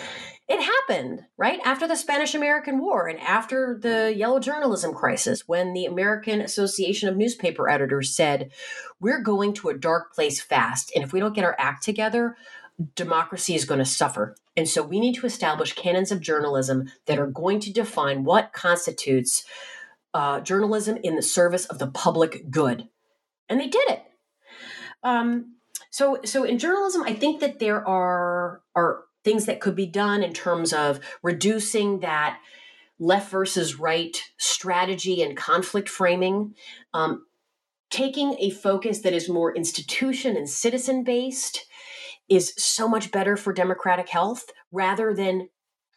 it 0.50 0.60
happened 0.60 1.20
right 1.36 1.60
after 1.64 1.86
the 1.86 1.94
Spanish 1.94 2.34
American 2.34 2.80
War 2.80 3.06
and 3.06 3.20
after 3.20 3.78
the 3.80 4.12
yellow 4.12 4.40
journalism 4.40 4.92
crisis 4.92 5.46
when 5.46 5.74
the 5.74 5.84
American 5.84 6.40
Association 6.40 7.08
of 7.08 7.16
Newspaper 7.16 7.70
Editors 7.70 8.16
said, 8.16 8.50
We're 8.98 9.22
going 9.22 9.54
to 9.54 9.68
a 9.68 9.78
dark 9.78 10.12
place 10.12 10.40
fast. 10.40 10.90
And 10.92 11.04
if 11.04 11.12
we 11.12 11.20
don't 11.20 11.36
get 11.36 11.44
our 11.44 11.54
act 11.56 11.84
together, 11.84 12.36
democracy 12.94 13.54
is 13.54 13.64
going 13.64 13.78
to 13.78 13.84
suffer. 13.84 14.36
And 14.56 14.68
so 14.68 14.82
we 14.82 15.00
need 15.00 15.14
to 15.16 15.26
establish 15.26 15.74
canons 15.74 16.10
of 16.12 16.20
journalism 16.20 16.90
that 17.06 17.18
are 17.18 17.26
going 17.26 17.60
to 17.60 17.72
define 17.72 18.24
what 18.24 18.52
constitutes 18.52 19.44
uh, 20.14 20.40
journalism 20.40 20.98
in 21.02 21.16
the 21.16 21.22
service 21.22 21.66
of 21.66 21.78
the 21.78 21.86
public 21.86 22.50
good. 22.50 22.88
And 23.48 23.60
they 23.60 23.68
did 23.68 23.88
it. 23.88 24.02
Um, 25.02 25.56
so, 25.90 26.20
so 26.24 26.44
in 26.44 26.58
journalism, 26.58 27.02
I 27.02 27.14
think 27.14 27.40
that 27.40 27.58
there 27.58 27.86
are 27.86 28.62
are 28.74 29.04
things 29.24 29.46
that 29.46 29.60
could 29.60 29.76
be 29.76 29.86
done 29.86 30.22
in 30.22 30.32
terms 30.32 30.72
of 30.72 31.00
reducing 31.22 32.00
that 32.00 32.40
left 32.98 33.30
versus 33.30 33.78
right 33.78 34.22
strategy 34.38 35.22
and 35.22 35.36
conflict 35.36 35.88
framing, 35.88 36.54
um, 36.94 37.26
taking 37.90 38.36
a 38.38 38.50
focus 38.50 39.00
that 39.00 39.12
is 39.12 39.28
more 39.28 39.54
institution 39.54 40.36
and 40.36 40.48
citizen 40.48 41.02
based 41.02 41.66
is 42.30 42.54
so 42.56 42.88
much 42.88 43.10
better 43.10 43.36
for 43.36 43.52
democratic 43.52 44.08
health 44.08 44.44
rather 44.72 45.12
than 45.12 45.48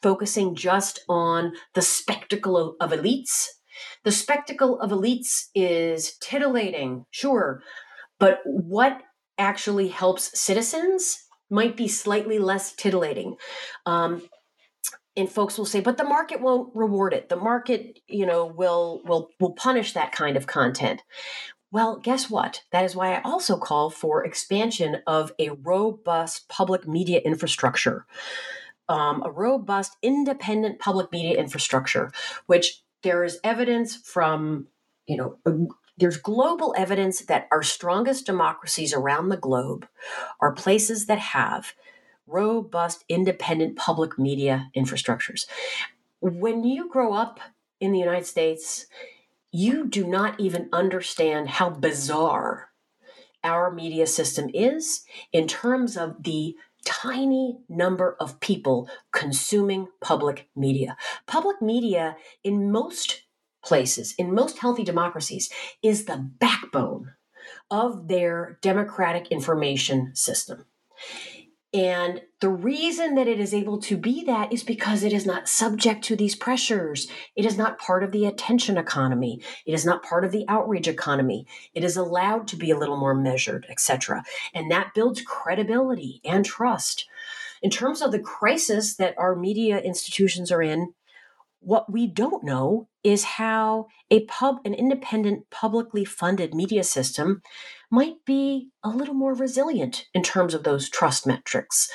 focusing 0.02 0.56
just 0.56 1.00
on 1.08 1.54
the 1.76 1.82
spectacle 1.82 2.58
of, 2.58 2.76
of 2.82 3.00
elites. 3.00 3.46
The 4.04 4.12
spectacle 4.12 4.80
of 4.82 4.92
elites 4.92 5.46
is 5.56 6.18
titillating, 6.18 7.06
sure, 7.12 7.62
but 8.20 8.42
what 8.46 9.02
actually 9.38 9.88
helps 9.88 10.38
citizens 10.40 11.24
might 11.50 11.78
be 11.78 11.88
slightly 11.88 12.40
less 12.40 12.74
titillating. 12.74 13.36
Um, 13.86 14.24
and 15.16 15.30
folks 15.30 15.58
will 15.58 15.66
say, 15.66 15.80
but 15.80 15.98
the 15.98 16.04
market 16.04 16.42
won't 16.42 16.76
reward 16.76 17.14
it. 17.14 17.30
The 17.30 17.36
market, 17.36 18.00
you 18.08 18.26
know, 18.26 18.46
will 18.46 19.02
will 19.06 19.30
will 19.40 19.54
punish 19.54 19.94
that 19.94 20.12
kind 20.12 20.36
of 20.36 20.48
content. 20.48 21.02
Well, 21.74 21.98
guess 21.98 22.30
what? 22.30 22.62
That 22.72 22.86
is 22.86 22.96
why 22.96 23.16
I 23.16 23.22
also 23.24 23.58
call 23.58 23.90
for 23.90 24.24
expansion 24.24 25.02
of 25.08 25.34
a 25.40 25.50
robust 25.50 26.48
public 26.48 26.88
media 26.88 27.20
infrastructure, 27.26 28.06
um, 28.88 29.24
a 29.26 29.32
robust, 29.32 29.98
independent 30.04 30.78
public 30.78 31.12
media 31.12 31.36
infrastructure, 31.36 32.12
which 32.46 32.84
there 33.02 33.24
is 33.24 33.40
evidence 33.44 33.96
from, 33.96 34.68
you 35.08 35.18
know, 35.18 35.40
there's 35.98 36.18
global 36.18 36.76
evidence 36.78 37.22
that 37.22 37.48
our 37.52 37.64
strongest 37.64 38.28
democracies 38.28 38.94
around 38.94 39.30
the 39.30 39.38
globe 39.38 39.88
are 40.40 40.52
places 40.52 41.08
that 41.08 41.18
have 41.18 41.74
robust, 42.28 43.04
independent 43.10 43.78
public 43.78 44.20
media 44.20 44.70
infrastructures. 44.78 45.48
When 46.22 46.64
you 46.64 46.88
grow 46.88 47.14
up 47.14 47.40
in 47.80 47.94
the 47.94 48.00
United 48.00 48.28
States, 48.28 48.86
you 49.54 49.88
do 49.88 50.06
not 50.06 50.40
even 50.40 50.68
understand 50.74 51.48
how 51.48 51.70
bizarre 51.70 52.70
our 53.44 53.72
media 53.72 54.08
system 54.08 54.50
is 54.54 55.04
in 55.32 55.48
terms 55.48 55.96
of 55.96 56.24
the 56.24 56.56
tiny 56.86 57.60
number 57.70 58.18
of 58.20 58.40
people 58.40 58.90
consuming 59.12 59.88
public 60.02 60.50
media. 60.56 60.98
Public 61.28 61.62
media 61.62 62.18
in 62.44 62.72
most 62.72 63.24
places, 63.64 64.16
in 64.18 64.34
most 64.34 64.58
healthy 64.58 64.84
democracies, 64.84 65.50
is 65.84 66.06
the 66.06 66.18
backbone 66.18 67.14
of 67.70 68.08
their 68.08 68.58
democratic 68.62 69.28
information 69.28 70.16
system. 70.16 70.66
And 71.74 72.22
the 72.40 72.50
reason 72.50 73.16
that 73.16 73.28
it 73.28 73.40
is 73.40 73.52
able 73.52 73.80
to 73.80 73.98
be 73.98 74.24
that 74.26 74.54
is 74.54 74.64
because 74.64 75.02
it 75.02 75.12
is 75.12 75.26
not 75.26 75.50
subject 75.50 76.04
to 76.04 76.16
these 76.16 76.36
pressures. 76.36 77.08
It 77.36 77.46
is 77.46 77.58
not 77.58 77.80
part 77.80 78.04
of 78.04 78.12
the 78.12 78.26
attention 78.26 78.78
economy. 78.78 79.42
It 79.66 79.74
is 79.74 79.84
not 79.84 80.04
part 80.04 80.24
of 80.24 80.32
the 80.32 80.46
outrage 80.48 80.88
economy. 80.88 81.48
It 81.74 81.84
is 81.84 81.98
allowed 81.98 82.48
to 82.50 82.56
be 82.56 82.70
a 82.70 82.78
little 82.78 82.98
more 82.98 83.16
measured, 83.16 83.66
etc. 83.70 84.24
And 84.54 84.70
that 84.70 84.94
builds 84.94 85.24
credibility 85.24 86.22
and 86.24 86.46
trust. 86.46 87.08
In 87.64 87.72
terms 87.72 88.04
of 88.04 88.12
the 88.12 88.20
crisis 88.20 88.96
that 88.96 89.18
our 89.18 89.36
media 89.36 89.80
institutions 89.80 90.52
are 90.52 90.62
in, 90.62 90.94
what 91.66 91.92
we 91.92 92.08
don't 92.08 92.44
know 92.44 92.88
is 93.04 93.24
how 93.24 93.88
a 94.12 94.26
pub 94.26 94.58
an 94.66 94.74
independent 94.74 95.50
publicly 95.50 96.06
funded 96.06 96.54
media 96.54 96.84
system 96.84 97.42
might 97.92 98.16
be 98.26 98.70
a 98.84 98.90
little 98.90 99.14
more 99.14 99.34
resilient 99.34 100.06
in 100.14 100.24
terms 100.24 100.54
of 100.54 100.64
those 100.64 100.90
trust 100.90 101.28
metrics. 101.28 101.90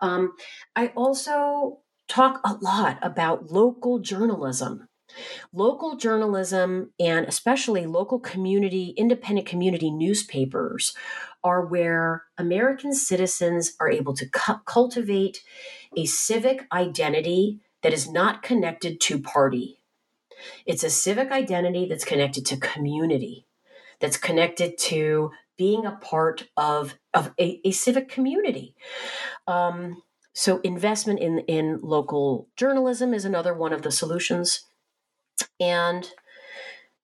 Um, 0.00 0.32
I 0.76 0.88
also 0.88 1.78
talk 2.08 2.40
a 2.44 2.56
lot 2.60 2.98
about 3.02 3.50
local 3.50 3.98
journalism. 3.98 4.88
Local 5.52 5.96
journalism 5.96 6.92
and 6.98 7.26
especially 7.26 7.86
local 7.86 8.18
community, 8.18 8.94
independent 8.96 9.46
community 9.46 9.90
newspapers 9.90 10.92
are 11.44 11.64
where 11.66 12.24
American 12.36 12.92
citizens 12.92 13.74
are 13.78 13.90
able 13.90 14.14
to 14.14 14.28
cu- 14.28 14.62
cultivate 14.66 15.40
a 15.96 16.04
civic 16.04 16.66
identity 16.72 17.60
that 17.84 17.92
is 17.92 18.10
not 18.10 18.42
connected 18.42 18.98
to 18.98 19.20
party. 19.20 19.78
It's 20.64 20.82
a 20.82 20.88
civic 20.90 21.30
identity 21.30 21.86
that's 21.86 22.04
connected 22.04 22.46
to 22.46 22.56
community 22.56 23.46
that's 24.00 24.16
connected 24.16 24.78
to 24.78 25.30
being 25.58 25.84
a 25.84 25.92
part 25.92 26.48
of, 26.56 26.94
of 27.12 27.32
a, 27.38 27.60
a 27.62 27.70
civic 27.72 28.08
community. 28.08 28.74
Um, 29.46 30.02
so 30.32 30.60
investment 30.64 31.20
in, 31.20 31.40
in 31.40 31.78
local 31.82 32.48
journalism 32.56 33.12
is 33.12 33.26
another 33.26 33.54
one 33.54 33.74
of 33.74 33.82
the 33.82 33.92
solutions. 33.92 34.64
And 35.60 36.10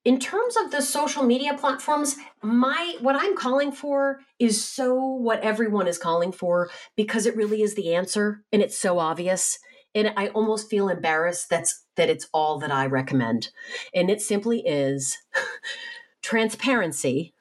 in 0.05 0.18
terms 0.18 0.57
of 0.57 0.70
the 0.70 0.81
social 0.81 1.22
media 1.22 1.55
platforms, 1.59 2.16
my 2.43 2.97
what 3.01 3.16
I'm 3.16 3.37
calling 3.37 3.70
for 3.70 4.20
is 4.39 4.64
so 4.64 4.95
what 4.95 5.43
everyone 5.43 5.87
is 5.87 5.99
calling 5.99 6.33
for 6.33 6.70
because 6.97 7.26
it 7.26 7.37
really 7.37 7.61
is 7.61 7.74
the 7.74 7.95
answer 7.95 8.43
and 8.51 8.62
it's 8.62 8.78
so 8.78 8.99
obvious 8.99 9.59
and 9.95 10.12
I 10.16 10.28
almost 10.28 10.70
feel 10.70 10.88
embarrassed 10.88 11.51
that's 11.51 11.84
that 11.97 12.09
it's 12.09 12.28
all 12.32 12.59
that 12.61 12.70
I 12.70 12.86
recommend. 12.86 13.51
And 13.95 14.11
it 14.11 14.20
simply 14.20 14.61
is 14.61 15.18
transparency 16.22 17.34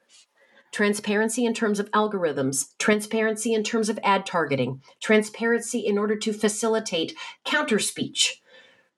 transparency 0.72 1.44
in 1.44 1.54
terms 1.54 1.80
of 1.80 1.90
algorithms, 1.90 2.66
transparency 2.78 3.52
in 3.54 3.62
terms 3.62 3.88
of 3.88 3.98
ad 4.02 4.24
targeting, 4.24 4.80
transparency 5.00 5.80
in 5.80 5.98
order 5.98 6.16
to 6.16 6.32
facilitate 6.32 7.14
counter 7.44 7.78
speech. 7.78 8.40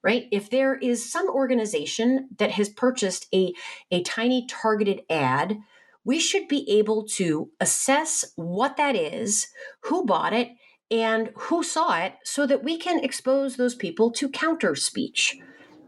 Right? 0.03 0.27
If 0.31 0.49
there 0.49 0.75
is 0.75 1.09
some 1.09 1.29
organization 1.29 2.27
that 2.37 2.51
has 2.51 2.67
purchased 2.67 3.25
a, 3.33 3.53
a 3.89 4.03
tiny 4.03 4.45
targeted 4.47 5.01
ad, 5.09 5.59
we 6.03 6.19
should 6.19 6.49
be 6.49 6.69
able 6.69 7.05
to 7.05 7.49
assess 7.61 8.25
what 8.35 8.75
that 8.75 8.97
is, 8.97 9.47
who 9.83 10.05
bought 10.05 10.33
it, 10.33 10.49
and 10.93 11.31
who 11.35 11.63
saw 11.63 11.97
it 11.97 12.13
so 12.23 12.45
that 12.45 12.63
we 12.63 12.77
can 12.77 13.03
expose 13.03 13.55
those 13.55 13.73
people 13.73 14.11
to 14.11 14.29
counter 14.29 14.75
speech. 14.75 15.39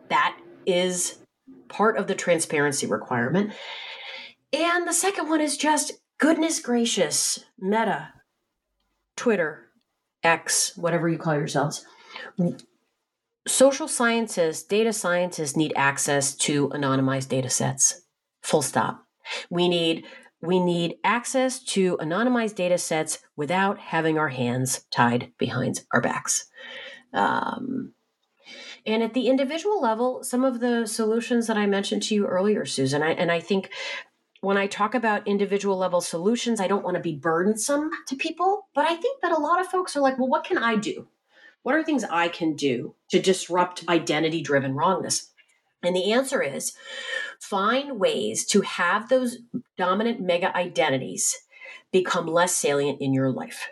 That 0.10 0.36
is 0.66 1.20
part 1.68 1.97
of 1.97 2.08
the 2.08 2.16
transparency 2.16 2.88
requirement. 2.88 3.53
And 4.51 4.88
the 4.88 4.93
second 4.93 5.30
one 5.30 5.41
is 5.41 5.58
just 5.58 5.93
goodness 6.18 6.60
gracious, 6.60 7.45
Meta, 7.60 8.14
Twitter, 9.16 9.68
X, 10.24 10.76
whatever 10.76 11.08
you 11.08 11.20
call 11.20 11.36
yourselves. 11.36 11.86
Social 13.47 13.88
scientists, 13.88 14.64
data 14.64 14.91
scientists 14.91 15.56
need 15.56 15.74
access 15.76 16.34
to 16.38 16.70
anonymized 16.70 17.30
data 17.30 17.51
sets. 17.51 18.01
Full 18.41 18.64
stop. 18.64 19.06
We 19.51 19.70
need 19.70 20.06
we 20.46 20.60
need 20.60 20.96
access 21.04 21.60
to 21.64 21.98
anonymized 21.98 22.56
data 22.56 22.78
sets 22.78 23.20
without 23.36 23.80
having 23.80 24.18
our 24.18 24.30
hands 24.30 24.86
tied 24.91 25.32
behind 25.38 25.82
our 25.93 26.02
backs. 26.02 26.48
Um, 27.14 27.93
and 28.86 29.02
at 29.02 29.14
the 29.14 29.28
individual 29.28 29.82
level, 29.82 30.24
some 30.24 30.46
of 30.46 30.60
the 30.60 30.86
solutions 30.86 31.48
that 31.48 31.58
I 31.58 31.66
mentioned 31.66 32.04
to 32.04 32.16
you 32.16 32.28
earlier, 32.28 32.66
Susan, 32.66 33.02
I, 33.02 33.12
and 33.12 33.32
I 33.32 33.39
think 33.39 33.72
when 34.41 34.58
I 34.58 34.68
talk 34.68 34.93
about 34.93 35.28
individual 35.28 35.78
level 35.78 36.02
solutions, 36.02 36.60
I 36.60 36.68
don't 36.68 36.84
want 36.84 36.96
to 36.96 37.02
be 37.02 37.16
burdensome 37.16 37.89
to 38.08 38.16
people, 38.16 38.68
but 38.76 38.86
I 38.86 38.96
think 38.96 39.22
that 39.22 39.32
a 39.32 39.39
lot 39.39 39.60
of 39.60 39.68
folks 39.68 39.96
are 39.96 40.02
like, 40.02 40.20
well, 40.20 40.28
what 40.28 40.43
can 40.43 40.58
I 40.58 40.76
do? 40.76 41.08
What 41.64 41.74
are 41.74 41.84
things 41.84 42.04
I 42.04 42.28
can 42.28 42.56
do 42.56 42.93
to 43.10 43.20
disrupt 43.20 43.89
identity 43.89 44.43
driven 44.43 44.76
wrongness? 44.76 45.32
And 45.82 45.96
the 45.96 46.12
answer 46.12 46.43
is 46.43 46.74
find 47.39 47.99
ways 47.99 48.45
to 48.47 48.61
have 48.61 49.09
those 49.09 49.38
dominant 49.77 50.21
mega 50.21 50.55
identities 50.55 51.38
become 51.91 52.27
less 52.27 52.55
salient 52.55 53.01
in 53.01 53.13
your 53.13 53.31
life. 53.31 53.69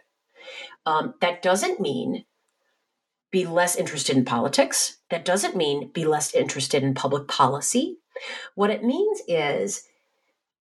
Um, 0.85 1.13
that 1.21 1.41
doesn't 1.41 1.79
mean 1.79 2.25
be 3.31 3.45
less 3.45 3.75
interested 3.75 4.15
in 4.15 4.25
politics. 4.25 4.97
That 5.09 5.25
doesn't 5.25 5.55
mean 5.55 5.89
be 5.91 6.05
less 6.05 6.33
interested 6.33 6.83
in 6.83 6.93
public 6.93 7.27
policy. 7.27 7.97
What 8.55 8.69
it 8.69 8.83
means 8.83 9.21
is 9.27 9.83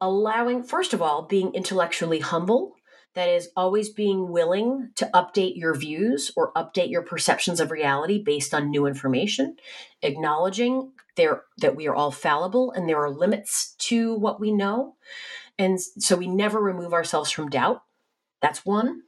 allowing, 0.01 0.63
first 0.63 0.95
of 0.95 1.03
all, 1.03 1.23
being 1.23 1.55
intellectually 1.55 2.21
humble. 2.21 2.75
That 3.15 3.29
is 3.29 3.51
always 3.55 3.91
being 3.91 4.33
willing 4.33 4.89
to 4.95 5.11
update 5.13 5.57
your 5.57 5.75
views 5.75 6.33
or 6.35 6.51
update 6.55 6.91
your 6.91 7.03
perceptions 7.03 7.61
of 7.61 7.71
reality 7.71 8.23
based 8.23 8.55
on 8.55 8.71
new 8.71 8.87
information, 8.87 9.57
acknowledging 10.01 10.93
there 11.17 11.43
that 11.59 11.77
we 11.77 11.87
are 11.87 11.95
all 11.95 12.11
fallible 12.11 12.73
and 12.73 12.89
there 12.89 13.03
are 13.03 13.11
limits 13.11 13.75
to 13.79 14.15
what 14.15 14.41
we 14.41 14.51
know. 14.51 14.97
And 15.59 15.81
so 15.81 16.17
we 16.17 16.27
never 16.27 16.61
remove 16.61 16.93
ourselves 16.93 17.31
from 17.31 17.51
doubt. 17.51 17.83
That's 18.41 18.65
one. 18.65 19.03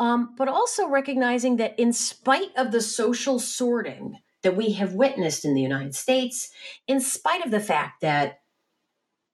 Um, 0.00 0.34
but 0.36 0.48
also 0.48 0.88
recognizing 0.88 1.56
that 1.56 1.78
in 1.78 1.92
spite 1.92 2.56
of 2.56 2.70
the 2.70 2.80
social 2.80 3.38
sorting 3.38 4.18
that 4.42 4.56
we 4.56 4.72
have 4.72 4.94
witnessed 4.94 5.44
in 5.44 5.54
the 5.54 5.60
United 5.60 5.94
States, 5.94 6.50
in 6.86 7.00
spite 7.00 7.44
of 7.44 7.50
the 7.50 7.60
fact 7.60 8.00
that 8.02 8.40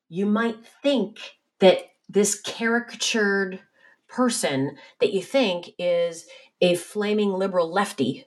you 0.08 0.24
might 0.24 0.64
think 0.82 1.18
that 1.58 1.78
this 2.08 2.40
caricatured 2.40 3.60
person 4.08 4.76
that 5.00 5.12
you 5.12 5.20
think 5.20 5.70
is 5.78 6.26
a 6.60 6.74
flaming 6.76 7.32
liberal 7.32 7.70
lefty 7.70 8.24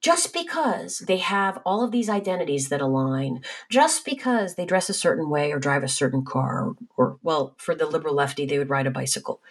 just 0.00 0.32
because 0.32 1.00
they 1.00 1.16
have 1.16 1.60
all 1.64 1.82
of 1.82 1.90
these 1.90 2.08
identities 2.08 2.68
that 2.68 2.80
align, 2.80 3.42
just 3.70 4.04
because 4.04 4.54
they 4.54 4.64
dress 4.64 4.88
a 4.88 4.94
certain 4.94 5.28
way 5.28 5.52
or 5.52 5.58
drive 5.58 5.82
a 5.82 5.88
certain 5.88 6.24
car, 6.24 6.68
or, 6.68 6.76
or, 6.96 7.18
well, 7.22 7.54
for 7.58 7.74
the 7.74 7.86
liberal 7.86 8.14
lefty, 8.14 8.46
they 8.46 8.58
would 8.58 8.70
ride 8.70 8.86
a 8.86 8.90
bicycle. 8.90 9.42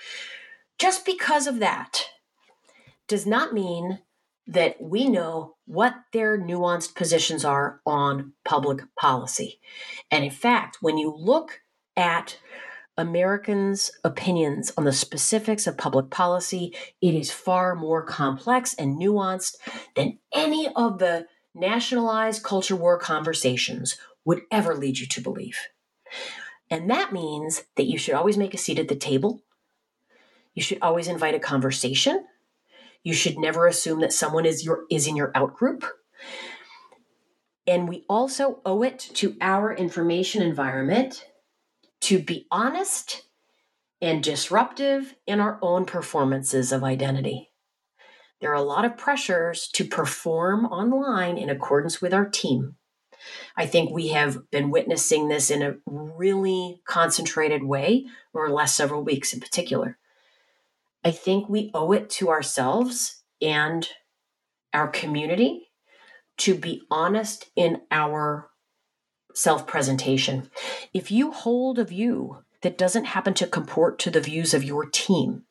Just 0.78 1.06
because 1.06 1.48
of 1.48 1.60
that 1.60 2.06
does 3.08 3.26
not 3.26 3.54
mean 3.54 4.00
that 4.48 4.82
we 4.82 5.10
know 5.10 5.56
what 5.66 5.96
their 6.14 6.38
nuanced 6.38 6.96
positions 6.96 7.44
are 7.44 7.82
on 7.86 8.32
public 8.46 8.84
policy. 8.96 9.60
And 10.10 10.24
in 10.24 10.32
fact, 10.32 10.78
when 10.80 10.98
you 10.98 11.14
look 11.14 11.62
at 11.98 12.38
Americans' 12.98 13.92
opinions 14.04 14.72
on 14.78 14.84
the 14.84 14.94
specifics 14.94 15.68
of 15.68 15.78
public 15.78 16.10
policy, 16.10 16.76
it 17.02 17.14
is 17.14 17.32
far 17.32 17.76
more 17.76 18.04
complex 18.04 18.74
and 18.74 19.00
nuanced 19.00 19.56
than 19.96 20.18
any 20.34 20.68
of 20.76 21.00
the 21.00 21.28
nationalized 21.54 22.44
culture 22.44 22.76
war 22.76 22.98
conversations 22.98 23.98
would 24.26 24.42
ever 24.52 24.76
lead 24.76 24.98
you 24.98 25.08
to 25.08 25.22
believe. 25.22 25.58
And 26.70 26.90
that 26.90 27.14
means 27.14 27.64
that 27.76 27.86
you 27.86 27.98
should 27.98 28.16
always 28.16 28.38
make 28.38 28.54
a 28.54 28.58
seat 28.58 28.80
at 28.80 28.88
the 28.88 28.96
table. 28.96 29.42
You 30.54 30.62
should 30.62 30.80
always 30.82 31.08
invite 31.08 31.36
a 31.36 31.40
conversation. 31.40 32.26
You 33.04 33.14
should 33.14 33.38
never 33.38 33.68
assume 33.68 34.02
that 34.02 34.12
someone 34.12 34.46
is 34.46 34.66
your 34.66 34.86
is 34.90 35.08
in 35.08 35.16
your 35.16 35.32
out 35.36 35.56
group. 35.56 35.86
And 37.66 37.88
we 37.88 38.06
also 38.10 38.62
owe 38.66 38.82
it 38.82 39.00
to 39.16 39.36
our 39.40 39.74
information 39.74 40.42
environment 40.42 41.26
to 42.02 42.20
be 42.20 42.48
honest 42.52 43.24
and 44.02 44.24
disruptive 44.24 45.16
in 45.26 45.40
our 45.40 45.58
own 45.62 45.86
performances 45.86 46.72
of 46.72 46.84
identity. 46.84 47.52
There 48.40 48.52
are 48.52 48.56
a 48.56 48.62
lot 48.62 48.86
of 48.86 48.98
pressures 48.98 49.68
to 49.74 49.84
perform 49.84 50.66
online 50.66 51.38
in 51.38 51.50
accordance 51.50 52.02
with 52.02 52.14
our 52.14 52.30
team. 52.30 52.76
I 53.56 53.66
think 53.66 53.90
we 53.90 54.10
have 54.10 54.50
been 54.52 54.70
witnessing 54.70 55.28
this 55.28 55.50
in 55.50 55.64
a 55.64 55.76
really 55.88 56.82
concentrated 56.86 57.64
way 57.64 58.06
over 58.36 58.48
the 58.48 58.54
last 58.54 58.76
several 58.76 59.04
weeks 59.04 59.34
in 59.34 59.40
particular. 59.40 59.98
I 61.04 61.12
think 61.12 61.50
we 61.50 61.72
owe 61.74 61.92
it 61.94 62.10
to 62.12 62.30
ourselves 62.30 63.24
and 63.42 63.88
our 64.74 64.88
community 64.88 65.68
to 66.38 66.56
be 66.56 66.84
honest 66.92 67.50
in 67.56 67.82
our 67.90 68.50
self 69.38 69.68
presentation. 69.68 70.50
If 70.94 71.12
you 71.12 71.32
hold 71.32 71.78
a 71.78 71.84
view 71.84 72.40
that 72.62 72.78
doesn't 72.78 73.06
happen 73.06 73.36
to 73.36 73.46
comport 73.46 74.00
to 74.00 74.10
the 74.10 74.20
views 74.20 74.54
of 74.54 74.64
your 74.64 74.86
team, 74.86 75.44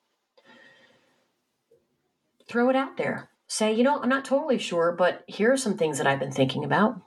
throw 2.49 2.68
it 2.68 2.76
out 2.76 2.97
there. 2.97 3.30
Say, 3.47 3.72
you 3.72 3.84
know, 3.84 4.01
I'm 4.01 4.09
not 4.09 4.24
totally 4.24 4.59
sure, 4.59 4.91
but 4.91 5.22
here 5.28 5.53
are 5.53 5.57
some 5.57 5.76
things 5.76 5.99
that 5.99 6.07
I've 6.07 6.18
been 6.18 6.32
thinking 6.32 6.64
about. 6.64 7.01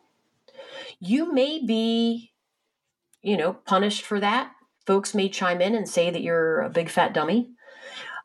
You 1.02 1.34
may 1.34 1.62
be, 1.64 2.32
you 3.22 3.36
know, 3.36 3.54
punished 3.54 4.06
for 4.06 4.22
that. 4.22 4.54
Folks 4.86 5.14
may 5.14 5.28
chime 5.28 5.62
in 5.62 5.76
and 5.76 5.88
say 5.88 6.10
that 6.10 6.22
you're 6.22 6.62
a 6.62 6.70
big 6.70 6.90
fat 6.90 7.14
dummy, 7.14 7.50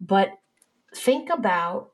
but 0.01 0.31
think 0.95 1.29
about 1.29 1.91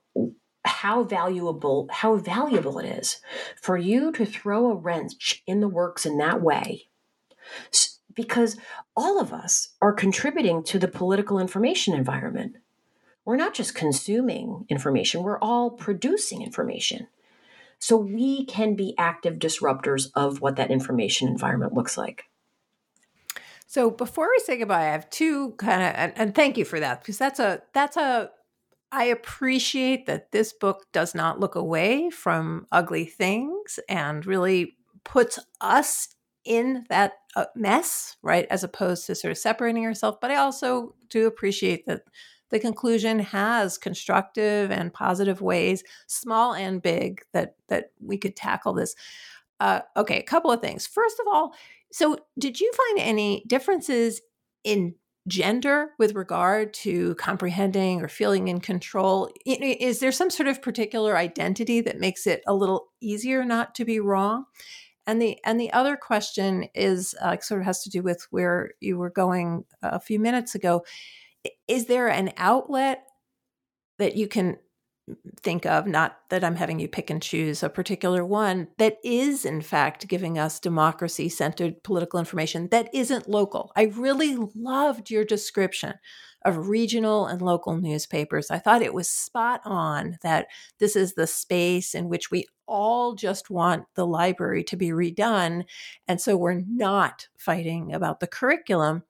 how 0.65 1.03
valuable 1.03 1.89
how 1.91 2.17
valuable 2.17 2.79
it 2.79 2.87
is 2.87 3.21
for 3.61 3.77
you 3.77 4.13
to 4.13 4.27
throw 4.27 4.71
a 4.71 4.75
wrench 4.77 5.43
in 5.47 5.61
the 5.61 5.69
works 5.69 6.05
in 6.05 6.19
that 6.19 6.43
way. 6.43 6.89
Because 8.15 8.57
all 8.97 9.21
of 9.21 9.33
us 9.33 9.71
are 9.81 9.93
contributing 9.93 10.63
to 10.65 10.79
the 10.79 10.89
political 10.89 11.39
information 11.39 11.95
environment. 11.95 12.57
We're 13.25 13.37
not 13.37 13.55
just 13.55 13.75
consuming 13.75 14.67
information 14.69 15.23
we're 15.23 15.39
all 15.39 15.71
producing 15.71 16.43
information. 16.43 17.09
So 17.79 17.97
we 17.97 18.45
can 18.45 18.75
be 18.75 18.95
active 18.99 19.39
disruptors 19.39 20.11
of 20.15 20.43
what 20.43 20.57
that 20.57 20.71
information 20.71 21.29
environment 21.29 21.73
looks 21.73 21.97
like. 21.97 22.25
So 23.67 23.91
before 23.91 24.29
we 24.29 24.39
say 24.41 24.59
goodbye 24.59 24.81
i 24.89 24.93
have 24.93 25.09
two 25.11 25.53
kind 25.53 25.81
of 25.81 25.95
and, 25.95 26.13
and 26.17 26.35
thank 26.35 26.59
you 26.59 26.65
for 26.65 26.81
that 26.81 27.01
because 27.01 27.17
that's 27.17 27.39
a 27.39 27.63
that's 27.73 27.97
a 27.97 28.31
I 28.93 29.05
appreciate 29.05 30.07
that 30.07 30.33
this 30.33 30.53
book 30.53 30.87
does 30.93 31.15
not 31.15 31.39
look 31.39 31.55
away 31.55 32.11
from 32.11 32.67
ugly 32.73 33.05
things 33.05 33.79
and 33.89 34.27
really 34.27 34.77
puts 35.05 35.39
us 35.61 36.09
in 36.45 36.85
that 36.89 37.13
uh, 37.37 37.45
mess, 37.55 38.17
right? 38.23 38.47
As 38.51 38.65
opposed 38.65 39.07
to 39.07 39.15
sort 39.15 39.31
of 39.31 39.39
separating 39.39 39.83
yourself. 39.83 40.21
But 40.21 40.31
I 40.31 40.37
also 40.37 40.95
do 41.09 41.27
appreciate 41.27 41.87
that 41.87 42.03
the 42.51 42.59
conclusion 42.59 43.21
has 43.21 43.79
constructive 43.79 44.73
and 44.73 44.93
positive 44.93 45.41
ways, 45.41 45.85
small 46.09 46.53
and 46.55 46.83
big, 46.83 47.23
that 47.33 47.55
that 47.69 47.93
we 48.01 48.19
could 48.19 48.35
tackle 48.35 48.73
this. 48.73 48.97
Uh, 49.61 49.81
okay, 49.97 50.19
a 50.19 50.25
couple 50.25 50.51
of 50.51 50.61
things. 50.61 50.87
First 50.87 51.21
of 51.21 51.27
all, 51.33 51.55
so 51.93 52.19
did 52.39 52.59
you 52.61 52.73
find 52.73 53.07
any 53.07 53.45
differences 53.47 54.21
in 54.65 54.95
gender 55.29 55.91
with 55.99 56.15
regard 56.15 56.73
to 56.73 57.15
comprehending 57.17 58.03
or 58.03 58.09
feeling 58.09 58.49
in 58.49 58.61
control? 58.61 59.31
Is 59.45 60.01
there 60.01 60.13
some 60.13 60.31
sort 60.31 60.49
of 60.49 60.63
particular 60.63 61.17
identity 61.17 61.81
that 61.83 62.01
makes 62.01 62.27
it 62.27 62.43
a 62.47 62.55
little 62.55 62.89
easier 63.01 63.45
not 63.45 63.75
to 63.77 63.85
be 63.85 64.01
wrong? 64.01 64.45
And 65.07 65.21
the 65.21 65.39
and 65.45 65.59
the 65.59 65.73
other 65.73 65.97
question 65.97 66.69
is 66.75 67.15
uh, 67.21 67.37
sort 67.41 67.61
of 67.61 67.67
has 67.67 67.83
to 67.85 67.91
do 67.91 68.03
with 68.03 68.27
where 68.31 68.73
you 68.81 68.99
were 68.99 69.11
going 69.11 69.65
a 69.83 69.99
few 69.99 70.21
minutes 70.21 70.55
ago. 70.55 70.85
Is 71.67 71.87
there 71.87 72.09
an 72.09 72.33
outlet 72.37 73.05
that 73.99 74.17
you 74.17 74.29
can 74.29 74.59
think 75.41 75.67
of, 75.67 75.87
not 75.87 76.19
that 76.29 76.45
I'm 76.45 76.57
having 76.57 76.79
you 76.79 76.89
pick 76.89 77.11
and 77.11 77.23
choose 77.23 77.63
a 77.63 77.69
particular 77.69 78.25
one, 78.25 78.69
that 78.79 78.99
is, 79.03 79.45
in 79.45 79.61
fact, 79.61 80.09
giving 80.09 80.39
us 80.39 80.61
democracy 80.61 81.29
centered 81.29 81.83
political 81.83 82.19
information 82.19 82.69
that 82.71 82.89
isn't 82.95 83.29
local. 83.29 83.73
I 83.77 83.85
really 83.85 84.37
loved 84.55 85.11
your 85.11 85.25
description 85.25 85.95
of 86.45 86.69
regional 86.69 87.27
and 87.27 87.43
local 87.43 87.77
newspapers. 87.77 88.51
I 88.51 88.59
thought 88.59 88.83
it 88.83 88.95
was 88.95 89.11
spot 89.11 89.61
on 89.65 90.19
that 90.23 90.47
this 90.79 90.97
is 90.97 91.15
the 91.15 91.27
space 91.27 91.95
in 91.95 92.09
which 92.09 92.31
we 92.31 92.47
all 92.67 93.15
just 93.15 93.51
want 93.51 93.85
the 93.95 94.07
library 94.07 94.65
to 94.65 94.77
be 94.77 94.89
redone. 94.89 95.65
And 96.09 96.21
so 96.21 96.37
we're 96.37 96.63
not 96.67 97.29
fighting 97.37 97.93
about 97.93 98.21
the 98.21 98.27
curriculum. 98.27 99.03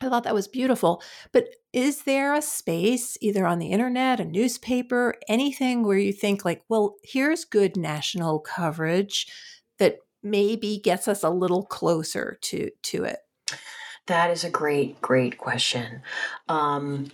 I 0.00 0.08
thought 0.08 0.24
that 0.24 0.34
was 0.34 0.48
beautiful. 0.48 1.02
But 1.32 1.48
is 1.72 2.02
there 2.02 2.34
a 2.34 2.42
space, 2.42 3.18
either 3.20 3.46
on 3.46 3.58
the 3.58 3.72
internet, 3.72 4.20
a 4.20 4.24
newspaper, 4.24 5.14
anything 5.28 5.84
where 5.84 5.98
you 5.98 6.12
think, 6.12 6.44
like, 6.44 6.62
well, 6.68 6.96
here's 7.02 7.44
good 7.44 7.76
national 7.76 8.40
coverage 8.40 9.26
that 9.78 9.98
maybe 10.22 10.78
gets 10.78 11.08
us 11.08 11.22
a 11.22 11.30
little 11.30 11.64
closer 11.64 12.38
to 12.42 12.70
to 12.82 13.04
it? 13.04 13.18
That 14.06 14.30
is 14.30 14.44
a 14.44 14.50
great, 14.50 15.00
great 15.02 15.36
question. 15.36 16.02
Um, 16.48 17.10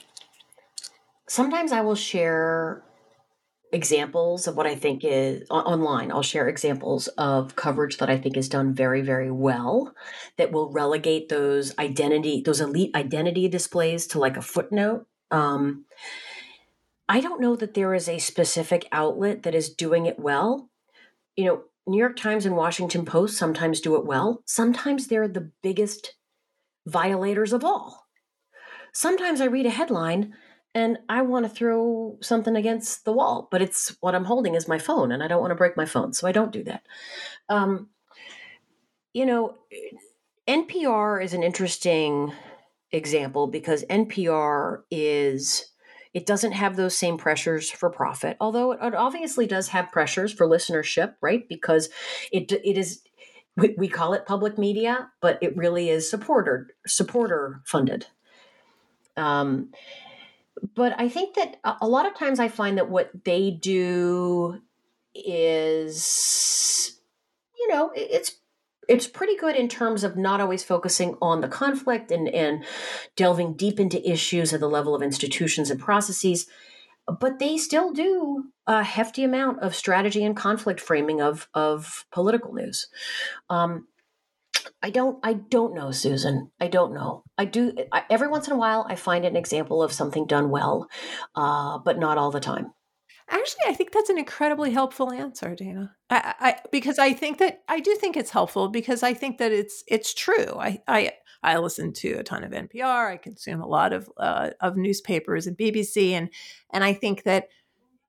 sometimes 1.26 1.72
I 1.72 1.80
will 1.80 1.96
share 1.96 2.82
examples 3.74 4.46
of 4.46 4.56
what 4.56 4.66
I 4.66 4.76
think 4.76 5.02
is 5.04 5.46
online. 5.50 6.12
I'll 6.12 6.22
share 6.22 6.48
examples 6.48 7.08
of 7.18 7.56
coverage 7.56 7.98
that 7.98 8.08
I 8.08 8.16
think 8.16 8.36
is 8.36 8.48
done 8.48 8.72
very, 8.72 9.02
very 9.02 9.30
well 9.30 9.94
that 10.38 10.52
will 10.52 10.70
relegate 10.70 11.28
those 11.28 11.76
identity, 11.78 12.40
those 12.40 12.60
elite 12.60 12.94
identity 12.94 13.48
displays 13.48 14.06
to 14.08 14.20
like 14.20 14.36
a 14.36 14.42
footnote. 14.42 15.06
Um, 15.30 15.86
I 17.08 17.20
don't 17.20 17.40
know 17.40 17.56
that 17.56 17.74
there 17.74 17.94
is 17.94 18.08
a 18.08 18.18
specific 18.18 18.86
outlet 18.92 19.42
that 19.42 19.54
is 19.54 19.68
doing 19.68 20.06
it 20.06 20.18
well. 20.20 20.70
You 21.36 21.44
know, 21.44 21.62
New 21.86 21.98
York 21.98 22.16
Times 22.16 22.46
and 22.46 22.56
Washington 22.56 23.04
Post 23.04 23.36
sometimes 23.36 23.80
do 23.80 23.96
it 23.96 24.06
well. 24.06 24.42
Sometimes 24.46 25.08
they're 25.08 25.28
the 25.28 25.50
biggest 25.62 26.14
violators 26.86 27.52
of 27.52 27.64
all. 27.64 28.06
Sometimes 28.92 29.40
I 29.40 29.46
read 29.46 29.66
a 29.66 29.70
headline 29.70 30.34
and 30.74 30.98
I 31.08 31.22
want 31.22 31.44
to 31.44 31.48
throw 31.48 32.18
something 32.20 32.56
against 32.56 33.04
the 33.04 33.12
wall, 33.12 33.48
but 33.50 33.62
it's 33.62 33.96
what 34.00 34.14
I'm 34.14 34.24
holding 34.24 34.54
is 34.54 34.66
my 34.66 34.78
phone, 34.78 35.12
and 35.12 35.22
I 35.22 35.28
don't 35.28 35.40
want 35.40 35.52
to 35.52 35.56
break 35.56 35.76
my 35.76 35.84
phone, 35.84 36.12
so 36.12 36.26
I 36.26 36.32
don't 36.32 36.52
do 36.52 36.64
that. 36.64 36.82
Um, 37.48 37.88
you 39.12 39.24
know, 39.24 39.54
NPR 40.48 41.22
is 41.22 41.32
an 41.32 41.42
interesting 41.42 42.32
example 42.90 43.46
because 43.46 43.84
NPR 43.84 44.82
is 44.90 45.70
it 46.12 46.26
doesn't 46.26 46.52
have 46.52 46.76
those 46.76 46.96
same 46.96 47.18
pressures 47.18 47.70
for 47.70 47.90
profit, 47.90 48.36
although 48.40 48.72
it 48.72 48.94
obviously 48.94 49.46
does 49.46 49.68
have 49.68 49.90
pressures 49.90 50.32
for 50.32 50.46
listenership, 50.46 51.14
right? 51.20 51.48
Because 51.48 51.88
it 52.32 52.50
it 52.52 52.76
is 52.76 53.02
we, 53.56 53.88
call 53.88 54.14
it 54.14 54.26
public 54.26 54.58
media, 54.58 55.10
but 55.20 55.38
it 55.40 55.56
really 55.56 55.88
is 55.88 56.10
supporter 56.10 56.68
supporter 56.86 57.62
funded. 57.64 58.06
Um, 59.16 59.70
but 60.74 60.98
I 60.98 61.08
think 61.08 61.34
that 61.36 61.56
a 61.80 61.88
lot 61.88 62.06
of 62.06 62.14
times 62.14 62.40
I 62.40 62.48
find 62.48 62.78
that 62.78 62.90
what 62.90 63.10
they 63.24 63.50
do 63.50 64.60
is, 65.14 66.98
you 67.58 67.68
know, 67.68 67.90
it's 67.94 68.32
it's 68.88 69.06
pretty 69.06 69.36
good 69.36 69.56
in 69.56 69.68
terms 69.68 70.04
of 70.04 70.16
not 70.16 70.40
always 70.40 70.62
focusing 70.62 71.16
on 71.22 71.40
the 71.40 71.48
conflict 71.48 72.10
and 72.10 72.28
and 72.28 72.64
delving 73.16 73.54
deep 73.54 73.80
into 73.80 74.08
issues 74.08 74.52
at 74.52 74.60
the 74.60 74.68
level 74.68 74.94
of 74.94 75.02
institutions 75.02 75.70
and 75.70 75.80
processes. 75.80 76.46
but 77.20 77.38
they 77.38 77.58
still 77.58 77.92
do 77.92 78.44
a 78.66 78.82
hefty 78.82 79.24
amount 79.24 79.60
of 79.60 79.74
strategy 79.74 80.24
and 80.24 80.36
conflict 80.36 80.80
framing 80.80 81.20
of 81.20 81.48
of 81.54 82.06
political 82.12 82.54
news. 82.54 82.88
Um, 83.50 83.88
I 84.82 84.90
don't. 84.90 85.18
I 85.22 85.34
don't 85.34 85.74
know, 85.74 85.90
Susan. 85.90 86.50
I 86.60 86.68
don't 86.68 86.94
know. 86.94 87.24
I 87.38 87.44
do. 87.44 87.72
I, 87.92 88.04
every 88.10 88.28
once 88.28 88.46
in 88.46 88.52
a 88.52 88.58
while, 88.58 88.86
I 88.88 88.96
find 88.96 89.24
an 89.24 89.36
example 89.36 89.82
of 89.82 89.92
something 89.92 90.26
done 90.26 90.50
well, 90.50 90.88
uh, 91.34 91.78
but 91.78 91.98
not 91.98 92.18
all 92.18 92.30
the 92.30 92.40
time. 92.40 92.72
Actually, 93.28 93.64
I 93.66 93.72
think 93.72 93.92
that's 93.92 94.10
an 94.10 94.18
incredibly 94.18 94.70
helpful 94.70 95.10
answer, 95.10 95.54
Dana. 95.54 95.96
I, 96.10 96.34
I, 96.38 96.56
because 96.70 96.98
I 96.98 97.14
think 97.14 97.38
that 97.38 97.62
I 97.68 97.80
do 97.80 97.94
think 97.94 98.16
it's 98.16 98.30
helpful 98.30 98.68
because 98.68 99.02
I 99.02 99.14
think 99.14 99.38
that 99.38 99.50
it's 99.50 99.82
it's 99.88 100.12
true. 100.12 100.58
I 100.58 100.82
I 100.86 101.12
I 101.42 101.58
listen 101.58 101.92
to 101.94 102.12
a 102.14 102.22
ton 102.22 102.44
of 102.44 102.52
NPR. 102.52 103.12
I 103.12 103.16
consume 103.16 103.60
a 103.60 103.66
lot 103.66 103.92
of 103.92 104.10
uh, 104.18 104.50
of 104.60 104.76
newspapers 104.76 105.46
and 105.46 105.56
BBC, 105.56 106.12
and 106.12 106.28
and 106.72 106.84
I 106.84 106.92
think 106.92 107.22
that 107.22 107.48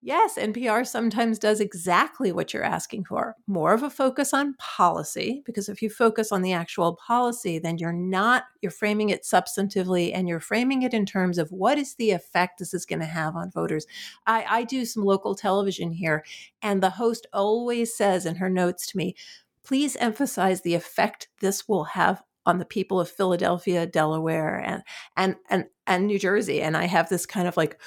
Yes, 0.06 0.38
NPR 0.38 0.86
sometimes 0.86 1.40
does 1.40 1.60
exactly 1.60 2.32
what 2.32 2.54
you're 2.54 2.62
asking 2.64 3.06
for 3.06 3.36
more 3.48 3.74
of 3.74 3.82
a 3.82 3.90
focus 3.90 4.36
on 4.36 4.54
policy, 4.60 5.42
because 5.48 5.68
if 5.68 5.82
you 5.82 5.90
focus 5.90 6.32
on 6.32 6.44
the 6.44 6.54
actual 6.54 6.96
policy, 6.96 7.58
then 7.58 7.80
you're 7.80 7.92
not, 7.92 8.44
you're 8.62 8.72
framing 8.72 9.10
it 9.10 9.24
substantively 9.24 10.12
and 10.14 10.28
you're 10.28 10.40
framing 10.40 10.84
it 10.84 10.94
in 10.94 11.08
terms 11.08 11.40
of 11.40 11.52
what 11.52 11.80
is 11.80 11.96
the 11.96 12.12
effect 12.12 12.60
this 12.60 12.72
is 12.72 12.86
going 12.86 13.00
to 13.00 13.06
have 13.08 13.36
on 13.36 13.50
voters. 13.50 13.88
I, 14.28 14.46
I 14.48 14.64
do 14.64 14.86
some 14.86 15.04
local 15.04 15.34
television 15.34 15.92
here, 15.92 16.24
and 16.62 16.84
the 16.84 16.92
host 16.92 17.26
always 17.34 17.98
says 17.98 18.28
in 18.28 18.36
her 18.36 18.50
notes 18.50 18.86
to 18.92 18.98
me, 18.98 19.16
please 19.64 19.96
emphasize 19.96 20.62
the 20.62 20.76
effect 20.76 21.30
this 21.42 21.68
will 21.68 21.86
have 21.86 22.22
on 22.46 22.60
the 22.60 22.66
people 22.66 23.00
of 23.00 23.10
Philadelphia, 23.10 23.88
Delaware, 23.88 24.60
and 24.60 24.84
and 25.18 25.36
and 25.50 25.66
and 25.88 26.06
New 26.06 26.20
Jersey. 26.20 26.62
And 26.62 26.78
I 26.78 26.86
have 26.86 27.10
this 27.10 27.26
kind 27.26 27.48
of 27.48 27.58
like, 27.58 27.82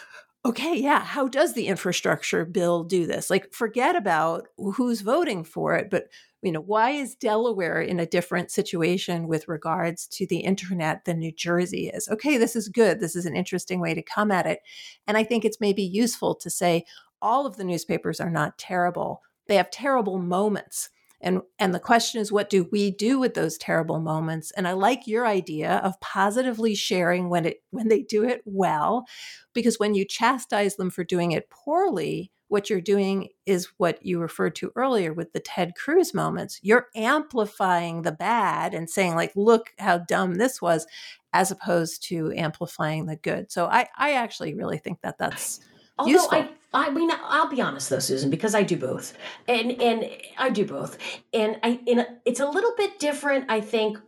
okay, 0.49 0.75
yeah, 0.75 1.05
how 1.05 1.29
does 1.29 1.53
the 1.53 1.67
infrastructure 1.67 2.47
bill 2.47 2.83
do 2.83 3.07
this? 3.07 3.29
Like, 3.29 3.53
forget 3.53 3.95
about 3.95 4.49
who's 4.57 5.03
voting 5.03 5.45
for 5.45 5.77
it, 5.77 5.91
but 5.91 6.05
you 6.41 6.53
know, 6.53 6.61
why 6.61 6.91
is 6.91 7.17
Delaware 7.17 7.83
in 7.83 7.99
a 8.01 8.07
different 8.07 8.51
situation 8.51 9.27
with 9.27 9.49
regards 9.49 10.07
to 10.07 10.27
the 10.27 10.39
internet 10.39 11.05
than 11.05 11.19
New 11.19 11.33
Jersey 11.33 11.89
is? 11.89 12.09
Okay, 12.09 12.39
this 12.39 12.55
is 12.55 12.69
good. 12.69 13.01
This 13.01 13.17
is 13.17 13.27
an 13.27 13.37
interesting 13.37 13.81
way 13.81 13.93
to 13.93 14.03
come 14.03 14.31
at 14.31 14.47
it. 14.47 14.61
And 15.07 15.17
I 15.17 15.25
think 15.25 15.45
it's 15.45 15.61
maybe 15.61 15.83
useful 15.83 16.37
to 16.37 16.49
say 16.49 16.85
all 17.21 17.45
of 17.45 17.57
the 17.57 17.65
newspapers 17.65 18.21
are 18.21 18.31
not 18.31 18.57
terrible. 18.57 19.21
They 19.49 19.57
have 19.57 19.71
terrible 19.71 20.19
moments 20.19 20.91
and 21.21 21.41
and 21.59 21.75
the 21.75 21.81
question 21.81 22.21
is 22.21 22.31
what 22.31 22.51
do 22.51 22.69
we 22.71 22.91
do 22.91 23.19
with 23.19 23.35
those 23.35 23.59
terrible 23.59 24.01
moments 24.01 24.51
and 24.53 24.69
i 24.69 24.73
like 24.73 25.07
your 25.07 25.27
idea 25.27 25.77
of 25.85 25.99
positively 26.01 26.75
sharing 26.75 27.29
when 27.29 27.45
it 27.45 27.63
when 27.71 27.89
they 27.89 28.03
do 28.03 28.25
it 28.25 28.43
well 28.45 29.05
because 29.53 29.79
when 29.79 29.95
you 29.95 30.05
chastise 30.05 30.77
them 30.77 30.91
for 30.91 31.05
doing 31.05 31.33
it 31.33 31.51
poorly 31.51 32.31
what 32.49 32.71
you're 32.71 32.81
doing 32.81 33.29
is 33.47 33.69
what 33.77 34.05
you 34.05 34.19
referred 34.19 34.55
to 34.57 34.73
earlier 34.75 35.13
with 35.13 35.33
the 35.33 35.41
Ted 35.41 35.75
Cruz 35.77 36.15
moments. 36.15 36.59
You're 36.63 36.89
amplifying 36.97 38.03
the 38.03 38.13
bad 38.13 38.73
and 38.73 38.89
saying, 38.89 39.15
like, 39.15 39.33
look 39.37 39.71
how 39.79 39.99
dumb 39.99 40.37
this 40.37 40.61
was, 40.61 40.87
as 41.33 41.51
opposed 41.51 42.03
to 42.05 42.33
amplifying 42.35 43.07
the 43.07 43.17
good. 43.17 43.53
So 43.53 43.67
I, 43.67 43.89
I 43.97 44.15
actually 44.15 44.55
really 44.55 44.79
think 44.79 45.03
that 45.03 45.19
that's 45.19 45.61
Although 45.99 46.11
useful. 46.11 46.39
I, 46.39 46.49
I 46.73 46.91
mean, 46.91 47.11
I'll 47.11 47.49
be 47.49 47.63
honest 47.63 47.89
though, 47.89 47.99
Susan, 47.99 48.29
because 48.29 48.55
I 48.55 48.63
do 48.63 48.77
both, 48.77 49.17
and 49.47 49.81
and 49.81 50.11
I 50.37 50.51
do 50.51 50.67
both, 50.67 50.99
and 51.33 51.59
I 51.63 51.81
it's 52.25 52.41
a 52.41 52.49
little 52.49 52.75
bit 52.77 52.99
different. 52.99 53.47
I 53.49 53.61
think 53.61 53.99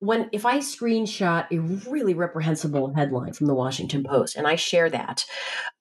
when 0.00 0.28
if 0.32 0.46
I 0.46 0.58
screenshot 0.58 1.46
a 1.50 1.58
really 1.90 2.14
reprehensible 2.14 2.94
headline 2.94 3.32
from 3.32 3.46
the 3.46 3.54
Washington 3.54 4.04
Post 4.04 4.36
and 4.36 4.46
I 4.46 4.54
share 4.54 4.88
that, 4.90 5.26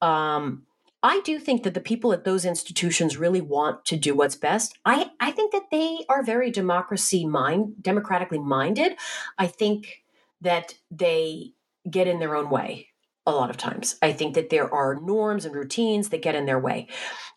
um, 0.02 0.64
I 1.04 1.22
do 1.22 1.40
think 1.40 1.64
that 1.64 1.74
the 1.74 1.80
people 1.80 2.12
at 2.12 2.26
those 2.26 2.44
institutions 2.44 3.18
really 3.18 3.42
want 3.42 3.86
to 3.86 3.96
do 3.96 4.16
what's 4.16 4.36
best. 4.36 4.78
I 4.86 5.12
I 5.20 5.32
think 5.32 5.54
that 5.54 5.70
they 5.72 6.04
are 6.10 6.24
very 6.24 6.52
democracy 6.52 7.26
mind 7.26 7.76
democratically 7.82 8.40
minded. 8.40 8.98
I 9.38 9.48
think 9.48 10.04
that 10.42 10.76
they 10.92 11.54
get 11.90 12.08
in 12.08 12.20
their 12.20 12.36
own 12.36 12.50
way 12.50 12.87
a 13.28 13.32
lot 13.32 13.52
of 13.52 13.58
times. 13.58 13.98
I 14.02 14.14
think 14.14 14.34
that 14.34 14.50
there 14.50 14.74
are 14.74 14.96
norms 14.96 15.46
and 15.46 15.54
routines 15.54 16.10
that 16.10 16.24
get 16.24 16.34
in 16.34 16.46
their 16.46 16.60
way, 16.60 16.88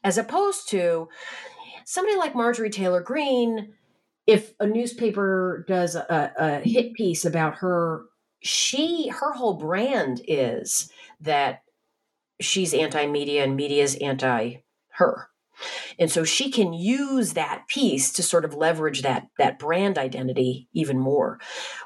as 0.02 0.16
opposed 0.16 0.70
to 0.70 1.08
somebody 1.84 2.16
like 2.16 2.34
Marjorie 2.34 2.70
Taylor 2.70 3.02
Greene. 3.02 3.74
If 4.26 4.52
a 4.60 4.66
newspaper 4.66 5.64
does 5.66 5.96
a, 5.96 6.32
a 6.38 6.60
hit 6.60 6.94
piece 6.94 7.24
about 7.24 7.56
her, 7.56 8.04
she 8.40 9.08
her 9.08 9.32
whole 9.32 9.54
brand 9.54 10.22
is 10.28 10.90
that 11.20 11.62
she's 12.40 12.72
anti-media 12.72 13.44
and 13.44 13.56
media 13.56 13.82
is 13.82 13.96
anti 13.96 14.62
her. 14.92 15.28
And 15.98 16.10
so 16.10 16.24
she 16.24 16.50
can 16.50 16.72
use 16.72 17.34
that 17.34 17.64
piece 17.68 18.12
to 18.14 18.22
sort 18.22 18.44
of 18.44 18.54
leverage 18.54 19.02
that 19.02 19.26
that 19.38 19.58
brand 19.58 19.98
identity 19.98 20.68
even 20.72 20.98
more. 20.98 21.38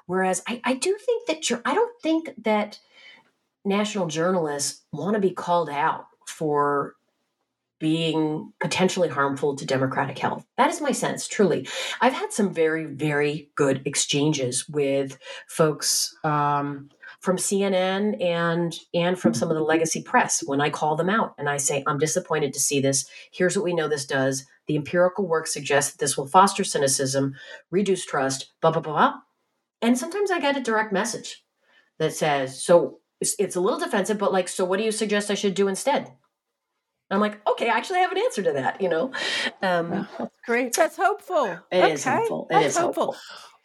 Whereas 0.06 0.42
I, 0.46 0.60
I 0.62 0.74
do 0.74 0.96
think 1.04 1.26
that 1.26 1.50
you're, 1.50 1.62
I 1.64 1.74
don't 1.74 2.02
think 2.02 2.30
that 2.44 2.78
national 3.64 4.06
journalists 4.06 4.82
want 4.92 5.14
to 5.14 5.20
be 5.20 5.30
called 5.30 5.70
out 5.70 6.06
for 6.26 6.94
being 7.80 8.52
potentially 8.60 9.08
harmful 9.08 9.56
to 9.56 9.66
democratic 9.66 10.18
health. 10.18 10.46
That 10.56 10.70
is 10.70 10.80
my 10.80 10.92
sense, 10.92 11.26
truly. 11.26 11.68
I've 12.00 12.12
had 12.12 12.32
some 12.32 12.54
very, 12.54 12.86
very 12.86 13.50
good 13.56 13.82
exchanges 13.84 14.68
with 14.68 15.18
folks 15.48 16.16
um, 16.24 16.88
from 17.20 17.36
CNN 17.36 18.22
and 18.22 18.74
and 18.94 19.18
from 19.18 19.34
some 19.34 19.50
of 19.50 19.56
the 19.56 19.62
legacy 19.62 20.02
press 20.02 20.42
when 20.46 20.60
I 20.60 20.70
call 20.70 20.96
them 20.96 21.10
out 21.10 21.34
and 21.36 21.48
I 21.48 21.56
say, 21.56 21.82
I'm 21.86 21.98
disappointed 21.98 22.52
to 22.54 22.60
see 22.60 22.80
this. 22.80 23.06
Here's 23.32 23.56
what 23.56 23.64
we 23.64 23.74
know 23.74 23.88
this 23.88 24.06
does. 24.06 24.46
The 24.66 24.76
empirical 24.76 25.26
work 25.26 25.46
suggests 25.46 25.92
that 25.92 25.98
this 25.98 26.16
will 26.16 26.26
foster 26.26 26.64
cynicism, 26.64 27.34
reduce 27.70 28.06
trust, 28.06 28.52
blah, 28.60 28.70
blah, 28.70 28.80
blah, 28.80 28.92
blah. 28.92 29.14
And 29.82 29.98
sometimes 29.98 30.30
I 30.30 30.40
get 30.40 30.56
a 30.56 30.62
direct 30.62 30.92
message 30.92 31.44
that 31.98 32.14
says, 32.14 32.62
So 32.62 33.00
it's, 33.24 33.36
it's 33.38 33.56
a 33.56 33.60
little 33.60 33.78
defensive, 33.78 34.18
but 34.18 34.32
like, 34.32 34.48
so 34.48 34.64
what 34.64 34.78
do 34.78 34.84
you 34.84 34.92
suggest 34.92 35.30
I 35.30 35.34
should 35.34 35.54
do 35.54 35.68
instead? 35.68 36.12
I'm 37.10 37.20
like, 37.20 37.40
okay, 37.48 37.70
I 37.70 37.76
actually 37.76 38.00
have 38.00 38.12
an 38.12 38.18
answer 38.18 38.42
to 38.42 38.52
that, 38.52 38.80
you 38.80 38.88
know? 38.88 39.12
Um, 39.62 40.08
that's 40.18 40.30
great. 40.46 40.74
That's 40.74 40.96
hopeful. 40.96 41.46
It 41.70 41.78
okay. 41.78 41.92
is 41.92 42.04
hopeful. 42.04 42.46
It 42.50 42.54
that's 42.54 42.66
is 42.66 42.76
hopeful. 42.76 43.06
hopeful. 43.06 43.20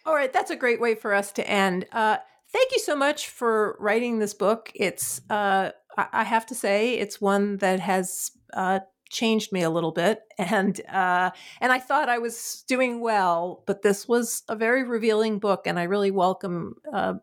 All 0.06 0.16
right. 0.16 0.32
That's 0.32 0.52
a 0.52 0.56
great 0.56 0.80
way 0.80 0.96
for 0.96 1.14
us 1.14 1.32
to 1.34 1.50
end. 1.50 1.86
Uh, 1.92 2.18
thank 2.52 2.72
you 2.72 2.80
so 2.80 2.96
much 2.96 3.30
for 3.30 3.76
writing 3.80 4.20
this 4.20 4.34
book. 4.34 4.72
It's, 4.76 5.22
uh, 5.30 5.72
I 5.98 6.24
have 6.24 6.46
to 6.48 6.56
say, 6.56 6.94
it's 6.94 7.20
one 7.20 7.58
that 7.58 7.80
has 7.80 8.32
uh, 8.54 8.80
changed 9.10 9.52
me 9.52 9.64
a 9.64 9.70
little 9.70 9.92
bit, 9.92 10.22
and 10.38 10.80
uh, 10.88 11.32
and 11.60 11.72
I 11.72 11.80
thought 11.80 12.10
I 12.10 12.20
was 12.20 12.64
doing 12.68 13.02
well, 13.02 13.64
but 13.68 13.82
this 13.82 14.08
was 14.08 14.44
a 14.48 14.56
very 14.56 14.84
revealing 14.84 15.40
book, 15.40 15.68
and 15.68 15.78
I 15.78 15.84
really 15.84 16.12
welcome 16.12 16.76
uh, 16.94 17.16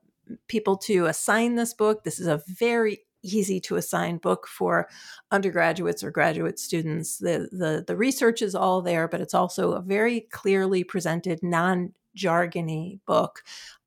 people 0.49 0.77
to 0.77 1.07
assign 1.07 1.55
this 1.55 1.75
book. 1.75 2.05
This 2.05 2.21
is 2.21 2.27
a 2.27 2.43
very 2.47 3.01
easy 3.23 3.61
to 3.61 3.77
assign 3.77 4.19
book 4.19 4.47
for 4.47 4.89
undergraduates 5.31 6.05
or 6.05 6.11
graduate 6.11 6.59
students. 6.59 7.19
The, 7.19 7.49
the, 7.51 7.85
the 7.87 7.97
research 7.97 8.43
is 8.43 8.55
all 8.55 8.83
there, 8.83 9.09
but 9.09 9.21
it's 9.21 9.35
also 9.35 9.73
a 9.73 9.81
very 9.81 10.23
clearly 10.33 10.85
presented, 10.85 11.43
non 11.43 11.93
jargony 12.17 13.01
book. 13.07 13.43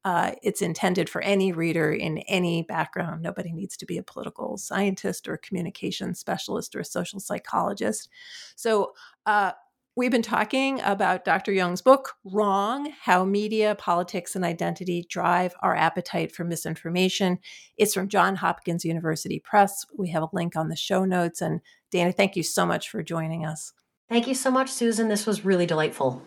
Uh, 0.06 0.32
it's 0.44 0.62
intended 0.62 1.10
for 1.10 1.22
any 1.22 1.52
reader 1.52 1.92
in 1.92 2.20
any 2.20 2.62
background. 2.64 3.22
Nobody 3.22 3.52
needs 3.52 3.76
to 3.78 3.86
be 3.86 3.98
a 3.98 4.04
political 4.04 4.58
scientist 4.58 5.28
or 5.28 5.38
communication 5.38 6.16
specialist 6.16 6.76
or 6.76 6.80
a 6.80 6.86
social 6.86 7.20
psychologist. 7.20 8.08
So, 8.56 8.94
uh, 9.26 9.52
We've 10.00 10.10
been 10.10 10.22
talking 10.22 10.80
about 10.80 11.26
Dr. 11.26 11.52
Young's 11.52 11.82
book, 11.82 12.14
Wrong 12.24 12.94
How 13.02 13.26
Media, 13.26 13.76
Politics, 13.76 14.34
and 14.34 14.46
Identity 14.46 15.06
Drive 15.10 15.54
Our 15.62 15.76
Appetite 15.76 16.34
for 16.34 16.46
Misinformation. 16.46 17.38
It's 17.76 17.96
from 17.96 18.08
Johns 18.08 18.40
Hopkins 18.40 18.86
University 18.86 19.42
Press. 19.44 19.86
We 19.98 20.12
have 20.12 20.24
a 20.24 20.30
link 20.32 20.56
on 20.56 20.70
the 20.70 20.78
show 20.78 21.04
notes. 21.04 21.42
And 21.42 21.60
Dana, 21.92 22.14
thank 22.14 22.38
you 22.38 22.44
so 22.44 22.66
much 22.66 22.90
for 22.90 23.04
joining 23.04 23.46
us. 23.46 23.74
Thank 24.08 24.26
you 24.26 24.36
so 24.36 24.50
much, 24.50 24.70
Susan. 24.70 25.10
This 25.10 25.26
was 25.26 25.44
really 25.44 25.66
delightful. 25.66 26.22